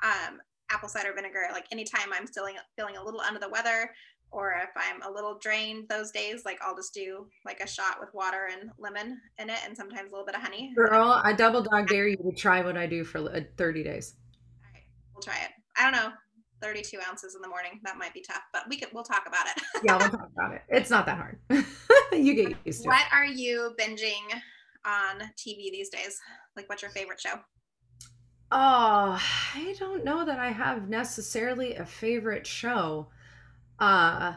um, 0.02 0.38
apple 0.70 0.88
cider 0.88 1.12
vinegar, 1.14 1.48
like 1.52 1.66
anytime 1.72 2.12
I'm 2.12 2.26
feeling 2.26 2.56
feeling 2.76 2.96
a 2.96 3.04
little 3.04 3.20
under 3.20 3.40
the 3.40 3.48
weather, 3.48 3.90
or 4.30 4.52
if 4.52 4.70
I'm 4.76 5.02
a 5.02 5.10
little 5.10 5.38
drained 5.38 5.88
those 5.88 6.10
days, 6.10 6.44
like 6.44 6.58
I'll 6.62 6.76
just 6.76 6.92
do 6.92 7.26
like 7.44 7.60
a 7.60 7.66
shot 7.66 7.98
with 8.00 8.12
water 8.12 8.48
and 8.52 8.70
lemon 8.78 9.20
in 9.38 9.50
it, 9.50 9.58
and 9.64 9.76
sometimes 9.76 10.10
a 10.10 10.12
little 10.12 10.26
bit 10.26 10.34
of 10.34 10.42
honey. 10.42 10.72
Girl, 10.76 11.20
I 11.22 11.32
double 11.32 11.62
dog 11.62 11.88
dare 11.88 12.08
you 12.08 12.16
to 12.16 12.32
try 12.32 12.62
what 12.62 12.76
I 12.76 12.86
do 12.86 13.04
for 13.04 13.18
uh, 13.18 13.40
30 13.56 13.82
days. 13.84 14.14
All 14.62 14.70
right, 14.74 14.82
we'll 15.14 15.22
try 15.22 15.36
it. 15.44 15.50
I 15.76 15.84
don't 15.84 15.92
know. 15.92 16.12
32 16.62 16.98
ounces 17.08 17.34
in 17.34 17.42
the 17.42 17.48
morning. 17.48 17.80
That 17.84 17.98
might 17.98 18.14
be 18.14 18.22
tough, 18.22 18.42
but 18.52 18.62
we 18.68 18.78
could 18.78 18.88
we'll 18.92 19.04
talk 19.04 19.24
about 19.26 19.46
it. 19.46 19.62
yeah, 19.84 19.96
we'll 19.98 20.08
talk 20.08 20.30
about 20.32 20.54
it. 20.54 20.62
It's 20.68 20.90
not 20.90 21.06
that 21.06 21.18
hard. 21.18 21.38
you 22.12 22.34
get 22.34 22.56
used 22.64 22.82
to 22.82 22.88
it. 22.88 22.92
what 22.92 23.00
it. 23.00 23.12
are 23.12 23.26
you 23.26 23.74
binging 23.78 24.40
on 24.84 25.20
TV 25.36 25.70
these 25.70 25.90
days? 25.90 26.18
Like 26.56 26.68
what's 26.68 26.82
your 26.82 26.90
favorite 26.90 27.20
show? 27.20 27.34
Oh, 28.50 29.20
I 29.54 29.74
don't 29.78 30.04
know 30.04 30.24
that 30.24 30.38
I 30.38 30.50
have 30.50 30.88
necessarily 30.88 31.74
a 31.74 31.84
favorite 31.84 32.46
show. 32.46 33.08
Uh 33.78 34.34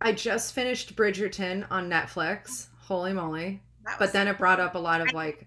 I 0.00 0.12
just 0.12 0.54
finished 0.54 0.94
Bridgerton 0.94 1.66
on 1.70 1.90
Netflix. 1.90 2.68
Holy 2.78 3.12
moly. 3.12 3.62
But 3.98 4.12
then 4.12 4.28
it 4.28 4.38
brought 4.38 4.60
up 4.60 4.74
a 4.74 4.78
lot 4.78 5.00
of 5.00 5.12
like 5.12 5.46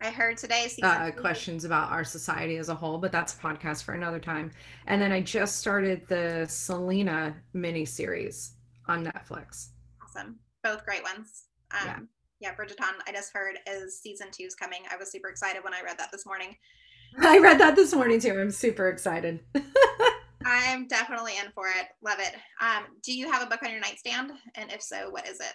I 0.00 0.10
heard 0.10 0.36
today 0.36 0.66
uh, 0.82 1.12
questions 1.12 1.64
about 1.64 1.92
our 1.92 2.02
society 2.02 2.56
as 2.56 2.68
a 2.68 2.74
whole, 2.74 2.98
but 2.98 3.12
that's 3.12 3.34
a 3.34 3.36
podcast 3.36 3.84
for 3.84 3.94
another 3.94 4.18
time. 4.18 4.50
And 4.88 5.00
then 5.00 5.12
I 5.12 5.20
just 5.20 5.58
started 5.58 6.02
the 6.08 6.44
Selena 6.48 7.36
miniseries 7.54 8.50
on 8.88 9.04
Netflix. 9.06 9.68
Awesome. 10.02 10.40
Both 10.64 10.84
great 10.84 11.04
ones. 11.04 11.44
Um, 11.70 11.86
Yeah. 11.86 11.98
yeah. 12.40 12.54
Bridgerton, 12.56 12.94
I 13.06 13.12
just 13.12 13.32
heard 13.32 13.58
is 13.68 14.00
season 14.00 14.26
two's 14.32 14.56
coming. 14.56 14.80
I 14.90 14.96
was 14.96 15.12
super 15.12 15.28
excited 15.28 15.62
when 15.62 15.72
I 15.72 15.82
read 15.82 15.98
that 15.98 16.10
this 16.10 16.26
morning. 16.26 16.56
I 17.20 17.38
read 17.38 17.60
that 17.60 17.76
this 17.76 17.94
morning 17.94 18.18
too. 18.18 18.36
I'm 18.40 18.50
super 18.50 18.88
excited. 18.88 19.38
I'm 20.46 20.86
definitely 20.86 21.32
in 21.42 21.50
for 21.52 21.68
it. 21.68 21.86
Love 22.02 22.18
it. 22.20 22.34
Um, 22.60 22.84
do 23.02 23.16
you 23.16 23.30
have 23.30 23.42
a 23.42 23.46
book 23.46 23.62
on 23.62 23.70
your 23.70 23.80
nightstand? 23.80 24.32
And 24.54 24.72
if 24.72 24.82
so, 24.82 25.10
what 25.10 25.28
is 25.28 25.40
it? 25.40 25.54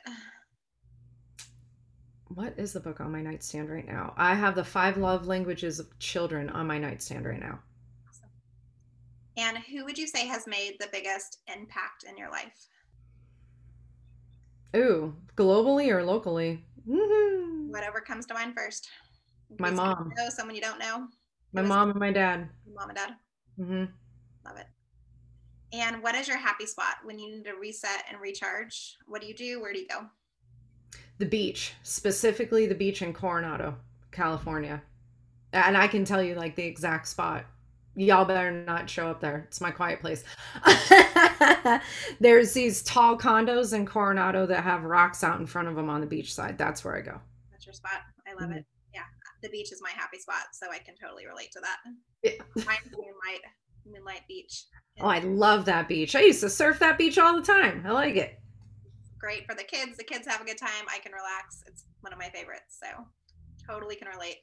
What 2.30 2.54
is 2.58 2.74
the 2.74 2.80
book 2.80 3.00
on 3.00 3.12
my 3.12 3.22
nightstand 3.22 3.70
right 3.70 3.88
now? 3.88 4.14
I 4.18 4.36
have 4.36 4.56
the 4.56 4.64
Five 4.64 4.98
Love 4.98 5.28
Languages 5.28 5.80
of 5.80 5.98
Children 6.00 6.50
on 6.50 6.68
my 6.68 6.78
nightstand 6.78 7.26
right 7.26 7.40
now. 7.40 7.60
And 9.38 9.58
who 9.58 9.86
would 9.86 9.98
you 9.98 10.08
say 10.08 10.28
has 10.28 10.46
made 10.48 10.76
the 10.80 10.90
biggest 10.92 11.40
impact 11.48 12.04
in 12.10 12.18
your 12.18 12.30
life? 12.30 12.68
Ooh, 14.76 15.16
globally 15.36 15.90
or 15.90 16.04
locally? 16.04 16.66
Woohoo. 16.88 17.72
Whatever 17.72 18.02
comes 18.02 18.26
to 18.28 18.34
mind 18.34 18.54
first. 18.56 18.88
My 19.60 19.72
mom. 19.72 20.12
know, 20.18 20.30
someone 20.30 20.56
you 20.56 20.62
don't 20.62 20.80
know. 20.80 21.08
My 21.54 21.62
mom 21.62 21.92
and 21.92 22.00
my 22.00 22.12
dad. 22.12 22.42
it? 22.42 22.74
Mom 22.76 22.90
and 22.90 22.98
dad. 22.98 23.12
Mm-hmm. 23.60 23.86
Love 24.46 24.58
it. 24.58 24.68
And 25.74 26.02
what 26.02 26.16
is 26.16 26.28
your 26.28 26.38
happy 26.38 26.66
spot 26.66 26.96
when 27.04 27.20
you 27.20 27.30
need 27.30 27.44
to 27.46 27.54
reset 27.54 28.06
and 28.10 28.20
recharge? 28.22 28.96
What 29.06 29.22
do 29.22 29.28
you 29.28 29.34
do? 29.36 29.62
Where 29.62 29.74
do 29.74 29.80
you 29.80 29.88
go? 29.88 30.06
The 31.18 31.26
beach, 31.26 31.74
specifically 31.84 32.68
the 32.68 32.76
beach 32.76 33.02
in 33.02 33.14
Coronado, 33.14 33.76
California. 34.12 34.82
And 35.54 35.76
I 35.78 35.88
can 35.88 36.06
tell 36.06 36.22
you 36.22 36.36
like 36.36 36.56
the 36.56 36.64
exact 36.64 37.08
spot. 37.08 37.46
Y'all 37.96 38.26
better 38.26 38.52
not 38.52 38.90
show 38.90 39.10
up 39.10 39.20
there. 39.20 39.46
It's 39.48 39.60
my 39.60 39.72
quiet 39.72 40.00
place. 40.00 40.24
There's 42.20 42.54
these 42.54 42.84
tall 42.84 43.18
condos 43.18 43.74
in 43.74 43.86
Coronado 43.88 44.46
that 44.46 44.64
have 44.64 44.84
rocks 44.84 45.24
out 45.24 45.40
in 45.40 45.48
front 45.48 45.68
of 45.68 45.76
them 45.76 45.90
on 45.90 46.02
the 46.02 46.08
beach 46.08 46.34
side. 46.34 46.58
That's 46.58 46.86
where 46.86 46.96
I 46.96 47.02
go. 47.02 47.20
That's 47.52 47.66
your 47.66 47.74
spot. 47.74 48.02
I 48.28 48.34
love 48.40 48.52
Mhm. 48.52 48.58
it. 48.58 48.66
Yeah. 48.94 49.02
The 49.42 49.50
beach 49.50 49.72
is 49.72 49.82
my 49.82 49.90
happy 49.90 50.20
spot, 50.20 50.48
so 50.54 50.70
I 50.72 50.78
can 50.78 50.96
totally 50.96 51.26
relate 51.26 51.52
to 51.54 51.60
that. 51.62 51.78
Yeah. 52.22 52.32
Mine's 52.66 52.92
Moonlight, 52.92 53.42
Moonlight 53.92 54.22
Beach. 54.28 54.66
Oh, 55.00 55.08
I 55.08 55.20
love 55.20 55.66
that 55.66 55.88
beach. 55.88 56.16
I 56.16 56.22
used 56.22 56.42
to 56.42 56.50
surf 56.50 56.80
that 56.80 56.98
beach 56.98 57.18
all 57.18 57.36
the 57.36 57.46
time. 57.46 57.84
I 57.86 57.92
like 57.92 58.16
it. 58.16 58.40
great 59.20 59.46
for 59.46 59.56
the 59.56 59.64
kids. 59.64 59.98
The 59.98 60.04
kids 60.04 60.28
have 60.28 60.42
a 60.42 60.46
good 60.46 60.58
time. 60.58 60.86
I 60.90 61.00
can 61.00 61.12
relax. 61.12 61.64
It's 61.68 61.86
one 62.02 62.14
of 62.14 62.20
my 62.20 62.30
favorites. 62.30 62.80
So 62.82 63.06
totally 63.68 63.96
can 63.96 64.08
relate. 64.08 64.38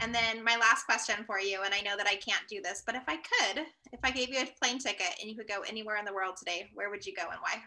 And 0.00 0.14
then 0.14 0.44
my 0.44 0.56
last 0.56 0.84
question 0.84 1.24
for 1.26 1.40
you, 1.40 1.62
and 1.64 1.72
I 1.72 1.80
know 1.80 1.96
that 1.96 2.06
I 2.06 2.16
can't 2.16 2.46
do 2.48 2.60
this, 2.62 2.82
but 2.84 2.94
if 2.94 3.04
I 3.08 3.16
could, 3.16 3.64
if 3.92 4.00
I 4.04 4.10
gave 4.10 4.28
you 4.28 4.40
a 4.40 4.48
plane 4.62 4.78
ticket 4.78 5.16
and 5.20 5.30
you 5.30 5.36
could 5.36 5.48
go 5.48 5.62
anywhere 5.66 5.96
in 5.96 6.04
the 6.04 6.12
world 6.12 6.36
today, 6.36 6.68
where 6.74 6.90
would 6.90 7.06
you 7.06 7.14
go 7.14 7.22
and 7.22 7.40
why? 7.40 7.62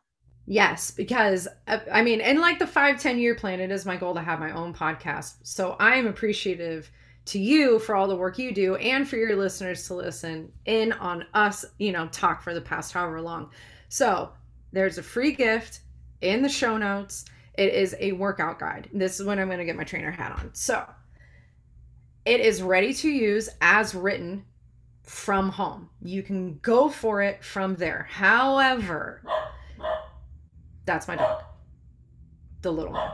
Yes, 0.45 0.91
because 0.91 1.47
uh, 1.67 1.79
I 1.91 2.01
mean, 2.01 2.19
in 2.19 2.41
like 2.41 2.59
the 2.59 2.67
five, 2.67 2.99
10 2.99 3.17
year 3.17 3.35
plan, 3.35 3.59
it 3.59 3.71
is 3.71 3.85
my 3.85 3.95
goal 3.95 4.13
to 4.15 4.21
have 4.21 4.39
my 4.39 4.51
own 4.51 4.73
podcast. 4.73 5.35
So 5.43 5.75
I 5.79 5.95
am 5.95 6.07
appreciative 6.07 6.89
to 7.25 7.39
you 7.39 7.79
for 7.79 7.95
all 7.95 8.07
the 8.07 8.15
work 8.15 8.37
you 8.37 8.53
do 8.53 8.75
and 8.75 9.07
for 9.07 9.17
your 9.17 9.35
listeners 9.35 9.87
to 9.87 9.93
listen 9.93 10.51
in 10.65 10.91
on 10.93 11.25
us, 11.33 11.63
you 11.77 11.91
know, 11.91 12.07
talk 12.07 12.41
for 12.41 12.53
the 12.53 12.61
past 12.61 12.91
however 12.91 13.21
long. 13.21 13.49
So 13.89 14.31
there's 14.71 14.97
a 14.97 15.03
free 15.03 15.31
gift 15.31 15.81
in 16.21 16.41
the 16.41 16.49
show 16.49 16.77
notes. 16.77 17.25
It 17.55 17.73
is 17.73 17.95
a 17.99 18.13
workout 18.13 18.59
guide. 18.59 18.89
This 18.93 19.19
is 19.19 19.25
when 19.25 19.39
I'm 19.39 19.47
going 19.47 19.59
to 19.59 19.65
get 19.65 19.75
my 19.75 19.83
trainer 19.83 20.11
hat 20.11 20.31
on. 20.31 20.49
So 20.53 20.85
it 22.25 22.39
is 22.41 22.61
ready 22.61 22.93
to 22.95 23.09
use 23.09 23.49
as 23.61 23.93
written 23.93 24.45
from 25.03 25.49
home. 25.49 25.89
You 26.01 26.23
can 26.23 26.57
go 26.59 26.89
for 26.89 27.21
it 27.21 27.43
from 27.43 27.75
there. 27.75 28.07
However, 28.09 29.21
that's 30.85 31.07
my 31.07 31.15
dog. 31.15 31.43
The 32.61 32.71
little 32.71 32.93
one. 32.93 33.11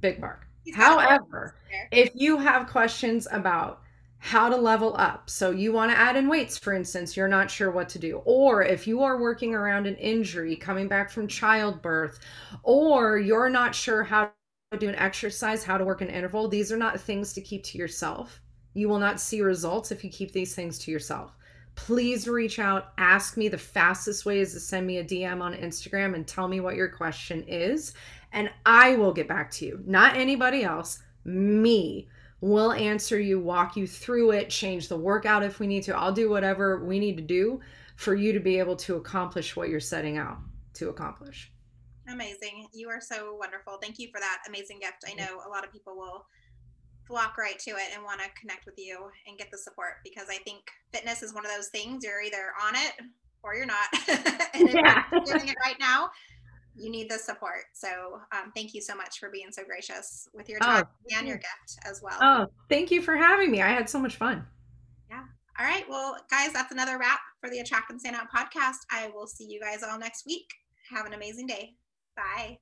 Big 0.00 0.20
bark. 0.20 0.45
He's 0.66 0.76
got 0.76 0.98
a- 0.98 1.08
However, 1.08 1.54
if 1.92 2.10
you 2.14 2.36
have 2.38 2.66
questions 2.68 3.26
about 3.30 3.82
how 4.18 4.48
to 4.48 4.56
level 4.56 4.94
up, 4.96 5.30
so 5.30 5.50
you 5.50 5.72
want 5.72 5.92
to 5.92 5.98
add 5.98 6.16
in 6.16 6.28
weights, 6.28 6.58
for 6.58 6.72
instance, 6.72 7.16
you're 7.16 7.28
not 7.28 7.50
sure 7.50 7.70
what 7.70 7.88
to 7.90 7.98
do, 7.98 8.20
or 8.24 8.62
if 8.62 8.86
you 8.86 9.02
are 9.02 9.20
working 9.20 9.54
around 9.54 9.86
an 9.86 9.94
injury 9.96 10.56
coming 10.56 10.88
back 10.88 11.10
from 11.10 11.28
childbirth, 11.28 12.18
or 12.62 13.18
you're 13.18 13.48
not 13.48 13.74
sure 13.74 14.02
how 14.02 14.32
to 14.72 14.78
do 14.78 14.88
an 14.88 14.96
exercise, 14.96 15.62
how 15.62 15.78
to 15.78 15.84
work 15.84 16.00
an 16.00 16.08
interval, 16.10 16.48
these 16.48 16.72
are 16.72 16.76
not 16.76 17.00
things 17.00 17.32
to 17.34 17.40
keep 17.40 17.62
to 17.62 17.78
yourself. 17.78 18.40
You 18.74 18.88
will 18.88 18.98
not 18.98 19.20
see 19.20 19.40
results 19.40 19.92
if 19.92 20.02
you 20.02 20.10
keep 20.10 20.32
these 20.32 20.54
things 20.54 20.78
to 20.80 20.90
yourself. 20.90 21.36
Please 21.76 22.26
reach 22.26 22.58
out, 22.58 22.92
ask 22.98 23.36
me. 23.36 23.48
The 23.48 23.58
fastest 23.58 24.24
way 24.24 24.40
is 24.40 24.54
to 24.54 24.60
send 24.60 24.86
me 24.86 24.96
a 24.98 25.04
DM 25.04 25.42
on 25.42 25.54
Instagram 25.54 26.14
and 26.14 26.26
tell 26.26 26.48
me 26.48 26.60
what 26.60 26.74
your 26.74 26.88
question 26.88 27.44
is, 27.46 27.92
and 28.32 28.50
I 28.64 28.96
will 28.96 29.12
get 29.12 29.28
back 29.28 29.50
to 29.52 29.66
you. 29.66 29.82
Not 29.86 30.16
anybody 30.16 30.62
else, 30.62 31.00
me 31.24 32.08
will 32.40 32.72
answer 32.72 33.18
you, 33.18 33.40
walk 33.40 33.76
you 33.76 33.86
through 33.86 34.32
it, 34.32 34.50
change 34.50 34.88
the 34.88 34.96
workout 34.96 35.42
if 35.42 35.58
we 35.58 35.66
need 35.66 35.82
to. 35.84 35.96
I'll 35.96 36.12
do 36.12 36.28
whatever 36.28 36.84
we 36.84 36.98
need 36.98 37.16
to 37.16 37.22
do 37.22 37.60
for 37.96 38.14
you 38.14 38.32
to 38.32 38.40
be 38.40 38.58
able 38.58 38.76
to 38.76 38.96
accomplish 38.96 39.56
what 39.56 39.68
you're 39.68 39.80
setting 39.80 40.18
out 40.18 40.38
to 40.74 40.90
accomplish. 40.90 41.50
Amazing. 42.08 42.68
You 42.72 42.88
are 42.88 43.00
so 43.00 43.34
wonderful. 43.34 43.78
Thank 43.80 43.98
you 43.98 44.08
for 44.12 44.20
that 44.20 44.42
amazing 44.46 44.78
gift. 44.80 45.04
I 45.08 45.14
know 45.14 45.40
a 45.46 45.48
lot 45.48 45.64
of 45.64 45.72
people 45.72 45.96
will 45.96 46.26
flock 47.06 47.38
right 47.38 47.58
to 47.60 47.70
it 47.70 47.94
and 47.94 48.02
want 48.04 48.20
to 48.20 48.26
connect 48.38 48.66
with 48.66 48.74
you 48.76 49.08
and 49.26 49.38
get 49.38 49.50
the 49.50 49.58
support 49.58 49.94
because 50.04 50.26
I 50.28 50.36
think 50.38 50.60
fitness 50.92 51.22
is 51.22 51.32
one 51.34 51.44
of 51.44 51.52
those 51.52 51.68
things 51.68 52.04
you're 52.04 52.20
either 52.20 52.52
on 52.64 52.74
it 52.74 52.92
or 53.42 53.54
you're 53.54 53.66
not. 53.66 53.86
and 54.54 54.68
if 54.68 54.74
Yeah. 54.74 55.04
you're 55.12 55.24
doing 55.24 55.48
it 55.48 55.56
right 55.64 55.76
now, 55.80 56.10
you 56.76 56.90
need 56.90 57.10
the 57.10 57.18
support. 57.18 57.64
So 57.72 58.20
um, 58.32 58.52
thank 58.54 58.74
you 58.74 58.80
so 58.80 58.94
much 58.94 59.18
for 59.18 59.30
being 59.30 59.50
so 59.50 59.64
gracious 59.64 60.28
with 60.34 60.48
your 60.48 60.58
time 60.60 60.84
oh, 60.86 61.16
and 61.18 61.26
your 61.26 61.38
gift 61.38 61.78
as 61.84 62.02
well. 62.02 62.18
Oh, 62.20 62.46
thank 62.68 62.90
you 62.90 63.02
for 63.02 63.16
having 63.16 63.50
me. 63.50 63.62
I 63.62 63.68
had 63.68 63.88
so 63.88 63.98
much 63.98 64.16
fun. 64.16 64.44
Yeah. 65.10 65.24
All 65.58 65.66
right. 65.66 65.84
Well, 65.88 66.16
guys, 66.30 66.52
that's 66.52 66.72
another 66.72 66.98
wrap 66.98 67.20
for 67.40 67.50
the 67.50 67.60
Attract 67.60 67.90
and 67.90 68.00
Stand 68.00 68.16
Out 68.16 68.26
podcast. 68.34 68.78
I 68.90 69.08
will 69.14 69.26
see 69.26 69.44
you 69.44 69.60
guys 69.60 69.82
all 69.82 69.98
next 69.98 70.26
week. 70.26 70.46
Have 70.90 71.06
an 71.06 71.14
amazing 71.14 71.46
day. 71.46 71.74
Bye. 72.16 72.58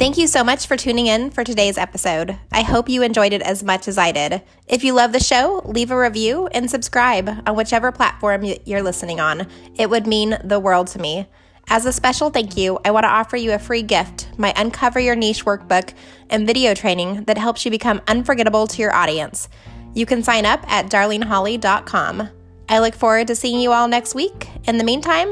Thank 0.00 0.16
you 0.16 0.28
so 0.28 0.42
much 0.42 0.66
for 0.66 0.78
tuning 0.78 1.08
in 1.08 1.30
for 1.30 1.44
today's 1.44 1.76
episode. 1.76 2.38
I 2.50 2.62
hope 2.62 2.88
you 2.88 3.02
enjoyed 3.02 3.34
it 3.34 3.42
as 3.42 3.62
much 3.62 3.86
as 3.86 3.98
I 3.98 4.12
did. 4.12 4.40
If 4.66 4.82
you 4.82 4.94
love 4.94 5.12
the 5.12 5.20
show, 5.20 5.60
leave 5.66 5.90
a 5.90 5.98
review 5.98 6.46
and 6.46 6.70
subscribe 6.70 7.28
on 7.46 7.54
whichever 7.54 7.92
platform 7.92 8.46
you're 8.64 8.82
listening 8.82 9.20
on. 9.20 9.46
It 9.74 9.90
would 9.90 10.06
mean 10.06 10.38
the 10.42 10.58
world 10.58 10.86
to 10.86 10.98
me. 10.98 11.26
As 11.68 11.84
a 11.84 11.92
special 11.92 12.30
thank 12.30 12.56
you, 12.56 12.78
I 12.82 12.92
want 12.92 13.04
to 13.04 13.10
offer 13.10 13.36
you 13.36 13.52
a 13.52 13.58
free 13.58 13.82
gift 13.82 14.30
my 14.38 14.54
Uncover 14.56 15.00
Your 15.00 15.16
Niche 15.16 15.44
workbook 15.44 15.92
and 16.30 16.46
video 16.46 16.72
training 16.72 17.24
that 17.24 17.36
helps 17.36 17.66
you 17.66 17.70
become 17.70 18.00
unforgettable 18.08 18.66
to 18.68 18.80
your 18.80 18.94
audience. 18.94 19.50
You 19.92 20.06
can 20.06 20.22
sign 20.22 20.46
up 20.46 20.64
at 20.72 20.86
darleneholly.com. 20.86 22.26
I 22.70 22.78
look 22.78 22.94
forward 22.94 23.26
to 23.26 23.36
seeing 23.36 23.60
you 23.60 23.72
all 23.72 23.86
next 23.86 24.14
week. 24.14 24.48
In 24.66 24.78
the 24.78 24.84
meantime, 24.84 25.30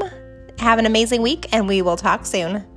have 0.59 0.77
an 0.77 0.85
amazing 0.85 1.23
week 1.23 1.47
and 1.53 1.67
we 1.67 1.81
will 1.81 1.97
talk 1.97 2.27
soon. 2.27 2.68